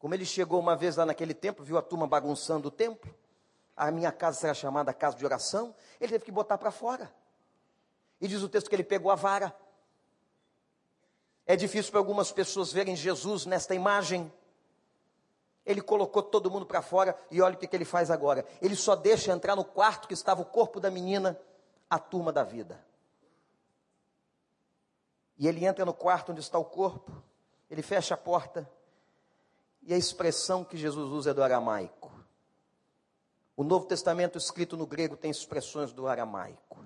Como 0.03 0.13
ele 0.13 0.25
chegou 0.25 0.59
uma 0.59 0.75
vez 0.75 0.97
lá 0.97 1.05
naquele 1.05 1.33
templo, 1.33 1.63
viu 1.63 1.77
a 1.77 1.81
turma 1.81 2.05
bagunçando 2.05 2.67
o 2.67 2.71
templo, 2.71 3.09
a 3.73 3.89
minha 3.89 4.11
casa 4.11 4.37
será 4.37 4.53
chamada 4.53 4.93
casa 4.93 5.15
de 5.15 5.23
oração, 5.23 5.73
ele 5.97 6.11
teve 6.11 6.25
que 6.25 6.31
botar 6.31 6.57
para 6.57 6.71
fora. 6.71 7.09
E 8.19 8.27
diz 8.27 8.43
o 8.43 8.49
texto 8.49 8.69
que 8.69 8.75
ele 8.75 8.83
pegou 8.83 9.09
a 9.09 9.15
vara. 9.15 9.55
É 11.45 11.55
difícil 11.55 11.89
para 11.89 12.01
algumas 12.01 12.33
pessoas 12.33 12.69
verem 12.73 12.97
Jesus 12.97 13.45
nesta 13.45 13.73
imagem. 13.73 14.29
Ele 15.65 15.81
colocou 15.81 16.21
todo 16.21 16.51
mundo 16.51 16.65
para 16.65 16.81
fora 16.81 17.17
e 17.31 17.41
olha 17.41 17.55
o 17.55 17.57
que, 17.57 17.65
que 17.65 17.73
ele 17.73 17.85
faz 17.85 18.11
agora. 18.11 18.45
Ele 18.61 18.75
só 18.75 18.97
deixa 18.97 19.31
entrar 19.31 19.55
no 19.55 19.63
quarto 19.63 20.09
que 20.09 20.13
estava 20.13 20.41
o 20.41 20.45
corpo 20.45 20.81
da 20.81 20.91
menina, 20.91 21.39
a 21.89 21.97
turma 21.97 22.33
da 22.33 22.43
vida. 22.43 22.85
E 25.37 25.47
ele 25.47 25.65
entra 25.65 25.85
no 25.85 25.93
quarto 25.93 26.33
onde 26.33 26.41
está 26.41 26.59
o 26.59 26.65
corpo, 26.65 27.23
ele 27.69 27.81
fecha 27.81 28.15
a 28.15 28.17
porta, 28.17 28.69
e 29.85 29.93
a 29.93 29.97
expressão 29.97 30.63
que 30.63 30.77
Jesus 30.77 31.11
usa 31.11 31.31
é 31.31 31.33
do 31.33 31.43
aramaico. 31.43 32.11
O 33.55 33.63
Novo 33.63 33.85
Testamento 33.85 34.37
escrito 34.37 34.75
no 34.75 34.87
grego 34.87 35.15
tem 35.15 35.29
expressões 35.29 35.91
do 35.91 36.07
aramaico. 36.07 36.85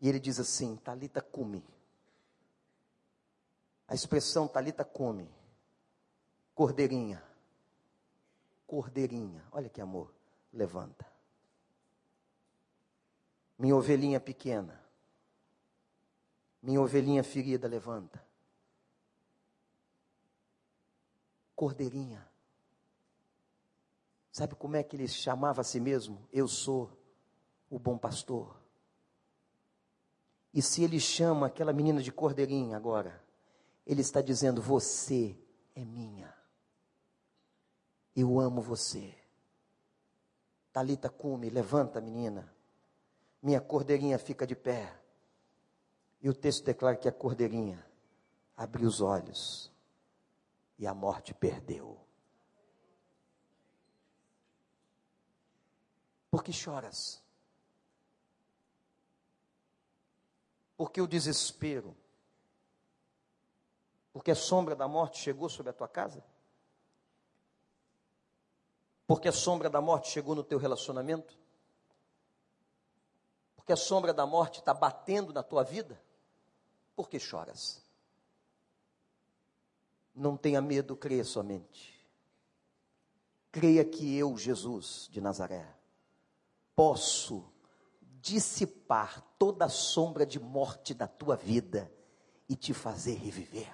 E 0.00 0.08
ele 0.08 0.20
diz 0.20 0.38
assim: 0.38 0.76
Talita 0.76 1.20
cume. 1.20 1.64
A 3.86 3.94
expressão 3.94 4.46
Talita 4.46 4.84
come. 4.84 5.28
Cordeirinha. 6.54 7.22
Cordeirinha. 8.66 9.44
Olha 9.52 9.68
que 9.68 9.80
amor. 9.80 10.12
Levanta. 10.52 11.06
Minha 13.58 13.74
ovelhinha 13.74 14.20
pequena. 14.20 14.80
Minha 16.62 16.80
ovelhinha 16.80 17.24
ferida, 17.24 17.66
levanta. 17.68 18.27
Cordeirinha. 21.58 22.24
Sabe 24.30 24.54
como 24.54 24.76
é 24.76 24.82
que 24.84 24.94
ele 24.94 25.08
chamava 25.08 25.62
a 25.62 25.64
si 25.64 25.80
mesmo? 25.80 26.24
Eu 26.32 26.46
sou 26.46 26.88
o 27.68 27.80
bom 27.80 27.98
pastor. 27.98 28.56
E 30.54 30.62
se 30.62 30.84
ele 30.84 31.00
chama 31.00 31.48
aquela 31.48 31.72
menina 31.72 32.00
de 32.00 32.12
cordeirinha 32.12 32.76
agora, 32.76 33.20
ele 33.84 34.02
está 34.02 34.22
dizendo: 34.22 34.62
Você 34.62 35.36
é 35.74 35.84
minha. 35.84 36.32
Eu 38.14 38.38
amo 38.38 38.62
você. 38.62 39.12
Talita 40.72 41.10
cume, 41.10 41.50
levanta, 41.50 42.00
menina. 42.00 42.54
Minha 43.42 43.60
cordeirinha 43.60 44.16
fica 44.16 44.46
de 44.46 44.54
pé. 44.54 44.96
E 46.22 46.28
o 46.28 46.34
texto 46.34 46.64
declara 46.64 46.94
que 46.96 47.08
a 47.08 47.12
cordeirinha 47.12 47.84
abriu 48.56 48.86
os 48.86 49.00
olhos 49.00 49.76
e 50.78 50.86
a 50.86 50.94
morte 50.94 51.34
perdeu. 51.34 51.98
Por 56.30 56.44
que 56.44 56.52
choras? 56.52 57.22
Porque 60.76 61.00
o 61.00 61.06
desespero, 61.08 61.96
porque 64.12 64.30
a 64.30 64.36
sombra 64.36 64.76
da 64.76 64.86
morte 64.86 65.18
chegou 65.18 65.48
sobre 65.48 65.70
a 65.70 65.72
tua 65.72 65.88
casa? 65.88 66.24
Porque 69.06 69.26
a 69.26 69.32
sombra 69.32 69.68
da 69.68 69.80
morte 69.80 70.10
chegou 70.10 70.34
no 70.34 70.44
teu 70.44 70.58
relacionamento? 70.58 71.36
Porque 73.56 73.72
a 73.72 73.76
sombra 73.76 74.12
da 74.12 74.26
morte 74.26 74.60
está 74.60 74.72
batendo 74.72 75.32
na 75.32 75.42
tua 75.42 75.64
vida? 75.64 76.00
Por 76.94 77.08
que 77.08 77.18
choras? 77.18 77.82
Não 80.18 80.36
tenha 80.36 80.60
medo, 80.60 80.96
creia 80.96 81.24
somente. 81.24 81.96
Creia 83.52 83.84
que 83.84 84.16
eu, 84.16 84.36
Jesus 84.36 85.08
de 85.12 85.20
Nazaré, 85.20 85.64
posso 86.74 87.44
dissipar 88.20 89.22
toda 89.38 89.66
a 89.66 89.68
sombra 89.68 90.26
de 90.26 90.40
morte 90.40 90.92
da 90.92 91.06
tua 91.06 91.36
vida 91.36 91.90
e 92.48 92.56
te 92.56 92.74
fazer 92.74 93.14
reviver. 93.14 93.72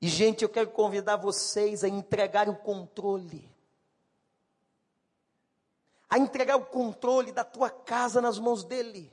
E, 0.00 0.08
gente, 0.08 0.42
eu 0.42 0.48
quero 0.48 0.70
convidar 0.70 1.16
vocês 1.16 1.84
a 1.84 1.88
entregar 1.88 2.48
o 2.48 2.56
controle. 2.56 3.48
A 6.08 6.18
entregar 6.18 6.56
o 6.56 6.64
controle 6.64 7.30
da 7.30 7.44
tua 7.44 7.70
casa 7.70 8.20
nas 8.20 8.38
mãos 8.38 8.64
dele 8.64 9.12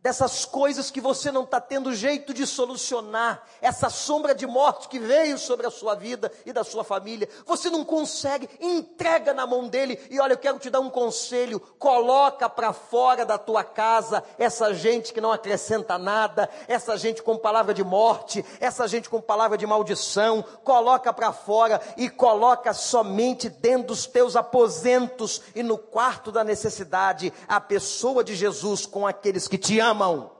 dessas 0.00 0.44
coisas 0.44 0.92
que 0.92 1.00
você 1.00 1.32
não 1.32 1.42
está 1.42 1.60
tendo 1.60 1.92
jeito 1.92 2.32
de 2.32 2.46
solucionar, 2.46 3.42
essa 3.60 3.90
sombra 3.90 4.32
de 4.32 4.46
morte 4.46 4.88
que 4.88 4.98
veio 4.98 5.36
sobre 5.36 5.66
a 5.66 5.70
sua 5.70 5.96
vida 5.96 6.30
e 6.46 6.52
da 6.52 6.62
sua 6.62 6.84
família, 6.84 7.28
você 7.44 7.68
não 7.68 7.84
consegue, 7.84 8.48
entrega 8.60 9.34
na 9.34 9.44
mão 9.44 9.66
dele, 9.66 9.98
e 10.08 10.20
olha, 10.20 10.34
eu 10.34 10.38
quero 10.38 10.58
te 10.58 10.70
dar 10.70 10.78
um 10.78 10.88
conselho, 10.88 11.58
coloca 11.78 12.48
para 12.48 12.72
fora 12.72 13.26
da 13.26 13.36
tua 13.36 13.64
casa 13.64 14.22
essa 14.38 14.72
gente 14.72 15.12
que 15.12 15.20
não 15.20 15.32
acrescenta 15.32 15.98
nada, 15.98 16.48
essa 16.68 16.96
gente 16.96 17.20
com 17.20 17.36
palavra 17.36 17.74
de 17.74 17.82
morte, 17.82 18.44
essa 18.60 18.86
gente 18.86 19.10
com 19.10 19.20
palavra 19.20 19.58
de 19.58 19.66
maldição, 19.66 20.44
coloca 20.62 21.12
para 21.12 21.32
fora 21.32 21.80
e 21.96 22.08
coloca 22.08 22.72
somente 22.72 23.48
dentro 23.48 23.88
dos 23.88 24.06
teus 24.06 24.36
aposentos 24.36 25.42
e 25.56 25.62
no 25.62 25.76
quarto 25.76 26.30
da 26.30 26.44
necessidade 26.44 27.32
a 27.48 27.60
pessoa 27.60 28.22
de 28.22 28.36
Jesus 28.36 28.86
com 28.86 29.04
aqueles 29.04 29.48
que 29.48 29.58
te 29.58 29.80
amam 29.80 29.87
amam. 29.88 30.38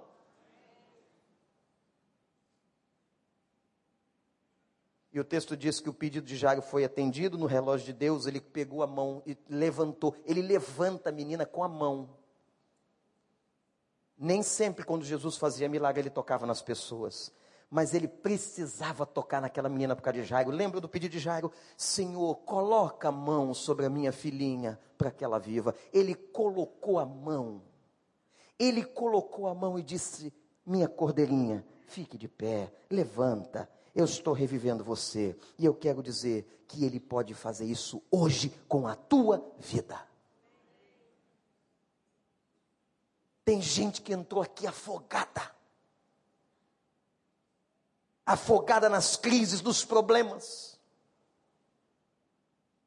E 5.12 5.18
o 5.18 5.24
texto 5.24 5.56
diz 5.56 5.80
que 5.80 5.88
o 5.88 5.94
pedido 5.94 6.26
de 6.26 6.36
Jairo 6.36 6.62
foi 6.62 6.84
atendido 6.84 7.38
no 7.38 7.46
relógio 7.46 7.86
de 7.86 7.92
Deus, 7.92 8.26
ele 8.26 8.40
pegou 8.40 8.82
a 8.82 8.86
mão 8.86 9.22
e 9.26 9.36
levantou. 9.48 10.14
Ele 10.24 10.42
levanta 10.42 11.08
a 11.08 11.12
menina 11.12 11.44
com 11.44 11.64
a 11.64 11.68
mão. 11.68 12.10
Nem 14.16 14.42
sempre 14.42 14.84
quando 14.84 15.04
Jesus 15.04 15.36
fazia 15.36 15.68
milagre 15.68 16.02
ele 16.02 16.10
tocava 16.10 16.44
nas 16.44 16.60
pessoas, 16.60 17.32
mas 17.70 17.94
ele 17.94 18.08
precisava 18.08 19.06
tocar 19.06 19.40
naquela 19.40 19.68
menina 19.68 19.96
por 19.96 20.02
causa 20.02 20.20
de 20.20 20.24
Jairo. 20.24 20.50
Lembra 20.50 20.80
do 20.80 20.88
pedido 20.88 21.12
de 21.12 21.18
Jairo? 21.18 21.52
Senhor, 21.76 22.36
coloca 22.36 23.08
a 23.08 23.12
mão 23.12 23.54
sobre 23.54 23.86
a 23.86 23.90
minha 23.90 24.12
filhinha 24.12 24.78
para 24.96 25.10
que 25.10 25.24
ela 25.24 25.38
viva. 25.38 25.74
Ele 25.92 26.14
colocou 26.14 26.98
a 26.98 27.06
mão 27.06 27.62
ele 28.58 28.84
colocou 28.84 29.46
a 29.46 29.54
mão 29.54 29.78
e 29.78 29.82
disse: 29.82 30.32
Minha 30.66 30.88
cordeirinha, 30.88 31.64
fique 31.86 32.18
de 32.18 32.26
pé, 32.26 32.72
levanta. 32.90 33.68
Eu 33.94 34.04
estou 34.04 34.34
revivendo 34.34 34.82
você. 34.82 35.36
E 35.58 35.64
eu 35.64 35.74
quero 35.74 36.02
dizer 36.02 36.64
que 36.66 36.84
Ele 36.84 37.00
pode 37.00 37.34
fazer 37.34 37.64
isso 37.64 38.02
hoje 38.10 38.52
com 38.68 38.86
a 38.86 38.94
tua 38.94 39.44
vida. 39.58 40.06
Tem 43.44 43.62
gente 43.62 44.02
que 44.02 44.12
entrou 44.12 44.42
aqui 44.42 44.66
afogada. 44.66 45.56
Afogada 48.26 48.88
nas 48.90 49.16
crises, 49.16 49.62
nos 49.62 49.84
problemas. 49.84 50.78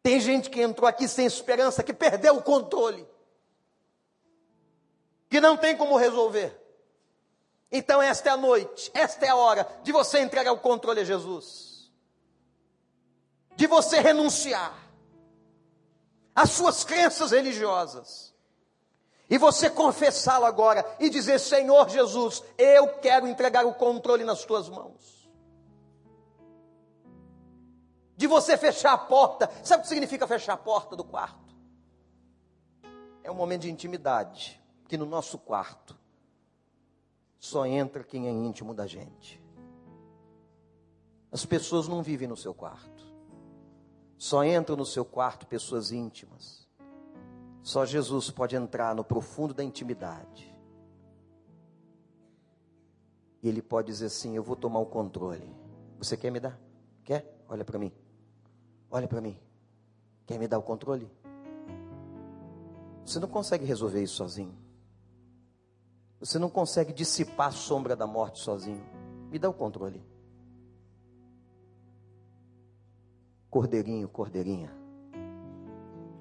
Tem 0.04 0.20
gente 0.20 0.50
que 0.50 0.62
entrou 0.62 0.88
aqui 0.88 1.08
sem 1.08 1.26
esperança, 1.26 1.84
que 1.84 1.94
perdeu 1.94 2.38
o 2.38 2.44
controle 2.44 3.08
que 5.32 5.40
não 5.40 5.56
tem 5.56 5.78
como 5.78 5.96
resolver. 5.96 6.62
Então, 7.72 8.02
esta 8.02 8.30
é 8.30 8.34
a 8.34 8.38
noite, 8.38 8.92
esta 8.94 9.26
é 9.26 9.30
a 9.30 9.36
hora 9.36 9.66
de 9.82 9.94
você 9.94 10.20
entregar 10.20 10.52
o 10.52 10.60
controle 10.60 11.00
a 11.00 11.06
Jesus, 11.06 11.90
de 13.56 13.66
você 13.66 14.02
renunciar 14.02 14.78
às 16.36 16.50
suas 16.50 16.84
crenças 16.84 17.32
religiosas, 17.32 18.36
e 19.30 19.38
você 19.38 19.70
confessá-lo 19.70 20.44
agora 20.44 20.86
e 21.00 21.10
dizer: 21.10 21.40
Senhor 21.40 21.88
Jesus, 21.88 22.44
eu 22.58 22.90
quero 23.00 23.26
entregar 23.26 23.66
o 23.66 23.74
controle 23.74 24.26
nas 24.26 24.44
tuas 24.44 24.68
mãos. 24.68 25.32
De 28.18 28.28
você 28.28 28.58
fechar 28.58 28.92
a 28.92 28.98
porta, 28.98 29.50
sabe 29.64 29.80
o 29.80 29.84
que 29.84 29.88
significa 29.88 30.28
fechar 30.28 30.54
a 30.54 30.58
porta 30.58 30.94
do 30.94 31.06
quarto? 31.06 31.56
É 33.24 33.32
um 33.32 33.36
momento 33.36 33.62
de 33.62 33.72
intimidade 33.72 34.61
que 34.92 34.98
no 34.98 35.06
nosso 35.06 35.38
quarto 35.38 35.98
só 37.40 37.66
entra 37.66 38.04
quem 38.04 38.28
é 38.28 38.30
íntimo 38.30 38.74
da 38.74 38.86
gente. 38.86 39.42
As 41.32 41.46
pessoas 41.46 41.88
não 41.88 42.04
vivem 42.04 42.28
no 42.28 42.36
seu 42.36 42.54
quarto. 42.54 43.06
Só 44.18 44.44
entram 44.44 44.76
no 44.76 44.86
seu 44.86 45.06
quarto 45.06 45.48
pessoas 45.48 45.94
íntimas. 45.94 46.68
Só 47.64 47.86
Jesus 47.86 48.30
pode 48.32 48.54
entrar 48.54 48.94
no 48.94 49.02
profundo 49.02 49.54
da 49.54 49.64
intimidade. 49.64 50.54
E 53.42 53.48
ele 53.48 53.62
pode 53.62 53.88
dizer 53.88 54.08
assim: 54.08 54.36
Eu 54.36 54.44
vou 54.44 54.58
tomar 54.58 54.80
o 54.80 54.86
controle. 54.86 55.56
Você 56.00 56.18
quer 56.18 56.32
me 56.32 56.40
dar? 56.42 56.60
Quer? 57.06 57.42
Olha 57.48 57.64
para 57.64 57.80
mim. 57.80 57.94
Olha 58.90 59.08
para 59.08 59.22
mim. 59.22 59.40
Quer 60.26 60.38
me 60.38 60.50
dar 60.50 60.60
o 60.60 60.64
controle? 60.64 61.10
Você 63.06 63.22
não 63.22 63.30
consegue 63.30 63.64
resolver 63.64 64.04
isso 64.04 64.16
sozinho. 64.16 64.71
Você 66.22 66.38
não 66.38 66.52
consegue 66.52 66.94
dissipar 66.94 67.48
a 67.48 67.52
sombra 67.52 67.96
da 67.96 68.06
morte 68.06 68.40
sozinho. 68.40 68.86
Me 69.32 69.40
dá 69.40 69.50
o 69.50 69.54
controle. 69.54 70.06
Cordeirinho, 73.50 74.08
cordeirinha, 74.08 74.72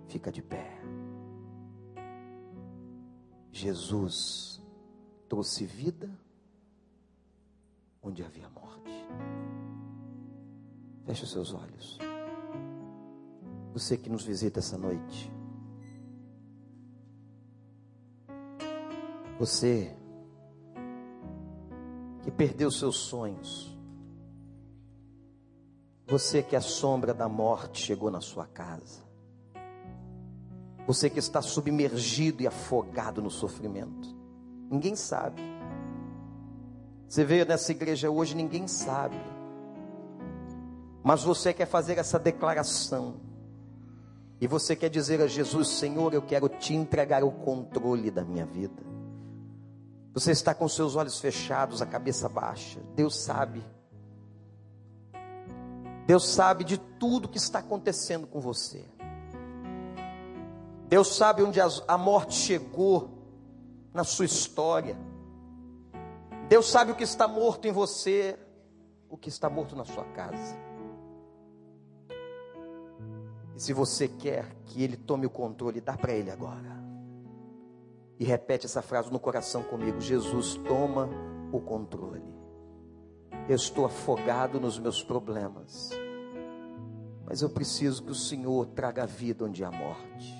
fica 0.08 0.32
de 0.32 0.40
pé. 0.40 0.80
Jesus 3.52 4.60
trouxe 5.28 5.66
vida 5.66 6.10
onde 8.02 8.24
havia 8.24 8.48
morte. 8.48 9.06
Feche 11.04 11.24
os 11.24 11.30
seus 11.30 11.52
olhos. 11.52 11.98
Você 13.74 13.98
que 13.98 14.08
nos 14.08 14.24
visita 14.24 14.60
essa 14.60 14.78
noite. 14.78 15.30
Você 19.40 19.96
que 22.22 22.30
perdeu 22.30 22.70
seus 22.70 22.96
sonhos. 22.96 23.74
Você 26.06 26.42
que 26.42 26.54
a 26.54 26.60
sombra 26.60 27.14
da 27.14 27.26
morte 27.26 27.80
chegou 27.80 28.10
na 28.10 28.20
sua 28.20 28.46
casa. 28.46 29.02
Você 30.86 31.08
que 31.08 31.18
está 31.18 31.40
submergido 31.40 32.42
e 32.42 32.46
afogado 32.46 33.22
no 33.22 33.30
sofrimento. 33.30 34.14
Ninguém 34.70 34.94
sabe. 34.94 35.40
Você 37.08 37.24
veio 37.24 37.46
nessa 37.46 37.72
igreja 37.72 38.10
hoje, 38.10 38.36
ninguém 38.36 38.68
sabe. 38.68 39.16
Mas 41.02 41.24
você 41.24 41.54
quer 41.54 41.66
fazer 41.66 41.96
essa 41.96 42.18
declaração. 42.18 43.14
E 44.38 44.46
você 44.46 44.76
quer 44.76 44.90
dizer 44.90 45.22
a 45.22 45.26
Jesus: 45.26 45.68
Senhor, 45.68 46.12
eu 46.12 46.20
quero 46.20 46.46
te 46.46 46.74
entregar 46.74 47.24
o 47.24 47.32
controle 47.32 48.10
da 48.10 48.22
minha 48.22 48.44
vida. 48.44 48.89
Você 50.12 50.32
está 50.32 50.54
com 50.54 50.68
seus 50.68 50.96
olhos 50.96 51.20
fechados, 51.20 51.80
a 51.80 51.86
cabeça 51.86 52.28
baixa. 52.28 52.80
Deus 52.94 53.16
sabe. 53.16 53.64
Deus 56.06 56.28
sabe 56.28 56.64
de 56.64 56.78
tudo 56.78 57.28
que 57.28 57.38
está 57.38 57.60
acontecendo 57.60 58.26
com 58.26 58.40
você. 58.40 58.84
Deus 60.88 61.14
sabe 61.14 61.42
onde 61.44 61.60
a 61.60 61.96
morte 61.96 62.34
chegou 62.34 63.20
na 63.94 64.02
sua 64.02 64.24
história. 64.24 64.98
Deus 66.48 66.68
sabe 66.68 66.90
o 66.90 66.96
que 66.96 67.04
está 67.04 67.28
morto 67.28 67.68
em 67.68 67.72
você, 67.72 68.36
o 69.08 69.16
que 69.16 69.28
está 69.28 69.48
morto 69.48 69.76
na 69.76 69.84
sua 69.84 70.04
casa. 70.06 70.58
E 73.54 73.60
se 73.60 73.72
você 73.72 74.08
quer 74.08 74.52
que 74.64 74.82
Ele 74.82 74.96
tome 74.96 75.26
o 75.26 75.30
controle, 75.30 75.80
dá 75.80 75.96
para 75.96 76.12
Ele 76.12 76.30
agora. 76.30 76.79
E 78.20 78.24
repete 78.24 78.66
essa 78.66 78.82
frase 78.82 79.10
no 79.10 79.18
coração 79.18 79.62
comigo: 79.62 79.98
Jesus, 79.98 80.60
toma 80.68 81.08
o 81.50 81.58
controle. 81.58 82.22
Eu 83.48 83.56
estou 83.56 83.86
afogado 83.86 84.60
nos 84.60 84.78
meus 84.78 85.02
problemas, 85.02 85.88
mas 87.24 87.40
eu 87.40 87.48
preciso 87.48 88.02
que 88.02 88.10
o 88.10 88.14
Senhor 88.14 88.66
traga 88.66 89.06
vida 89.06 89.46
onde 89.46 89.64
há 89.64 89.72
morte. 89.72 90.38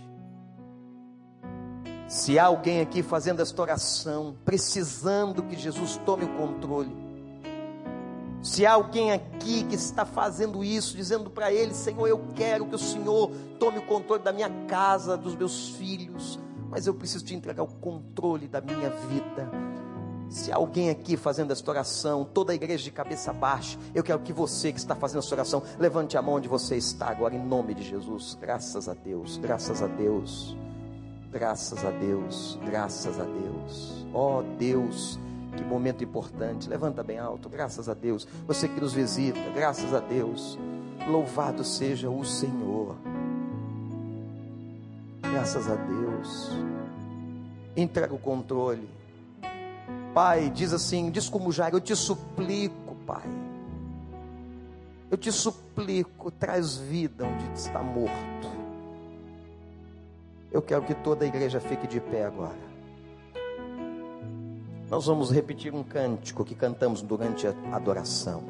Se 2.06 2.38
há 2.38 2.44
alguém 2.44 2.82
aqui 2.82 3.02
fazendo 3.02 3.40
esta 3.40 3.62
oração, 3.62 4.36
precisando 4.44 5.42
que 5.44 5.56
Jesus 5.56 5.96
tome 6.04 6.24
o 6.24 6.36
controle, 6.36 6.94
se 8.42 8.66
há 8.66 8.74
alguém 8.74 9.10
aqui 9.10 9.64
que 9.64 9.74
está 9.74 10.04
fazendo 10.04 10.62
isso, 10.62 10.94
dizendo 10.94 11.30
para 11.30 11.50
Ele: 11.50 11.72
Senhor, 11.72 12.06
eu 12.06 12.22
quero 12.34 12.66
que 12.66 12.74
o 12.74 12.78
Senhor 12.78 13.30
tome 13.58 13.78
o 13.78 13.86
controle 13.86 14.22
da 14.22 14.32
minha 14.32 14.50
casa, 14.66 15.16
dos 15.16 15.34
meus 15.34 15.70
filhos, 15.70 16.38
mas 16.70 16.86
eu 16.86 16.94
preciso 16.94 17.24
te 17.24 17.34
entregar 17.34 17.62
o 17.62 17.66
controle 17.66 18.46
da 18.46 18.60
minha 18.60 18.88
vida. 18.88 19.50
Se 20.30 20.52
alguém 20.52 20.90
aqui 20.90 21.16
fazendo 21.16 21.52
esta 21.52 21.68
oração, 21.68 22.24
toda 22.24 22.52
a 22.52 22.54
igreja 22.54 22.84
de 22.84 22.92
cabeça 22.92 23.32
baixa, 23.32 23.76
eu 23.92 24.02
quero 24.02 24.20
que 24.20 24.32
você 24.32 24.72
que 24.72 24.78
está 24.78 24.94
fazendo 24.94 25.18
esta 25.18 25.34
oração, 25.34 25.62
levante 25.76 26.16
a 26.16 26.22
mão 26.22 26.36
onde 26.36 26.48
você 26.48 26.76
está 26.76 27.08
agora, 27.08 27.34
em 27.34 27.44
nome 27.44 27.74
de 27.74 27.82
Jesus. 27.82 28.38
Graças 28.40 28.88
a 28.88 28.94
Deus, 28.94 29.38
graças 29.38 29.82
a 29.82 29.88
Deus, 29.88 30.56
graças 31.32 31.84
a 31.84 31.90
Deus, 31.90 32.56
graças 32.64 33.18
a 33.18 33.24
Deus. 33.24 34.06
Ó 34.14 34.38
oh, 34.38 34.42
Deus, 34.56 35.18
que 35.56 35.64
momento 35.64 36.04
importante. 36.04 36.68
Levanta 36.68 37.02
bem 37.02 37.18
alto, 37.18 37.48
graças 37.48 37.88
a 37.88 37.94
Deus. 37.94 38.26
Você 38.46 38.68
que 38.68 38.80
nos 38.80 38.92
visita, 38.92 39.40
graças 39.52 39.92
a 39.92 39.98
Deus. 39.98 40.56
Louvado 41.08 41.64
seja 41.64 42.08
o 42.08 42.24
Senhor. 42.24 42.96
Graças 45.40 45.70
a 45.70 45.74
Deus. 45.74 46.50
Entrega 47.74 48.12
o 48.12 48.18
controle. 48.18 48.86
Pai, 50.12 50.50
diz 50.50 50.70
assim: 50.70 51.10
diz 51.10 51.30
como 51.30 51.50
Jairo, 51.50 51.78
eu 51.78 51.80
te 51.80 51.96
suplico, 51.96 52.94
Pai. 53.06 53.24
Eu 55.10 55.16
te 55.16 55.32
suplico, 55.32 56.30
traz 56.30 56.76
vida 56.76 57.24
onde 57.24 57.58
está 57.58 57.82
morto. 57.82 58.50
Eu 60.52 60.60
quero 60.60 60.82
que 60.82 60.92
toda 60.92 61.24
a 61.24 61.28
igreja 61.28 61.58
fique 61.58 61.86
de 61.86 62.00
pé 62.00 62.26
agora. 62.26 62.60
Nós 64.90 65.06
vamos 65.06 65.30
repetir 65.30 65.74
um 65.74 65.82
cântico 65.82 66.44
que 66.44 66.54
cantamos 66.54 67.00
durante 67.00 67.46
a 67.46 67.54
adoração. 67.72 68.42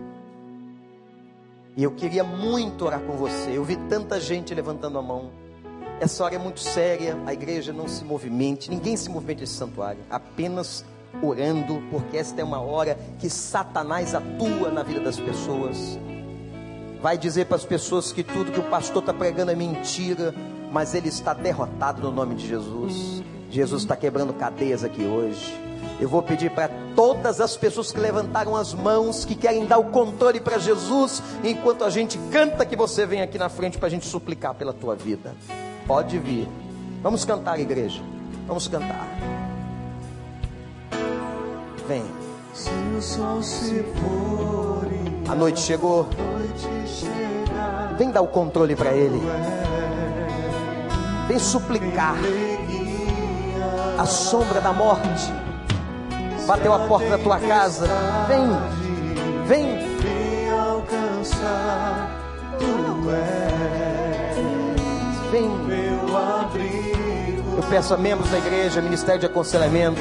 E 1.77 1.85
eu 1.85 1.93
queria 1.93 2.25
muito 2.25 2.85
orar 2.85 3.01
com 3.01 3.13
você. 3.13 3.57
Eu 3.57 3.63
vi 3.63 3.77
tanta 3.89 4.19
gente 4.19 4.53
levantando 4.53 4.99
a 4.99 5.03
mão. 5.03 5.50
Essa 6.01 6.25
hora 6.25 6.35
é 6.35 6.39
muito 6.39 6.61
séria, 6.61 7.15
a 7.27 7.35
igreja 7.35 7.75
não 7.75 7.87
se 7.87 8.03
movimente, 8.03 8.71
ninguém 8.71 8.97
se 8.97 9.11
movimente 9.11 9.43
nesse 9.43 9.53
santuário, 9.53 10.01
apenas 10.09 10.83
orando, 11.23 11.83
porque 11.91 12.17
esta 12.17 12.41
é 12.41 12.45
uma 12.45 12.59
hora 12.59 12.99
que 13.19 13.29
Satanás 13.29 14.15
atua 14.15 14.71
na 14.71 14.83
vida 14.83 15.01
das 15.01 15.21
pessoas. 15.21 15.99
Vai 17.03 17.19
dizer 17.19 17.45
para 17.45 17.57
as 17.57 17.67
pessoas 17.67 18.13
que 18.13 18.23
tudo 18.23 18.51
que 18.51 18.59
o 18.59 18.71
pastor 18.71 19.03
está 19.03 19.13
pregando 19.13 19.51
é 19.51 19.55
mentira, 19.55 20.35
mas 20.73 20.95
ele 20.95 21.11
está 21.11 21.35
derrotado 21.35 22.01
no 22.01 22.11
nome 22.11 22.35
de 22.35 22.49
Jesus. 22.49 23.23
Jesus 23.51 23.83
está 23.83 23.95
quebrando 23.95 24.33
cadeias 24.33 24.83
aqui 24.83 25.05
hoje. 25.05 25.55
Eu 26.01 26.09
vou 26.09 26.23
pedir 26.23 26.51
para 26.51 26.71
todas 26.97 27.43
as 27.43 27.59
pessoas 27.59 27.93
que 27.93 28.01
levantaram 28.01 28.57
as 28.57 28.73
mãos, 28.73 29.27
que 29.27 29.35
querem 29.35 29.67
dar 29.67 29.77
o 29.77 29.91
controle 29.91 30.41
para 30.41 30.57
Jesus, 30.57 31.23
enquanto 31.45 31.85
a 31.85 31.91
gente 31.91 32.19
canta, 32.33 32.65
que 32.65 32.75
você 32.75 33.05
vem 33.05 33.21
aqui 33.21 33.37
na 33.37 33.51
frente 33.51 33.77
para 33.77 33.89
a 33.89 33.91
gente 33.91 34.07
suplicar 34.07 34.55
pela 34.55 34.73
tua 34.73 34.97
vida. 34.97 35.35
Pode 35.91 36.21
vir. 36.21 36.49
Vamos 37.03 37.25
cantar, 37.25 37.59
igreja. 37.59 38.01
Vamos 38.47 38.69
cantar. 38.69 39.09
Vem. 41.89 42.05
A 45.29 45.35
noite 45.35 45.59
chegou. 45.59 46.07
Vem 47.99 48.13
dar 48.13 48.21
o 48.21 48.29
controle 48.29 48.77
para 48.77 48.93
Ele. 48.93 49.21
Vem 51.27 51.41
suplicar. 51.41 52.15
A 53.99 54.07
sombra 54.07 54.61
da 54.61 54.73
morte 54.73 55.33
bateu 56.47 56.73
a 56.73 56.87
porta 56.87 57.09
da 57.09 57.19
tua 57.19 57.41
casa. 57.41 57.89
Vem, 58.29 59.45
vem. 59.49 59.99
alcançar. 60.57 62.11
Tu 62.61 63.11
és. 63.11 63.90
Vem 65.31 65.51
eu 67.61 67.63
peço 67.69 67.93
a 67.93 67.97
membros 67.97 68.31
da 68.31 68.39
igreja, 68.39 68.81
Ministério 68.81 69.21
de 69.21 69.27
Aconselhamento, 69.27 70.01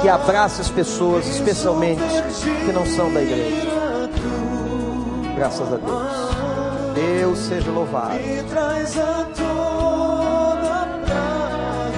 que 0.00 0.08
abrace 0.08 0.60
as 0.60 0.70
pessoas, 0.70 1.26
especialmente 1.26 2.00
que 2.64 2.72
não 2.72 2.86
são 2.86 3.12
da 3.12 3.20
igreja. 3.20 3.66
Graças 5.34 5.72
a 5.72 5.76
Deus. 5.76 6.24
Deus 6.94 7.38
seja 7.40 7.70
louvado. 7.72 8.14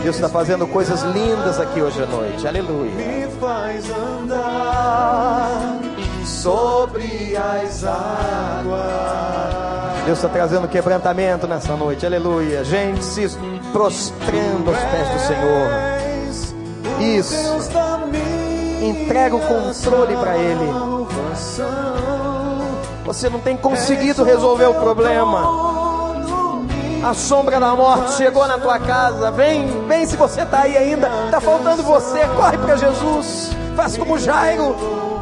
Deus 0.02 0.16
está 0.16 0.28
fazendo 0.28 0.66
coisas 0.66 1.02
lindas 1.02 1.60
aqui 1.60 1.82
hoje 1.82 2.02
à 2.02 2.06
noite. 2.06 2.48
Aleluia. 2.48 2.92
Me 2.92 3.26
faz 3.38 3.90
andar 3.90 5.80
sobre 6.24 7.36
as 7.36 7.84
águas. 7.84 9.65
Deus 10.06 10.18
está 10.18 10.28
trazendo 10.28 10.68
quebrantamento 10.68 11.48
nessa 11.48 11.74
noite, 11.74 12.06
aleluia. 12.06 12.62
Gente 12.62 13.02
se 13.02 13.28
prostrando 13.72 14.68
aos 14.68 14.78
pés 14.78 15.08
do 15.08 15.18
Senhor. 15.18 15.68
Isso. 17.00 17.34
Entrega 18.80 19.34
o 19.34 19.40
controle 19.40 20.16
para 20.16 20.38
Ele. 20.38 20.70
Você 23.04 23.28
não 23.28 23.40
tem 23.40 23.56
conseguido 23.56 24.22
resolver 24.22 24.66
o 24.66 24.74
problema. 24.74 25.66
A 27.02 27.12
sombra 27.12 27.58
da 27.58 27.74
morte 27.74 28.12
chegou 28.12 28.46
na 28.46 28.58
tua 28.58 28.78
casa. 28.78 29.32
Vem, 29.32 29.86
vem 29.88 30.06
se 30.06 30.16
você 30.16 30.42
está 30.42 30.60
aí 30.60 30.76
ainda. 30.76 31.10
Está 31.24 31.40
faltando 31.40 31.82
você. 31.82 32.20
Corre 32.36 32.58
para 32.58 32.76
Jesus. 32.76 33.50
Faz 33.74 33.96
como 33.96 34.16
Jairo. 34.20 35.15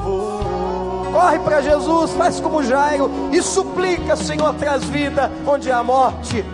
Corre 1.14 1.38
para 1.38 1.60
Jesus. 1.60 2.10
Faz 2.14 2.40
como 2.40 2.60
Jairo. 2.64 3.08
E 3.32 3.40
suplica, 3.40 4.16
Senhor, 4.16 4.52
traz 4.54 4.82
vida 4.82 5.30
onde 5.46 5.70
há 5.70 5.80
morte. 5.80 6.44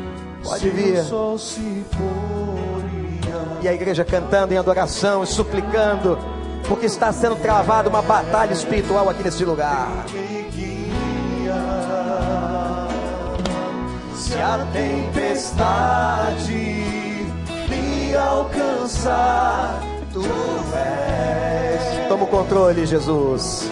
Pode 0.45 0.69
vir. 0.69 1.03
E 3.63 3.69
a 3.69 3.73
igreja 3.73 4.05
cantando 4.05 4.53
em 4.53 4.59
adoração 4.59 5.25
e 5.25 5.27
suplicando. 5.27 6.19
Porque 6.69 6.85
está 6.85 7.11
sendo 7.11 7.37
travada 7.37 7.89
uma 7.89 8.03
batalha 8.03 8.53
espiritual 8.53 9.09
aqui 9.09 9.23
nesse 9.23 9.47
lugar. 9.47 9.89
Se 14.15 14.35
a 14.35 14.67
tempestade 14.75 16.53
me 17.67 18.15
alcançar, 18.15 19.81
tu 20.13 20.23
és. 20.77 22.09
Toma 22.09 22.25
o 22.25 22.27
controle, 22.27 22.85
Jesus. 22.85 23.71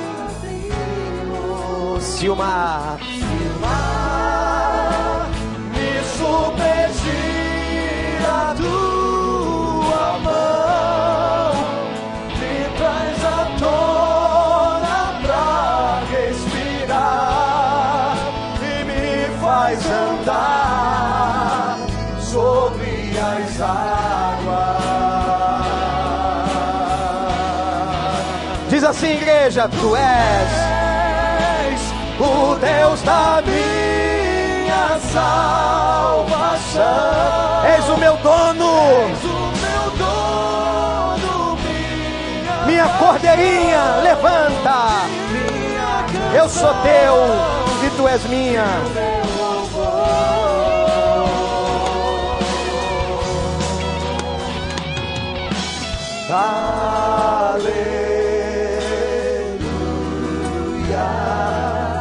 Se 2.19 2.29
o 2.29 2.35
mar 2.35 2.99
me 5.71 6.03
submergir 6.16 7.14
a 8.27 8.55
tua 8.57 10.19
mão, 10.25 11.55
me 12.41 12.55
traz 12.77 13.25
à 13.25 13.47
tona 13.61 14.99
pra 15.23 16.03
respirar 16.11 17.37
e 18.62 18.83
me 18.83 19.07
faz 19.41 19.79
andar 19.87 21.79
sobre 22.21 23.16
as 23.16 23.61
águas. 23.61 24.89
Diz 28.69 28.83
assim, 28.83 29.12
igreja: 29.19 29.69
Tu 29.69 29.95
és 29.95 30.58
o 32.19 32.55
Deus 32.57 33.03
da 33.03 33.43
minha 33.45 34.99
salvação. 35.12 36.85
És 37.77 37.89
o 37.89 37.97
meu 37.97 38.16
dono, 38.16 38.71
És 39.11 39.25
o 39.25 39.53
meu 39.62 39.91
dono, 39.97 41.57
minha, 41.62 42.66
minha 42.66 42.89
cordeirinha, 42.99 44.01
levanta. 44.03 45.07
minha 45.31 46.05
Eu 46.35 46.49
sou 46.49 46.75
teu 46.83 47.14
e 47.87 47.91
tu 47.97 48.09
és 48.09 48.25
minha. 48.25 48.64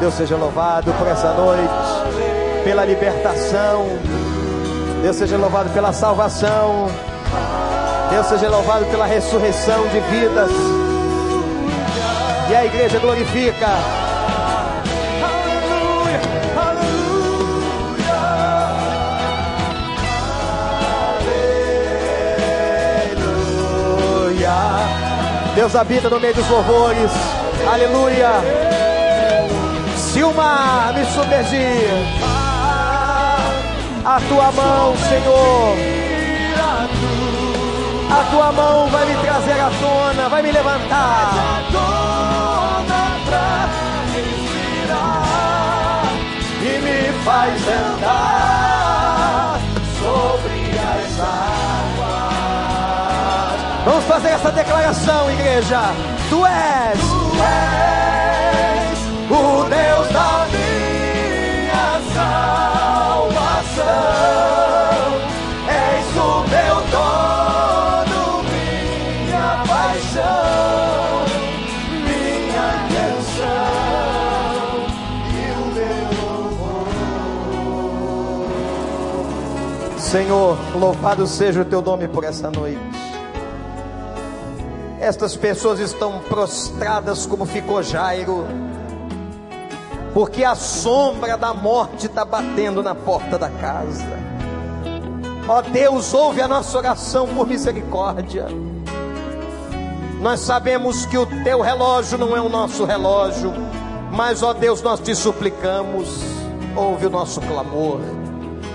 Deus 0.07 0.15
seja 0.15 0.37
louvado 0.37 0.93
por 0.93 1.05
essa 1.05 1.33
noite, 1.33 1.69
pela 2.63 2.85
libertação. 2.85 3.87
Deus 5.01 5.17
seja 5.17 5.35
louvado 5.35 5.69
pela 5.71 5.91
salvação. 5.91 6.87
Deus 8.09 8.25
seja 8.27 8.47
louvado 8.47 8.85
pela 8.85 9.05
ressurreição 9.05 9.85
de 9.89 9.99
vidas. 9.99 10.49
E 12.49 12.55
a 12.55 12.63
igreja 12.63 12.99
glorifica. 12.99 13.67
Aleluia, 15.25 16.21
aleluia. 16.55 18.07
Aleluia. 24.31 25.53
Deus 25.53 25.75
habita 25.75 26.09
no 26.09 26.17
meio 26.17 26.33
dos 26.33 26.49
louvores. 26.49 27.11
Aleluia. 27.69 28.56
Mar 30.25 30.93
me 30.93 31.05
submergir, 31.05 31.89
a 34.03 34.19
tua 34.27 34.51
mão, 34.51 34.95
Senhor, 34.97 35.77
a 38.09 38.23
tua 38.31 38.51
mão 38.51 38.87
vai 38.87 39.05
me 39.05 39.15
trazer 39.17 39.59
à 39.59 39.69
tona, 39.79 40.27
vai 40.29 40.41
me 40.41 40.51
levantar. 40.51 41.61
E 46.61 46.79
me 46.79 47.13
faz 47.23 47.67
andar 47.67 49.59
sobre 49.99 50.71
as 50.79 51.19
águas. 51.19 52.37
Vamos 53.85 54.03
fazer 54.05 54.29
essa 54.29 54.51
declaração, 54.51 55.31
igreja. 55.31 55.81
Tu 56.29 56.45
és, 56.45 56.99
Tu 56.99 57.43
és 57.43 58.06
o 59.37 59.63
Deus 59.69 60.07
da 60.09 60.47
minha 60.51 62.01
salvação. 62.13 63.83
És 65.67 66.07
o 66.15 66.43
meu 66.47 66.75
dono, 66.91 68.23
minha 68.43 69.49
paixão, 69.67 71.25
minha 72.03 72.69
canção 72.93 73.77
e 75.33 75.35
o 75.53 75.65
meu 75.75 76.07
louvor. 76.23 76.89
Senhor, 79.99 80.57
louvado 80.75 81.27
seja 81.27 81.61
o 81.61 81.65
teu 81.65 81.81
nome 81.81 82.07
por 82.07 82.23
essa 82.23 82.49
noite. 82.49 83.07
Estas 84.99 85.35
pessoas 85.37 85.79
estão 85.79 86.19
prostradas 86.27 87.25
como 87.25 87.45
ficou 87.45 87.83
Jairo, 87.83 88.45
porque 90.17 90.43
a 90.43 90.55
sombra 90.55 91.37
da 91.37 91.53
morte 91.53 92.07
está 92.07 92.25
batendo 92.25 92.81
na 92.81 92.95
porta 92.95 93.37
da 93.37 93.51
casa. 93.51 94.17
Ó 95.47 95.61
Deus, 95.61 96.11
ouve 96.11 96.41
a 96.41 96.47
nossa 96.47 96.75
oração 96.75 97.27
por 97.27 97.45
misericórdia. 97.45 98.47
Nós 100.19 100.39
sabemos 100.39 101.05
que 101.05 101.19
o 101.19 101.27
teu 101.43 101.61
relógio 101.61 102.17
não 102.17 102.35
é 102.35 102.41
o 102.41 102.49
nosso 102.49 102.83
relógio, 102.83 103.53
mas 104.11 104.41
ó 104.41 104.53
Deus, 104.53 104.81
nós 104.81 104.99
te 104.99 105.13
suplicamos, 105.13 106.09
ouve 106.75 107.05
o 107.05 107.11
nosso 107.11 107.39
clamor, 107.41 107.99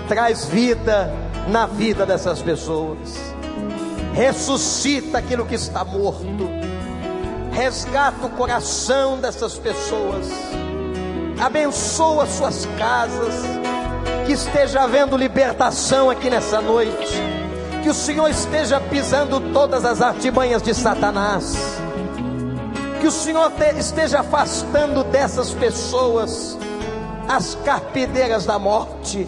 traz 0.07 0.45
vida 0.45 1.13
na 1.49 1.65
vida 1.65 2.05
dessas 2.05 2.41
pessoas, 2.41 3.19
ressuscita 4.13 5.17
aquilo 5.17 5.45
que 5.45 5.55
está 5.55 5.83
morto, 5.83 6.49
resgata 7.51 8.27
o 8.27 8.29
coração 8.29 9.17
dessas 9.17 9.57
pessoas, 9.59 10.29
abençoa 11.39 12.25
suas 12.25 12.67
casas, 12.77 13.33
que 14.25 14.33
esteja 14.33 14.81
havendo 14.81 15.17
libertação 15.17 16.09
aqui 16.09 16.29
nessa 16.29 16.61
noite, 16.61 17.21
que 17.81 17.89
o 17.89 17.93
Senhor 17.93 18.29
esteja 18.29 18.79
pisando 18.79 19.39
todas 19.51 19.83
as 19.83 20.01
artimanhas 20.01 20.61
de 20.61 20.73
Satanás, 20.73 21.55
que 23.01 23.07
o 23.07 23.11
Senhor 23.11 23.51
te- 23.51 23.77
esteja 23.77 24.21
afastando 24.21 25.03
dessas 25.03 25.51
pessoas 25.51 26.57
as 27.27 27.55
carpideiras 27.65 28.45
da 28.45 28.57
morte, 28.57 29.25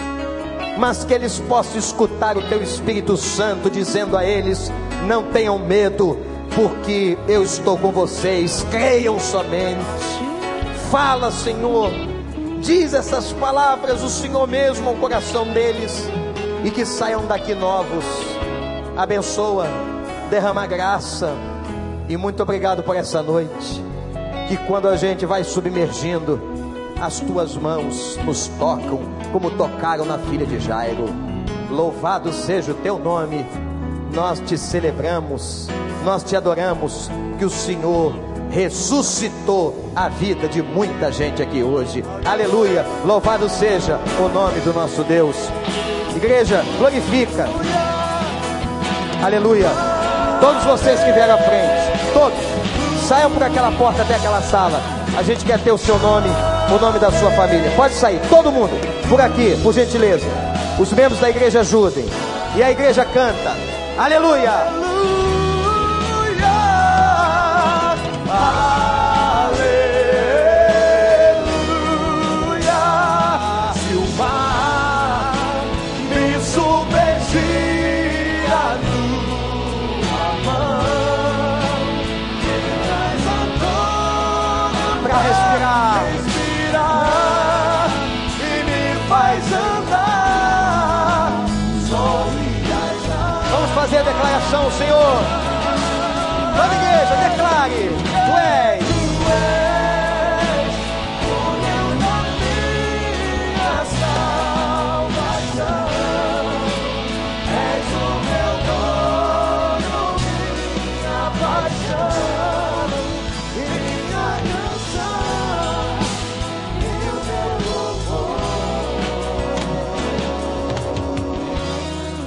mas 0.77 1.03
que 1.03 1.13
eles 1.13 1.39
possam 1.39 1.77
escutar 1.77 2.37
o 2.37 2.41
teu 2.43 2.61
Espírito 2.61 3.17
Santo 3.17 3.69
dizendo 3.69 4.17
a 4.17 4.23
eles: 4.25 4.71
não 5.07 5.23
tenham 5.23 5.57
medo, 5.59 6.17
porque 6.53 7.17
eu 7.27 7.43
estou 7.43 7.77
com 7.77 7.91
vocês, 7.91 8.65
creiam 8.71 9.19
somente. 9.19 10.24
Fala, 10.91 11.31
Senhor, 11.31 11.91
diz 12.61 12.93
essas 12.93 13.33
palavras 13.33 14.03
o 14.03 14.09
Senhor 14.09 14.47
mesmo 14.47 14.89
ao 14.89 14.95
coração 14.95 15.45
deles 15.45 16.07
e 16.63 16.71
que 16.71 16.85
saiam 16.85 17.25
daqui 17.25 17.53
novos. 17.53 18.05
Abençoa, 18.95 19.67
derrama 20.29 20.65
graça 20.65 21.33
e 22.07 22.15
muito 22.15 22.41
obrigado 22.43 22.83
por 22.83 22.95
essa 22.95 23.21
noite. 23.21 23.83
Que 24.47 24.57
quando 24.67 24.87
a 24.87 24.95
gente 24.95 25.25
vai 25.25 25.43
submergindo, 25.43 26.39
as 27.01 27.19
tuas 27.19 27.57
mãos 27.57 28.17
nos 28.23 28.47
tocam, 28.59 28.99
como 29.31 29.51
tocaram 29.51 30.05
na 30.05 30.17
filha 30.17 30.45
de 30.45 30.59
Jairo. 30.59 31.05
Louvado 31.69 32.31
seja 32.31 32.71
o 32.71 32.75
teu 32.75 32.99
nome, 32.99 33.45
nós 34.13 34.39
te 34.39 34.57
celebramos, 34.57 35.67
nós 36.03 36.23
te 36.23 36.35
adoramos, 36.35 37.09
que 37.37 37.43
o 37.43 37.49
Senhor 37.49 38.13
ressuscitou 38.55 39.91
a 39.93 40.07
vida 40.07 40.47
de 40.47 40.61
muita 40.61 41.11
gente 41.11 41.43
aqui 41.43 41.61
hoje. 41.61 42.05
Aleluia, 42.23 42.85
louvado 43.03 43.49
seja 43.49 43.99
o 44.17 44.29
nome 44.29 44.61
do 44.61 44.73
nosso 44.73 45.03
Deus. 45.03 45.35
Igreja, 46.15 46.63
glorifica. 46.77 47.49
Aleluia. 49.21 49.67
Todos 50.39 50.63
vocês 50.63 51.03
que 51.03 51.11
vieram 51.11 51.33
à 51.33 51.37
frente, 51.37 52.13
todos, 52.13 52.39
saiam 53.05 53.29
por 53.29 53.43
aquela 53.43 53.73
porta 53.73 54.03
até 54.03 54.15
aquela 54.15 54.41
sala. 54.41 54.81
A 55.17 55.21
gente 55.21 55.43
quer 55.43 55.59
ter 55.59 55.73
o 55.73 55.77
seu 55.77 55.99
nome, 55.99 56.29
o 56.73 56.79
nome 56.79 56.97
da 56.97 57.11
sua 57.11 57.31
família. 57.31 57.69
Pode 57.75 57.93
sair, 57.93 58.21
todo 58.29 58.53
mundo, 58.53 58.71
por 59.09 59.19
aqui, 59.19 59.59
por 59.61 59.73
gentileza. 59.73 60.27
Os 60.79 60.93
membros 60.93 61.19
da 61.19 61.29
igreja 61.29 61.59
ajudem. 61.59 62.05
E 62.55 62.63
a 62.63 62.71
igreja 62.71 63.03
canta. 63.03 63.51
Aleluia! 63.97 64.94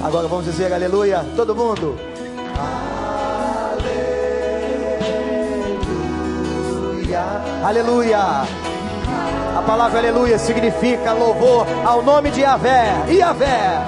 Agora 0.09 0.27
vamos 0.27 0.47
dizer 0.47 0.73
aleluia. 0.73 1.23
Todo 1.37 1.55
mundo. 1.55 1.95
Aleluia. 7.63 8.19
A 9.55 9.63
palavra 9.67 9.99
aleluia 9.99 10.39
significa 10.39 11.13
louvor 11.13 11.67
ao 11.85 12.01
nome 12.01 12.31
de 12.31 12.41
Yahvé. 12.41 13.05
Yahvé, 13.11 13.83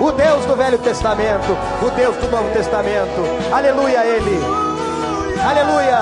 o 0.00 0.10
Deus 0.10 0.44
do 0.44 0.56
Velho 0.56 0.78
Testamento, 0.78 1.56
o 1.86 1.90
Deus 1.90 2.16
do 2.16 2.28
Novo 2.28 2.50
Testamento. 2.52 3.22
Aleluia 3.52 4.00
a 4.00 4.06
Ele. 4.06 4.40
Aleluia. 5.40 5.98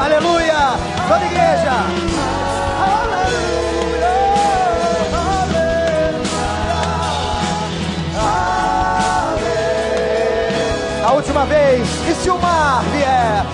Aleluia. 0.00 0.58
Toda 1.08 1.26
igreja. 1.26 2.11
Vez. 11.40 11.88
E 12.08 12.14
se 12.14 12.30
o 12.30 12.38
mar 12.38 12.84
vier? 12.92 13.44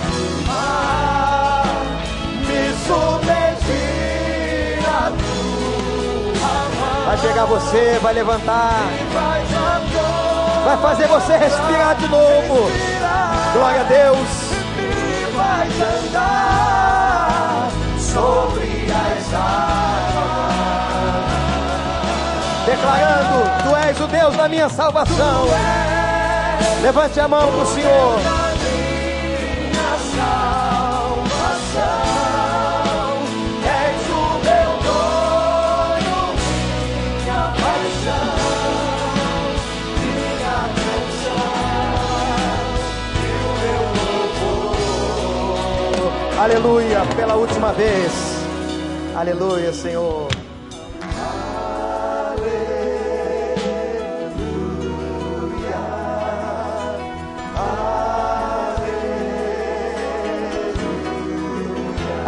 Vai 7.05 7.17
pegar 7.17 7.45
você, 7.45 7.97
vai 8.03 8.13
levantar, 8.13 8.81
vai 10.63 10.77
fazer 10.77 11.07
você 11.07 11.37
respirar 11.37 11.95
de 11.95 12.07
novo. 12.07 12.69
Glória 13.53 13.81
a 13.81 13.83
Deus. 13.85 14.27
faz 15.35 15.73
andar 15.81 17.69
sobre 17.97 18.91
as 18.91 19.33
águas. 19.33 20.19
Declarando: 22.65 23.49
Tu 23.63 23.75
és 23.87 23.99
o 23.99 24.07
Deus 24.07 24.35
da 24.35 24.47
minha 24.47 24.69
salvação. 24.69 25.47
Levante 26.81 27.19
a 27.19 27.27
mão 27.27 27.51
para 27.51 27.61
o 27.61 27.65
Senhor. 27.65 28.19
Aleluia, 46.39 47.01
pela 47.17 47.35
última 47.35 47.73
vez. 47.73 48.11
Aleluia, 49.13 49.73
Senhor. 49.73 50.38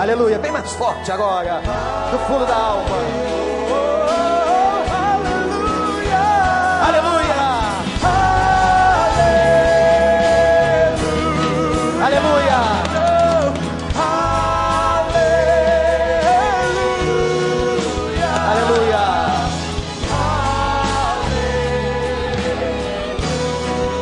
Aleluia, 0.01 0.39
bem 0.39 0.51
mais 0.51 0.71
forte 0.71 1.11
agora, 1.11 1.61
do 2.09 2.17
fundo 2.25 2.43
da 2.47 2.55
alma. 2.55 2.89
Aleluia, 6.87 7.35
aleluia. 18.49 19.01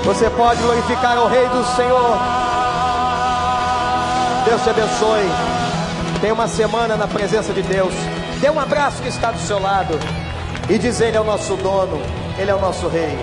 Você 0.06 0.30
pode 0.30 0.62
glorificar 0.62 1.18
o 1.18 1.28
Rei 1.28 1.50
do 1.50 1.62
Senhor. 1.76 2.18
Deus 4.46 4.64
te 4.64 4.70
abençoe. 4.70 5.59
Tenha 6.22 6.34
uma 6.34 6.48
semana 6.48 6.98
na 6.98 7.08
presença 7.08 7.54
de 7.54 7.62
Deus. 7.62 7.94
Dê 8.42 8.50
um 8.50 8.60
abraço 8.60 9.02
que 9.02 9.08
está 9.08 9.32
do 9.32 9.40
seu 9.40 9.60
lado. 9.60 9.94
E 10.70 10.78
diz: 10.78 11.00
Ele 11.02 11.18
é 11.18 11.22
o 11.22 11.24
nosso 11.24 11.56
dono, 11.56 12.02
Ele 12.38 12.52
é 12.52 12.56
o 12.56 12.60
nosso 12.60 12.88
Rei. 12.88 13.18